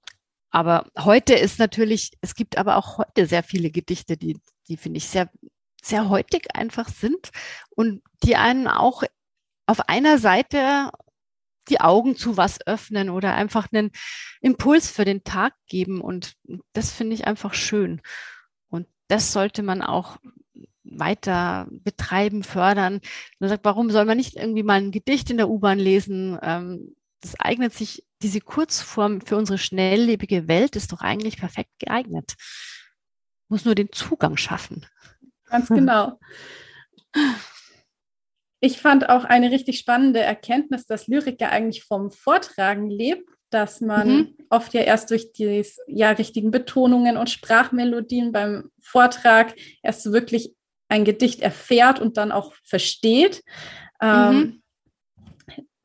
aber 0.51 0.87
heute 0.97 1.33
ist 1.33 1.59
natürlich, 1.59 2.11
es 2.21 2.35
gibt 2.35 2.57
aber 2.57 2.77
auch 2.77 2.97
heute 2.97 3.25
sehr 3.25 3.43
viele 3.43 3.69
Gedichte, 3.69 4.17
die, 4.17 4.39
die 4.67 4.77
finde 4.77 4.97
ich 4.97 5.07
sehr, 5.07 5.29
sehr 5.81 6.09
heutig 6.09 6.47
einfach 6.55 6.89
sind 6.89 7.29
und 7.69 8.01
die 8.23 8.35
einen 8.35 8.67
auch 8.67 9.03
auf 9.65 9.87
einer 9.87 10.17
Seite 10.17 10.89
die 11.69 11.79
Augen 11.79 12.15
zu 12.15 12.37
was 12.37 12.65
öffnen 12.65 13.09
oder 13.09 13.35
einfach 13.35 13.67
einen 13.71 13.91
Impuls 14.41 14.89
für 14.89 15.05
den 15.05 15.23
Tag 15.23 15.53
geben. 15.67 16.01
Und 16.01 16.33
das 16.73 16.91
finde 16.91 17.13
ich 17.13 17.27
einfach 17.27 17.53
schön. 17.53 18.01
Und 18.69 18.87
das 19.07 19.31
sollte 19.31 19.61
man 19.61 19.83
auch 19.83 20.17
weiter 20.83 21.67
betreiben, 21.69 22.43
fördern. 22.43 23.01
Man 23.37 23.49
sagt, 23.49 23.63
warum 23.65 23.91
soll 23.91 24.05
man 24.05 24.17
nicht 24.17 24.35
irgendwie 24.35 24.63
mal 24.63 24.81
ein 24.81 24.91
Gedicht 24.91 25.29
in 25.29 25.37
der 25.37 25.49
U-Bahn 25.49 25.77
lesen? 25.77 26.39
Ähm, 26.41 26.95
das 27.21 27.39
eignet 27.39 27.73
sich 27.73 28.03
diese 28.21 28.41
Kurzform 28.41 29.21
für 29.21 29.37
unsere 29.37 29.57
schnelllebige 29.57 30.47
Welt 30.47 30.75
ist 30.75 30.91
doch 30.91 31.01
eigentlich 31.01 31.37
perfekt 31.37 31.71
geeignet. 31.79 32.35
Muss 33.47 33.65
nur 33.65 33.75
den 33.75 33.91
Zugang 33.91 34.37
schaffen. 34.37 34.85
Ganz 35.45 35.69
genau. 35.69 36.19
Ich 38.61 38.79
fand 38.79 39.09
auch 39.09 39.23
eine 39.23 39.51
richtig 39.51 39.79
spannende 39.79 40.19
Erkenntnis, 40.19 40.85
dass 40.85 41.07
Lyrik 41.07 41.39
ja 41.39 41.49
eigentlich 41.49 41.85
vom 41.85 42.11
Vortragen 42.11 42.89
lebt, 42.89 43.27
dass 43.49 43.81
man 43.81 44.07
mhm. 44.09 44.37
oft 44.49 44.73
ja 44.73 44.81
erst 44.81 45.09
durch 45.11 45.31
die 45.31 45.65
ja, 45.87 46.11
richtigen 46.11 46.51
Betonungen 46.51 47.17
und 47.17 47.29
Sprachmelodien 47.29 48.31
beim 48.31 48.69
Vortrag 48.81 49.55
erst 49.81 50.11
wirklich 50.11 50.53
ein 50.89 51.05
Gedicht 51.05 51.41
erfährt 51.41 51.99
und 51.99 52.17
dann 52.17 52.31
auch 52.31 52.53
versteht. 52.63 53.43
Mhm. 54.01 54.07
Ähm, 54.07 54.63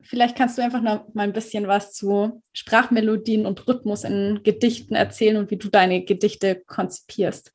Vielleicht 0.05 0.37
kannst 0.37 0.57
du 0.57 0.61
einfach 0.61 0.81
noch 0.81 1.13
mal 1.13 1.23
ein 1.23 1.33
bisschen 1.33 1.67
was 1.67 1.91
zu 1.91 2.43
Sprachmelodien 2.53 3.45
und 3.45 3.67
Rhythmus 3.67 4.03
in 4.03 4.41
Gedichten 4.43 4.93
erzählen 4.93 5.37
und 5.37 5.49
wie 5.49 5.57
du 5.57 5.69
deine 5.69 6.05
Gedichte 6.05 6.61
konzipierst. 6.67 7.51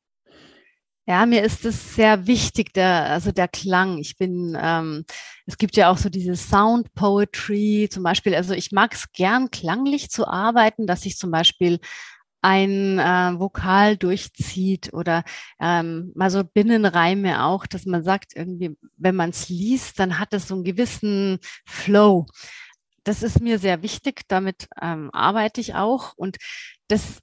Ja, 1.07 1.25
mir 1.25 1.43
ist 1.43 1.65
es 1.65 1.95
sehr 1.95 2.27
wichtig, 2.27 2.73
der, 2.73 3.05
also 3.05 3.31
der 3.31 3.47
Klang. 3.47 3.97
Ich 3.97 4.17
bin, 4.17 4.57
ähm, 4.61 5.03
es 5.45 5.57
gibt 5.57 5.75
ja 5.75 5.89
auch 5.89 5.97
so 5.97 6.09
diese 6.09 6.35
Sound 6.35 6.93
Poetry 6.93 7.89
zum 7.89 8.03
Beispiel. 8.03 8.35
Also 8.35 8.53
ich 8.53 8.71
mag 8.71 8.93
es 8.93 9.11
gern, 9.11 9.49
klanglich 9.49 10.09
zu 10.09 10.27
arbeiten, 10.27 10.87
dass 10.87 11.05
ich 11.05 11.17
zum 11.17 11.31
Beispiel 11.31 11.79
ein 12.41 12.99
äh, 12.99 13.39
Vokal 13.39 13.97
durchzieht 13.97 14.93
oder 14.93 15.23
ähm, 15.59 16.11
mal 16.15 16.31
so 16.31 16.43
Binnenreime 16.43 17.43
auch, 17.45 17.67
dass 17.67 17.85
man 17.85 18.03
sagt, 18.03 18.35
irgendwie, 18.35 18.77
wenn 18.97 19.15
man 19.15 19.29
es 19.29 19.49
liest, 19.49 19.99
dann 19.99 20.19
hat 20.19 20.33
es 20.33 20.47
so 20.47 20.55
einen 20.55 20.63
gewissen 20.63 21.39
Flow. 21.65 22.25
Das 23.03 23.23
ist 23.23 23.41
mir 23.41 23.59
sehr 23.59 23.83
wichtig, 23.83 24.23
damit 24.27 24.67
ähm, 24.81 25.09
arbeite 25.13 25.61
ich 25.61 25.75
auch 25.75 26.13
und 26.15 26.37
das 26.87 27.21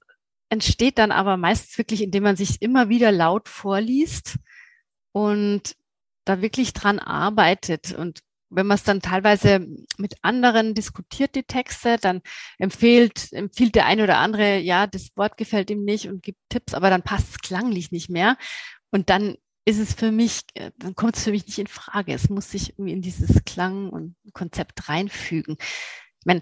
entsteht 0.49 0.97
dann 0.97 1.11
aber 1.11 1.37
meistens 1.37 1.77
wirklich, 1.77 2.01
indem 2.01 2.23
man 2.23 2.35
sich 2.35 2.61
immer 2.61 2.89
wieder 2.89 3.11
laut 3.11 3.49
vorliest 3.49 4.37
und 5.11 5.75
da 6.25 6.41
wirklich 6.41 6.73
dran 6.73 6.99
arbeitet 6.99 7.93
und 7.93 8.21
wenn 8.49 8.67
man 8.67 8.75
es 8.75 8.83
dann 8.83 9.01
teilweise 9.01 9.65
mit 9.97 10.15
anderen 10.21 10.73
diskutiert, 10.73 11.35
die 11.35 11.43
Texte, 11.43 11.97
dann 11.97 12.21
empfiehlt, 12.57 13.31
empfiehlt 13.31 13.75
der 13.75 13.85
eine 13.85 14.03
oder 14.03 14.17
andere, 14.17 14.57
ja, 14.59 14.87
das 14.87 15.09
Wort 15.15 15.37
gefällt 15.37 15.69
ihm 15.69 15.83
nicht 15.83 16.07
und 16.07 16.23
gibt 16.23 16.39
Tipps, 16.49 16.73
aber 16.73 16.89
dann 16.89 17.03
passt 17.03 17.29
es 17.29 17.39
klanglich 17.39 17.91
nicht 17.91 18.09
mehr. 18.09 18.37
Und 18.91 19.09
dann 19.09 19.35
ist 19.65 19.79
es 19.79 19.93
für 19.93 20.11
mich, 20.11 20.41
äh, 20.55 20.71
dann 20.77 20.95
kommt 20.95 21.15
es 21.15 21.23
für 21.23 21.31
mich 21.31 21.45
nicht 21.45 21.59
in 21.59 21.67
Frage. 21.67 22.13
Es 22.13 22.29
muss 22.29 22.49
sich 22.51 22.71
irgendwie 22.71 22.93
in 22.93 23.01
dieses 23.01 23.43
Klang 23.45 23.89
und 23.89 24.15
Konzept 24.33 24.89
reinfügen. 24.89 25.57
Ich 25.59 26.25
meine, 26.25 26.41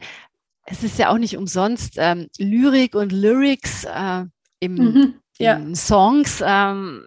es 0.65 0.83
ist 0.83 0.97
ja 0.97 1.09
auch 1.09 1.17
nicht 1.17 1.37
umsonst 1.37 1.95
ähm, 1.97 2.27
Lyrik 2.37 2.95
und 2.95 3.11
Lyrics 3.11 3.85
äh, 3.85 4.25
im, 4.59 4.75
mhm, 4.75 5.13
ja. 5.39 5.55
in 5.55 5.75
Songs. 5.75 6.41
Ähm, 6.45 7.03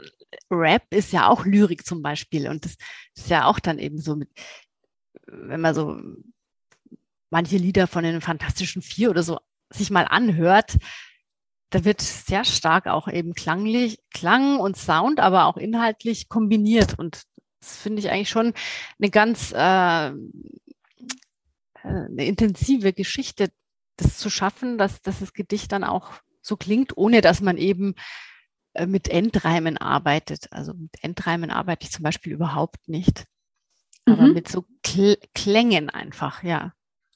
Rap 0.50 0.84
ist 0.90 1.12
ja 1.12 1.28
auch 1.28 1.44
Lyrik 1.44 1.84
zum 1.84 2.02
Beispiel 2.02 2.48
und 2.48 2.64
das 2.64 2.76
ist 3.16 3.30
ja 3.30 3.46
auch 3.46 3.58
dann 3.58 3.78
eben 3.78 4.00
so 4.00 4.16
mit 4.16 4.28
wenn 5.26 5.60
man 5.60 5.74
so 5.74 6.00
manche 7.30 7.56
Lieder 7.56 7.86
von 7.86 8.04
den 8.04 8.20
Fantastischen 8.20 8.82
Vier 8.82 9.10
oder 9.10 9.22
so 9.22 9.38
sich 9.70 9.90
mal 9.90 10.04
anhört, 10.04 10.76
da 11.70 11.84
wird 11.84 12.00
sehr 12.00 12.44
stark 12.44 12.88
auch 12.88 13.06
eben 13.06 13.34
klanglich, 13.34 14.00
Klang 14.12 14.58
und 14.58 14.76
Sound, 14.76 15.20
aber 15.20 15.44
auch 15.44 15.56
inhaltlich 15.56 16.28
kombiniert. 16.28 16.98
Und 16.98 17.22
das 17.60 17.76
finde 17.76 18.00
ich 18.00 18.10
eigentlich 18.10 18.30
schon 18.30 18.54
eine 18.98 19.10
ganz 19.10 19.52
äh, 19.52 20.12
äh, 21.82 21.88
eine 21.88 22.24
intensive 22.24 22.92
Geschichte, 22.92 23.50
das 23.96 24.18
zu 24.18 24.30
schaffen, 24.30 24.78
dass, 24.78 25.02
dass 25.02 25.20
das 25.20 25.32
Gedicht 25.32 25.72
dann 25.72 25.84
auch 25.84 26.12
so 26.42 26.56
klingt, 26.56 26.96
ohne 26.96 27.20
dass 27.20 27.40
man 27.40 27.56
eben 27.56 27.94
äh, 28.74 28.86
mit 28.86 29.08
Endreimen 29.08 29.78
arbeitet. 29.78 30.52
Also 30.52 30.74
mit 30.74 30.92
Endreimen 31.02 31.50
arbeite 31.50 31.84
ich 31.84 31.92
zum 31.92 32.02
Beispiel 32.02 32.32
überhaupt 32.32 32.88
nicht 32.88 33.26
aber 34.10 34.22
mhm. 34.22 34.34
mit 34.34 34.48
so 34.48 34.64
Kl 34.82 35.16
Klängen 35.34 35.90
einfach, 35.90 36.42
ja. 36.42 36.72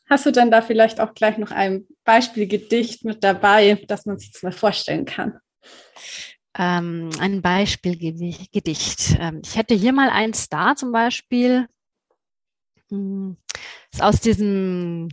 Hast 0.08 0.26
du 0.26 0.32
denn 0.32 0.50
da 0.50 0.60
vielleicht 0.60 1.00
auch 1.00 1.14
gleich 1.14 1.38
noch 1.38 1.50
ein 1.50 1.86
Beispielgedicht 2.04 3.04
mit 3.04 3.24
dabei, 3.24 3.82
dass 3.88 4.04
man 4.04 4.18
sich 4.18 4.32
das 4.32 4.42
mal 4.42 4.52
vorstellen 4.52 5.06
kann? 5.06 5.38
Ähm, 6.56 7.10
ein 7.18 7.42
Beispielgedicht. 7.42 9.16
Ähm, 9.18 9.42
ich 9.44 9.56
hätte 9.56 9.74
hier 9.74 9.92
mal 9.92 10.10
eins 10.10 10.48
da 10.48 10.76
zum 10.76 10.92
Beispiel. 10.92 11.66
Hm, 12.90 13.36
ist 13.90 14.02
aus 14.02 14.20
diesem 14.20 15.08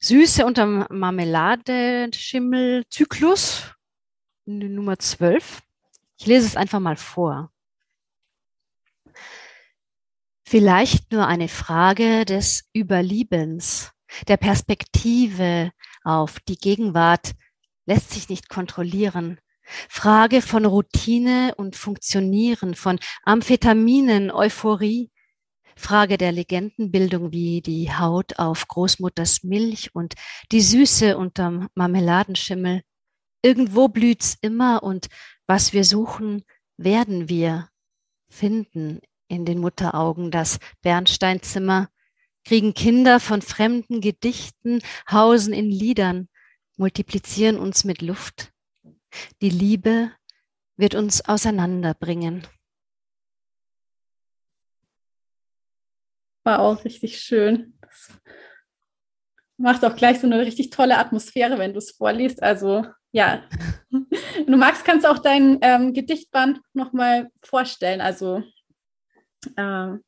Süße 0.00 0.44
unter 0.44 0.86
Marmelade-Schimmel-Zyklus, 0.90 3.72
Nummer 4.46 4.98
12. 4.98 5.62
Ich 6.18 6.26
lese 6.26 6.46
es 6.46 6.56
einfach 6.56 6.80
mal 6.80 6.96
vor. 6.96 7.51
Vielleicht 10.52 11.12
nur 11.12 11.26
eine 11.26 11.48
Frage 11.48 12.26
des 12.26 12.68
Überliebens, 12.76 13.90
der 14.28 14.36
Perspektive 14.36 15.70
auf 16.04 16.40
die 16.40 16.58
Gegenwart 16.58 17.32
lässt 17.86 18.10
sich 18.10 18.28
nicht 18.28 18.50
kontrollieren. 18.50 19.40
Frage 19.88 20.42
von 20.42 20.66
Routine 20.66 21.54
und 21.56 21.74
Funktionieren, 21.74 22.74
von 22.74 22.98
Amphetaminen, 23.22 24.30
Euphorie, 24.30 25.10
Frage 25.74 26.18
der 26.18 26.32
Legendenbildung 26.32 27.32
wie 27.32 27.62
die 27.62 27.90
Haut 27.90 28.38
auf 28.38 28.68
Großmutters 28.68 29.44
Milch 29.44 29.94
und 29.94 30.16
die 30.52 30.60
Süße 30.60 31.16
unterm 31.16 31.68
Marmeladenschimmel. 31.74 32.82
Irgendwo 33.40 33.88
blüht's 33.88 34.36
immer 34.42 34.82
und 34.82 35.06
was 35.46 35.72
wir 35.72 35.84
suchen, 35.84 36.44
werden 36.76 37.30
wir 37.30 37.70
finden 38.28 39.00
in 39.32 39.44
den 39.44 39.58
Mutteraugen. 39.58 40.30
Das 40.30 40.58
Bernsteinzimmer 40.82 41.88
kriegen 42.44 42.74
Kinder 42.74 43.18
von 43.18 43.42
fremden 43.42 44.00
Gedichten, 44.00 44.82
hausen 45.10 45.52
in 45.52 45.70
Liedern, 45.70 46.28
multiplizieren 46.76 47.58
uns 47.58 47.84
mit 47.84 48.02
Luft. 48.02 48.52
Die 49.40 49.50
Liebe 49.50 50.12
wird 50.76 50.94
uns 50.94 51.26
auseinanderbringen. 51.26 52.46
War 56.44 56.60
auch 56.60 56.84
richtig 56.84 57.20
schön. 57.20 57.78
Das 57.80 58.12
macht 59.56 59.84
auch 59.84 59.94
gleich 59.94 60.18
so 60.20 60.26
eine 60.26 60.40
richtig 60.40 60.70
tolle 60.70 60.98
Atmosphäre, 60.98 61.58
wenn 61.58 61.72
du 61.72 61.78
es 61.78 61.92
vorliest. 61.92 62.42
Also 62.42 62.84
ja, 63.12 63.44
wenn 63.90 64.46
du 64.46 64.56
magst, 64.56 64.84
kannst 64.84 65.04
du 65.04 65.10
auch 65.10 65.18
dein 65.18 65.58
ähm, 65.62 65.92
Gedichtband 65.92 66.60
nochmal 66.72 67.30
vorstellen. 67.42 68.00
Also 68.00 68.42
äh, 69.56 69.98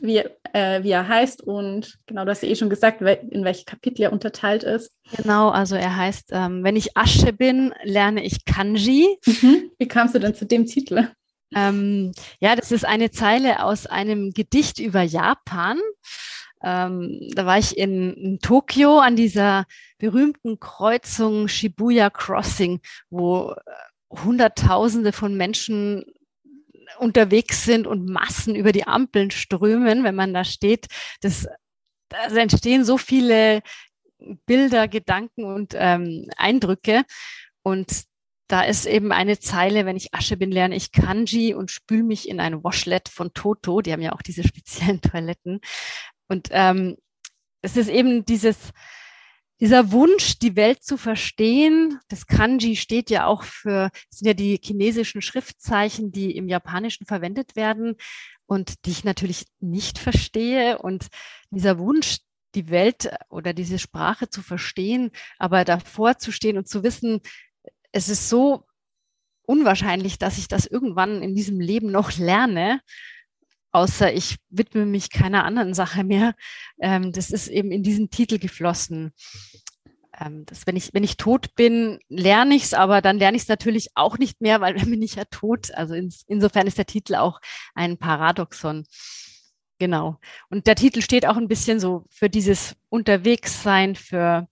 wie, 0.00 0.18
äh, 0.52 0.82
wie 0.82 0.90
er 0.90 1.08
heißt 1.08 1.42
und 1.42 1.98
genau, 2.06 2.24
du 2.24 2.30
hast 2.30 2.42
ja 2.42 2.48
eh 2.48 2.56
schon 2.56 2.70
gesagt, 2.70 3.00
in 3.00 3.44
welche 3.44 3.64
Kapitel 3.64 4.02
er 4.02 4.12
unterteilt 4.12 4.62
ist. 4.62 4.92
Genau, 5.16 5.48
also 5.48 5.74
er 5.74 5.96
heißt, 5.96 6.30
ähm, 6.32 6.62
wenn 6.64 6.76
ich 6.76 6.96
Asche 6.96 7.32
bin, 7.32 7.72
lerne 7.82 8.24
ich 8.24 8.44
Kanji. 8.44 9.18
Mhm. 9.24 9.70
Wie 9.78 9.88
kamst 9.88 10.14
du 10.14 10.18
denn 10.18 10.34
zu 10.34 10.44
dem 10.44 10.66
Titel? 10.66 11.08
Ähm, 11.54 12.12
ja, 12.40 12.56
das 12.56 12.72
ist 12.72 12.84
eine 12.84 13.10
Zeile 13.10 13.62
aus 13.62 13.86
einem 13.86 14.32
Gedicht 14.32 14.78
über 14.78 15.02
Japan. 15.02 15.78
Ähm, 16.62 17.20
da 17.34 17.46
war 17.46 17.58
ich 17.58 17.78
in, 17.78 18.14
in, 18.14 18.38
Tokio 18.40 18.98
an 18.98 19.14
dieser 19.14 19.66
berühmten 19.98 20.58
Kreuzung 20.58 21.48
Shibuya 21.48 22.10
Crossing, 22.10 22.80
wo 23.10 23.52
äh, 23.52 24.18
Hunderttausende 24.24 25.12
von 25.12 25.36
Menschen 25.36 26.04
unterwegs 26.98 27.64
sind 27.64 27.86
und 27.86 28.08
Massen 28.08 28.54
über 28.54 28.72
die 28.72 28.86
Ampeln 28.86 29.30
strömen, 29.30 30.04
wenn 30.04 30.14
man 30.14 30.34
da 30.34 30.44
steht. 30.44 30.86
Das, 31.20 31.46
da 32.08 32.26
entstehen 32.36 32.84
so 32.84 32.98
viele 32.98 33.62
Bilder, 34.46 34.88
Gedanken 34.88 35.44
und 35.44 35.74
ähm, 35.76 36.28
Eindrücke. 36.36 37.04
Und 37.62 38.04
da 38.48 38.62
ist 38.62 38.86
eben 38.86 39.12
eine 39.12 39.38
Zeile, 39.38 39.86
wenn 39.86 39.96
ich 39.96 40.14
Asche 40.14 40.36
bin, 40.36 40.52
lerne 40.52 40.76
ich 40.76 40.92
Kanji 40.92 41.54
und 41.54 41.70
spül 41.70 42.02
mich 42.02 42.28
in 42.28 42.40
ein 42.40 42.62
Washlet 42.62 43.08
von 43.08 43.32
Toto. 43.32 43.80
Die 43.80 43.92
haben 43.92 44.02
ja 44.02 44.12
auch 44.12 44.22
diese 44.22 44.46
speziellen 44.46 45.00
Toiletten. 45.02 45.60
Und 46.28 46.48
ähm, 46.52 46.96
es 47.62 47.76
ist 47.76 47.88
eben 47.88 48.24
dieses, 48.24 48.72
dieser 49.60 49.90
Wunsch, 49.90 50.38
die 50.38 50.54
Welt 50.54 50.82
zu 50.82 50.96
verstehen, 50.96 51.98
das 52.08 52.26
Kanji 52.26 52.76
steht 52.76 53.10
ja 53.10 53.26
auch 53.26 53.42
für, 53.42 53.90
sind 54.10 54.26
ja 54.26 54.34
die 54.34 54.60
chinesischen 54.62 55.22
Schriftzeichen, 55.22 56.12
die 56.12 56.36
im 56.36 56.48
Japanischen 56.48 57.06
verwendet 57.06 57.56
werden 57.56 57.96
und 58.44 58.84
die 58.84 58.90
ich 58.90 59.04
natürlich 59.04 59.46
nicht 59.60 59.98
verstehe. 59.98 60.78
Und 60.78 61.08
dieser 61.50 61.78
Wunsch, 61.78 62.18
die 62.54 62.68
Welt 62.68 63.10
oder 63.28 63.52
diese 63.52 63.78
Sprache 63.78 64.28
zu 64.28 64.42
verstehen, 64.42 65.10
aber 65.38 65.64
davor 65.64 66.18
zu 66.18 66.32
stehen 66.32 66.58
und 66.58 66.68
zu 66.68 66.82
wissen, 66.82 67.20
es 67.92 68.08
ist 68.08 68.28
so 68.28 68.64
unwahrscheinlich, 69.42 70.18
dass 70.18 70.38
ich 70.38 70.48
das 70.48 70.66
irgendwann 70.66 71.22
in 71.22 71.34
diesem 71.34 71.60
Leben 71.60 71.90
noch 71.90 72.16
lerne, 72.18 72.80
außer 73.76 74.10
ich 74.10 74.36
widme 74.48 74.86
mich 74.86 75.10
keiner 75.10 75.44
anderen 75.44 75.74
Sache 75.74 76.02
mehr. 76.02 76.34
Ähm, 76.80 77.12
das 77.12 77.30
ist 77.30 77.48
eben 77.48 77.70
in 77.70 77.82
diesen 77.82 78.08
Titel 78.08 78.38
geflossen. 78.38 79.12
Ähm, 80.18 80.46
das, 80.46 80.66
wenn, 80.66 80.76
ich, 80.76 80.94
wenn 80.94 81.04
ich 81.04 81.18
tot 81.18 81.54
bin, 81.56 81.98
lerne 82.08 82.54
ich 82.54 82.64
es, 82.64 82.74
aber 82.74 83.02
dann 83.02 83.18
lerne 83.18 83.36
ich 83.36 83.42
es 83.42 83.48
natürlich 83.48 83.88
auch 83.94 84.16
nicht 84.16 84.40
mehr, 84.40 84.62
weil 84.62 84.74
dann 84.74 84.88
bin 84.90 85.02
ich 85.02 85.16
ja 85.16 85.24
tot. 85.26 85.74
Also 85.74 85.92
ins, 85.92 86.24
insofern 86.26 86.66
ist 86.66 86.78
der 86.78 86.86
Titel 86.86 87.16
auch 87.16 87.38
ein 87.74 87.98
Paradoxon. 87.98 88.86
Genau. 89.78 90.18
Und 90.48 90.66
der 90.66 90.76
Titel 90.76 91.02
steht 91.02 91.26
auch 91.26 91.36
ein 91.36 91.48
bisschen 91.48 91.78
so 91.78 92.06
für 92.08 92.30
dieses 92.30 92.76
Unterwegssein, 92.88 93.94
für 93.94 94.48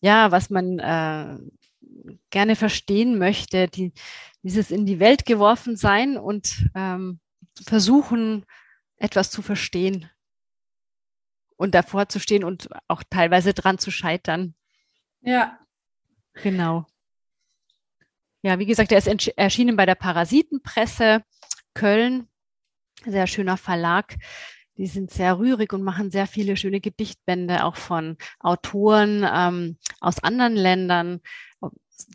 ja, 0.00 0.30
was 0.30 0.48
man 0.48 0.78
äh, 0.78 1.38
gerne 2.30 2.54
verstehen 2.54 3.18
möchte, 3.18 3.66
die, 3.66 3.92
dieses 4.44 4.70
in 4.70 4.86
die 4.86 5.00
Welt 5.00 5.26
geworfen 5.26 5.74
sein 5.74 6.16
und 6.16 6.66
ähm, 6.76 7.18
versuchen, 7.66 8.44
etwas 9.00 9.30
zu 9.30 9.42
verstehen 9.42 10.08
und 11.56 11.74
davor 11.74 12.08
zu 12.08 12.20
stehen 12.20 12.44
und 12.44 12.68
auch 12.86 13.02
teilweise 13.10 13.52
dran 13.52 13.78
zu 13.78 13.90
scheitern. 13.90 14.54
Ja. 15.22 15.58
Genau. 16.34 16.86
Ja, 18.42 18.58
wie 18.58 18.66
gesagt, 18.66 18.92
er 18.92 18.98
ist 18.98 19.28
erschienen 19.36 19.76
bei 19.76 19.84
der 19.84 19.96
Parasitenpresse 19.96 21.22
Köln. 21.74 22.28
Sehr 23.04 23.26
schöner 23.26 23.56
Verlag. 23.56 24.16
Die 24.76 24.86
sind 24.86 25.10
sehr 25.10 25.38
rührig 25.38 25.72
und 25.72 25.82
machen 25.82 26.10
sehr 26.10 26.26
viele 26.26 26.56
schöne 26.56 26.80
Gedichtbände, 26.80 27.64
auch 27.64 27.76
von 27.76 28.16
Autoren 28.38 29.26
ähm, 29.30 29.78
aus 30.00 30.22
anderen 30.22 30.54
Ländern 30.54 31.20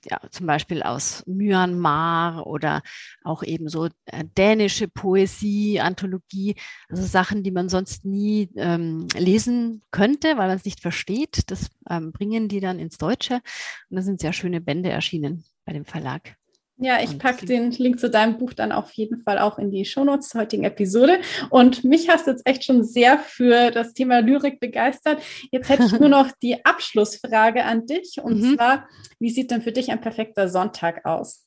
ja, 0.09 0.19
zum 0.31 0.45
Beispiel 0.45 0.83
aus 0.83 1.23
Myanmar 1.25 2.45
oder 2.47 2.81
auch 3.23 3.43
eben 3.43 3.69
so 3.69 3.85
äh, 4.05 4.23
dänische 4.37 4.87
Poesie, 4.87 5.79
Anthologie, 5.79 6.55
also 6.89 7.03
Sachen, 7.03 7.43
die 7.43 7.51
man 7.51 7.69
sonst 7.69 8.05
nie 8.05 8.49
ähm, 8.55 9.07
lesen 9.17 9.81
könnte, 9.91 10.37
weil 10.37 10.47
man 10.47 10.57
es 10.57 10.65
nicht 10.65 10.81
versteht. 10.81 11.51
Das 11.51 11.69
ähm, 11.89 12.11
bringen 12.11 12.47
die 12.47 12.59
dann 12.59 12.79
ins 12.79 12.97
Deutsche 12.97 13.41
und 13.89 13.97
da 13.97 14.01
sind 14.01 14.19
sehr 14.19 14.33
schöne 14.33 14.61
Bände 14.61 14.89
erschienen 14.89 15.43
bei 15.65 15.73
dem 15.73 15.85
Verlag. 15.85 16.35
Ja, 16.77 17.01
ich 17.01 17.17
packe 17.17 17.45
den 17.45 17.71
Link 17.71 18.01
zu 18.01 18.09
deinem 18.09 18.37
Buch 18.37 18.51
dann 18.53 18.73
auf 18.73 18.91
jeden 18.91 19.17
Fall 19.17 19.39
auch 19.39 19.57
in 19.57 19.71
die 19.71 19.85
Shownotes 19.85 20.29
zur 20.29 20.41
heutigen 20.41 20.65
Episode. 20.65 21.21
Und 21.49 21.85
mich 21.85 22.09
hast 22.09 22.27
du 22.27 22.31
jetzt 22.31 22.45
echt 22.45 22.65
schon 22.65 22.83
sehr 22.83 23.17
für 23.17 23.71
das 23.71 23.93
Thema 23.93 24.19
Lyrik 24.19 24.59
begeistert. 24.59 25.23
Jetzt 25.51 25.69
hätte 25.69 25.85
ich 25.85 25.97
nur 25.97 26.09
noch 26.09 26.31
die 26.43 26.65
Abschlussfrage 26.65 27.63
an 27.63 27.85
dich. 27.85 28.19
Und 28.21 28.41
mhm. 28.41 28.55
zwar, 28.55 28.89
wie 29.19 29.29
sieht 29.29 29.51
denn 29.51 29.61
für 29.61 29.71
dich 29.71 29.89
ein 29.89 30.01
perfekter 30.01 30.49
Sonntag 30.49 31.05
aus? 31.05 31.45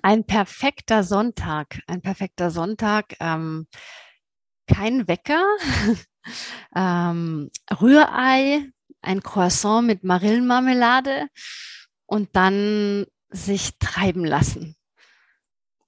Ein 0.00 0.24
perfekter 0.24 1.04
Sonntag. 1.04 1.80
Ein 1.86 2.00
perfekter 2.00 2.50
Sonntag. 2.50 3.14
Ähm, 3.20 3.66
kein 4.66 5.06
Wecker. 5.06 5.44
ähm, 6.74 7.50
Rührei, 7.78 8.70
ein 9.02 9.22
Croissant 9.22 9.86
mit 9.86 10.02
Marillenmarmelade 10.02 11.26
und 12.06 12.34
dann 12.34 13.06
sich 13.32 13.78
treiben 13.78 14.24
lassen. 14.24 14.76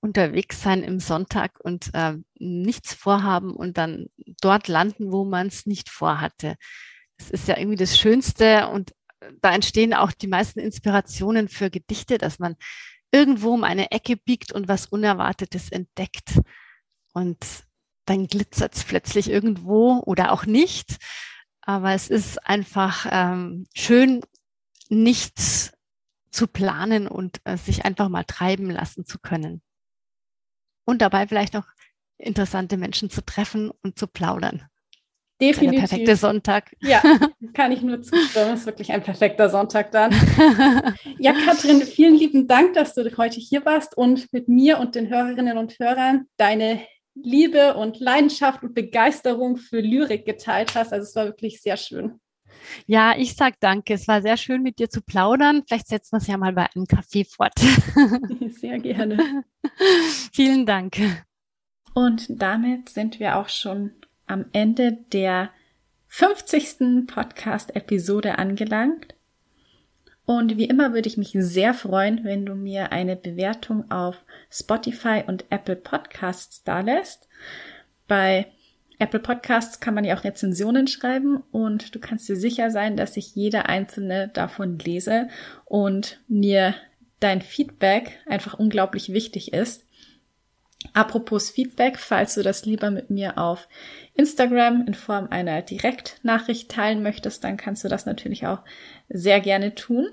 Unterwegs 0.01 0.61
sein 0.61 0.83
im 0.83 1.01
Sonntag 1.01 1.59
und 1.61 1.91
äh, 1.95 2.15
nichts 2.39 2.93
vorhaben 2.93 3.55
und 3.55 3.79
dann 3.79 4.07
dort 4.41 4.69
landen, 4.69 5.13
wo 5.13 5.25
man 5.25 5.47
es 5.47 5.65
nicht 5.65 5.89
vorhatte. 5.89 6.57
Das 7.17 7.31
ist 7.31 7.49
ja 7.49 7.57
irgendwie 7.57 7.79
das 7.79 7.99
Schönste 7.99 8.69
und 8.69 8.93
äh, 9.21 9.33
da 9.41 9.55
entstehen 9.55 9.95
auch 9.95 10.13
die 10.13 10.27
meisten 10.27 10.61
Inspirationen 10.61 11.49
für 11.49 11.71
Gedichte, 11.71 12.19
dass 12.19 12.39
man 12.39 12.57
irgendwo 13.13 13.55
um 13.55 13.65
eine 13.65 13.93
Ecke 13.93 14.17
biegt 14.17 14.53
und 14.53 14.69
was 14.69 14.87
Unerwartetes 14.87 15.71
entdeckt. 15.71 16.41
Und 17.13 17.39
dann 18.05 18.27
glitzert 18.27 18.75
es 18.75 18.85
plötzlich 18.85 19.31
irgendwo 19.31 20.03
oder 20.05 20.33
auch 20.33 20.45
nicht. 20.47 20.97
Aber 21.63 21.93
es 21.93 22.09
ist 22.09 22.45
einfach 22.45 23.07
ähm, 23.11 23.67
schön, 23.75 24.21
nichts 24.91 25.74
zu 26.35 26.49
planen 26.49 27.07
und 27.07 27.41
äh, 27.45 27.57
sich 27.57 27.85
einfach 27.85 28.09
mal 28.09 28.25
treiben 28.25 28.69
lassen 28.69 29.07
zu 29.07 29.19
können. 29.19 29.63
Und 30.85 31.01
dabei 31.01 31.27
vielleicht 31.27 31.57
auch 31.57 31.67
interessante 32.19 32.77
Menschen 32.77 33.09
zu 33.09 33.25
treffen 33.25 33.71
und 33.83 33.99
zu 33.99 34.07
plaudern. 34.07 34.65
Definitiv. 35.41 35.81
Der 35.81 35.89
perfekte 35.89 36.17
Sonntag. 36.17 36.75
Ja, 36.81 37.03
kann 37.55 37.73
ich 37.73 37.83
nur 37.83 38.03
zustimmen. 38.03 38.51
Das 38.51 38.61
ist 38.61 38.67
wirklich 38.67 38.93
ein 38.93 39.03
perfekter 39.03 39.49
Sonntag 39.49 39.91
dann. 39.93 40.13
ja, 41.19 41.33
Katrin, 41.33 41.83
vielen 41.83 42.15
lieben 42.15 42.47
Dank, 42.47 42.75
dass 42.75 42.95
du 42.95 43.05
heute 43.17 43.41
hier 43.41 43.65
warst 43.65 43.97
und 43.97 44.33
mit 44.33 44.49
mir 44.49 44.79
und 44.79 44.95
den 44.95 45.09
Hörerinnen 45.09 45.59
und 45.59 45.79
Hörern 45.79 46.27
deine 46.37 46.81
Liebe 47.15 47.75
und 47.75 48.01
Leidenschaft 48.01 48.63
und 48.63 48.75
Begeisterung 48.75 49.57
für 49.57 49.81
Lyrik 49.81 50.25
geteilt 50.25 50.75
hast. 50.75 50.93
Also 50.93 51.05
es 51.05 51.15
war 51.15 51.27
wirklich 51.27 51.63
sehr 51.63 51.77
schön. 51.77 52.21
Ja, 52.87 53.15
ich 53.17 53.35
sag 53.35 53.61
danke. 53.61 53.95
Es 53.95 54.09
war 54.09 54.23
sehr 54.23 54.37
schön, 54.37 54.63
mit 54.63 54.79
dir 54.79 54.89
zu 54.89 55.03
plaudern. 55.03 55.63
Vielleicht 55.67 55.89
setzen 55.89 56.13
wir 56.13 56.19
es 56.19 56.27
ja 56.27 56.37
mal 56.37 56.53
bei 56.53 56.67
einem 56.75 56.87
Kaffee 56.87 57.25
fort. 57.25 57.55
Sehr 58.49 58.79
gerne. 58.79 59.45
Vielen 60.33 60.67
Dank. 60.67 60.99
Und 61.95 62.27
damit 62.29 62.89
sind 62.89 63.21
wir 63.21 63.37
auch 63.37 63.49
schon 63.49 63.93
am 64.27 64.47
Ende 64.53 64.93
der 65.13 65.51
50. 66.09 67.07
Podcast-Episode 67.07 68.39
angelangt. 68.39 69.15
Und 70.27 70.57
wie 70.57 70.65
immer 70.65 70.95
würde 70.95 71.09
ich 71.09 71.19
mich 71.19 71.33
sehr 71.35 71.75
freuen, 71.75 72.25
wenn 72.25 72.47
du 72.47 72.55
mir 72.55 72.93
eine 72.93 73.15
Bewertung 73.15 73.91
auf 73.91 74.25
Spotify 74.51 75.23
und 75.27 75.45
Apple 75.51 75.77
Podcasts 75.77 76.65
da 76.65 76.81
lässt. 76.81 77.29
Bei 78.09 78.47
Apple 79.05 79.21
Podcasts 79.21 79.81
kann 79.81 79.93
man 79.93 80.05
ja 80.05 80.17
auch 80.17 80.25
Rezensionen 80.25 80.87
schreiben 80.87 81.43
und 81.53 81.95
du 81.95 81.99
kannst 81.99 82.27
dir 82.27 82.37
sicher 82.37 82.71
sein, 82.71 82.97
dass 82.97 83.19
ich 83.19 83.35
jede 83.35 83.67
einzelne 83.67 84.29
davon 84.29 84.79
lese 84.79 85.29
und 85.67 86.23
mir 86.27 86.75
dein 87.21 87.43
Feedback 87.43 88.19
einfach 88.25 88.55
unglaublich 88.55 89.13
wichtig 89.13 89.53
ist. 89.53 89.87
Apropos 90.95 91.51
Feedback, 91.51 91.99
falls 91.99 92.35
du 92.35 92.43
das 92.43 92.65
lieber 92.65 92.91
mit 92.91 93.11
mir 93.11 93.37
auf 93.37 93.69
Instagram 94.15 94.87
in 94.87 94.95
Form 94.95 95.29
einer 95.29 95.61
Direktnachricht 95.61 96.71
teilen 96.71 97.03
möchtest, 97.03 97.45
dann 97.45 97.59
kannst 97.59 97.85
du 97.85 97.89
das 97.89 98.07
natürlich 98.07 98.47
auch 98.47 98.63
sehr 99.11 99.41
gerne 99.41 99.75
tun. 99.75 100.09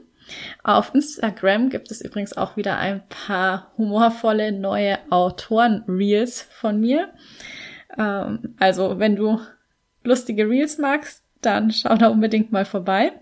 Auf 0.64 0.94
Instagram 0.94 1.70
gibt 1.70 1.92
es 1.92 2.02
übrigens 2.02 2.36
auch 2.36 2.58
wieder 2.58 2.78
ein 2.78 3.08
paar 3.08 3.72
humorvolle 3.78 4.52
neue 4.52 5.00
Autoren-Reels 5.10 6.42
von 6.42 6.82
mir. 6.82 7.14
Ähm, 7.98 8.56
also 8.60 9.00
wenn 9.00 9.16
du 9.16 9.40
lustige 10.04 10.48
Reels 10.50 10.78
magst, 10.78 11.24
dann 11.42 11.72
schau 11.72 11.96
da 11.96 12.08
unbedingt 12.08 12.52
mal 12.52 12.66
vorbei. 12.66 13.14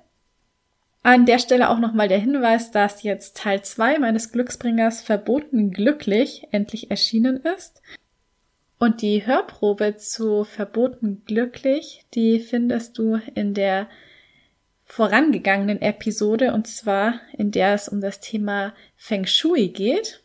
An 1.01 1.25
der 1.25 1.39
Stelle 1.39 1.69
auch 1.69 1.79
nochmal 1.79 2.09
der 2.09 2.19
Hinweis, 2.19 2.71
dass 2.71 3.03
jetzt 3.03 3.37
Teil 3.37 3.61
2 3.61 3.99
meines 3.99 4.31
Glücksbringers 4.31 5.01
Verboten 5.01 5.71
glücklich 5.71 6.47
endlich 6.51 6.91
erschienen 6.91 7.37
ist. 7.37 7.81
Und 8.79 9.01
die 9.01 9.25
Hörprobe 9.25 9.95
zu 9.97 10.43
Verboten 10.43 11.23
glücklich, 11.25 12.05
die 12.13 12.39
findest 12.39 12.97
du 12.97 13.19
in 13.35 13.53
der 13.53 13.87
vorangegangenen 14.83 15.81
Episode 15.81 16.53
und 16.53 16.67
zwar 16.67 17.19
in 17.37 17.51
der 17.51 17.73
es 17.73 17.87
um 17.87 18.01
das 18.01 18.19
Thema 18.19 18.73
Feng 18.97 19.25
Shui 19.25 19.67
geht. 19.67 20.21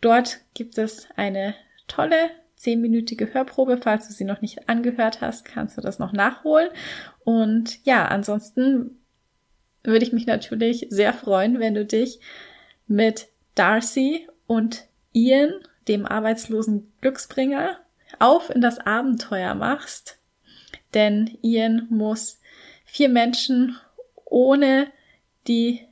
Dort 0.00 0.40
gibt 0.54 0.78
es 0.78 1.08
eine 1.16 1.54
tolle 1.88 2.30
zehnminütige 2.64 3.32
Hörprobe. 3.32 3.76
Falls 3.76 4.08
du 4.08 4.14
sie 4.14 4.24
noch 4.24 4.40
nicht 4.40 4.68
angehört 4.68 5.20
hast, 5.20 5.44
kannst 5.44 5.76
du 5.76 5.80
das 5.80 5.98
noch 5.98 6.12
nachholen. 6.12 6.70
Und 7.22 7.84
ja, 7.84 8.06
ansonsten 8.06 8.98
würde 9.84 10.04
ich 10.04 10.12
mich 10.12 10.26
natürlich 10.26 10.86
sehr 10.88 11.12
freuen, 11.12 11.60
wenn 11.60 11.74
du 11.74 11.84
dich 11.84 12.18
mit 12.86 13.28
Darcy 13.54 14.26
und 14.46 14.86
Ian, 15.12 15.52
dem 15.86 16.06
arbeitslosen 16.06 16.90
Glücksbringer, 17.02 17.78
auf 18.18 18.50
in 18.50 18.62
das 18.62 18.78
Abenteuer 18.78 19.54
machst. 19.54 20.18
Denn 20.94 21.38
Ian 21.42 21.86
muss 21.90 22.40
vier 22.84 23.10
Menschen 23.10 23.76
ohne 24.24 24.86
die 25.46 25.86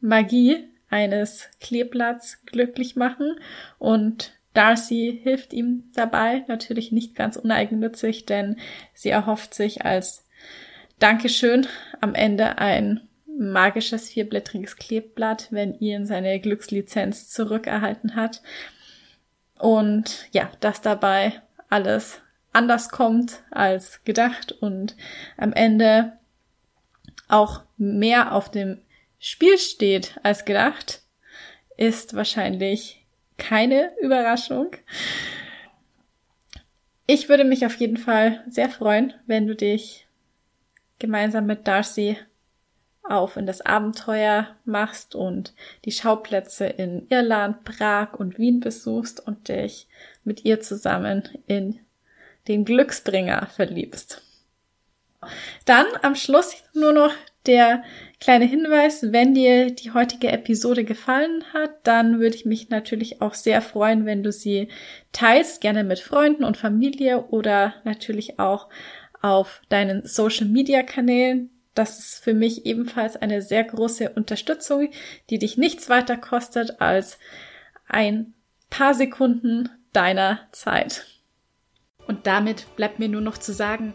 Magie 0.00 0.68
eines 0.90 1.48
Kleeblatts 1.60 2.44
glücklich 2.46 2.96
machen 2.96 3.38
und 3.78 4.32
Darcy 4.58 5.20
hilft 5.22 5.52
ihm 5.52 5.84
dabei, 5.94 6.44
natürlich 6.48 6.90
nicht 6.90 7.14
ganz 7.14 7.36
uneigennützig, 7.36 8.26
denn 8.26 8.56
sie 8.92 9.08
erhofft 9.08 9.54
sich 9.54 9.84
als 9.84 10.26
Dankeschön 10.98 11.68
am 12.00 12.16
Ende 12.16 12.58
ein 12.58 13.08
magisches 13.38 14.10
vierblättriges 14.10 14.74
Kleeblatt, 14.74 15.46
wenn 15.52 15.78
Ian 15.78 16.06
seine 16.06 16.40
Glückslizenz 16.40 17.28
zurückerhalten 17.28 18.16
hat. 18.16 18.42
Und 19.60 20.26
ja, 20.32 20.50
dass 20.58 20.80
dabei 20.80 21.40
alles 21.68 22.20
anders 22.52 22.88
kommt 22.88 23.44
als 23.52 24.02
gedacht 24.02 24.50
und 24.50 24.96
am 25.36 25.52
Ende 25.52 26.14
auch 27.28 27.62
mehr 27.76 28.32
auf 28.32 28.50
dem 28.50 28.80
Spiel 29.20 29.56
steht 29.56 30.18
als 30.24 30.44
gedacht, 30.44 31.02
ist 31.76 32.14
wahrscheinlich 32.16 33.04
keine 33.38 33.92
Überraschung. 34.00 34.72
Ich 37.06 37.30
würde 37.30 37.44
mich 37.44 37.64
auf 37.64 37.76
jeden 37.76 37.96
Fall 37.96 38.44
sehr 38.48 38.68
freuen, 38.68 39.14
wenn 39.26 39.46
du 39.46 39.56
dich 39.56 40.06
gemeinsam 40.98 41.46
mit 41.46 41.66
Darcy 41.66 42.18
auf 43.02 43.36
in 43.36 43.46
das 43.46 43.62
Abenteuer 43.62 44.54
machst 44.64 45.14
und 45.14 45.54
die 45.86 45.92
Schauplätze 45.92 46.66
in 46.66 47.06
Irland, 47.08 47.64
Prag 47.64 48.12
und 48.14 48.38
Wien 48.38 48.60
besuchst 48.60 49.26
und 49.26 49.48
dich 49.48 49.88
mit 50.24 50.44
ihr 50.44 50.60
zusammen 50.60 51.26
in 51.46 51.80
den 52.48 52.64
Glücksbringer 52.64 53.46
verliebst. 53.46 54.22
Dann 55.64 55.86
am 56.02 56.14
Schluss 56.14 56.62
nur 56.74 56.92
noch 56.92 57.12
der 57.46 57.82
kleine 58.20 58.44
Hinweis, 58.44 59.12
wenn 59.12 59.34
dir 59.34 59.70
die 59.70 59.92
heutige 59.92 60.30
Episode 60.30 60.84
gefallen 60.84 61.44
hat, 61.52 61.70
dann 61.84 62.20
würde 62.20 62.36
ich 62.36 62.44
mich 62.44 62.68
natürlich 62.68 63.22
auch 63.22 63.34
sehr 63.34 63.62
freuen, 63.62 64.06
wenn 64.06 64.22
du 64.22 64.32
sie 64.32 64.68
teilst, 65.12 65.60
gerne 65.60 65.84
mit 65.84 66.00
Freunden 66.00 66.44
und 66.44 66.56
Familie 66.56 67.26
oder 67.28 67.74
natürlich 67.84 68.38
auch 68.38 68.68
auf 69.22 69.62
deinen 69.68 70.06
Social 70.06 70.46
Media 70.46 70.82
Kanälen. 70.82 71.50
Das 71.74 71.98
ist 71.98 72.24
für 72.24 72.34
mich 72.34 72.66
ebenfalls 72.66 73.16
eine 73.16 73.40
sehr 73.40 73.64
große 73.64 74.10
Unterstützung, 74.10 74.90
die 75.30 75.38
dich 75.38 75.56
nichts 75.56 75.88
weiter 75.88 76.16
kostet 76.16 76.80
als 76.80 77.18
ein 77.86 78.34
paar 78.68 78.94
Sekunden 78.94 79.68
deiner 79.92 80.40
Zeit. 80.52 81.06
Und 82.06 82.26
damit 82.26 82.66
bleibt 82.76 82.98
mir 82.98 83.08
nur 83.08 83.20
noch 83.20 83.38
zu 83.38 83.52
sagen, 83.52 83.94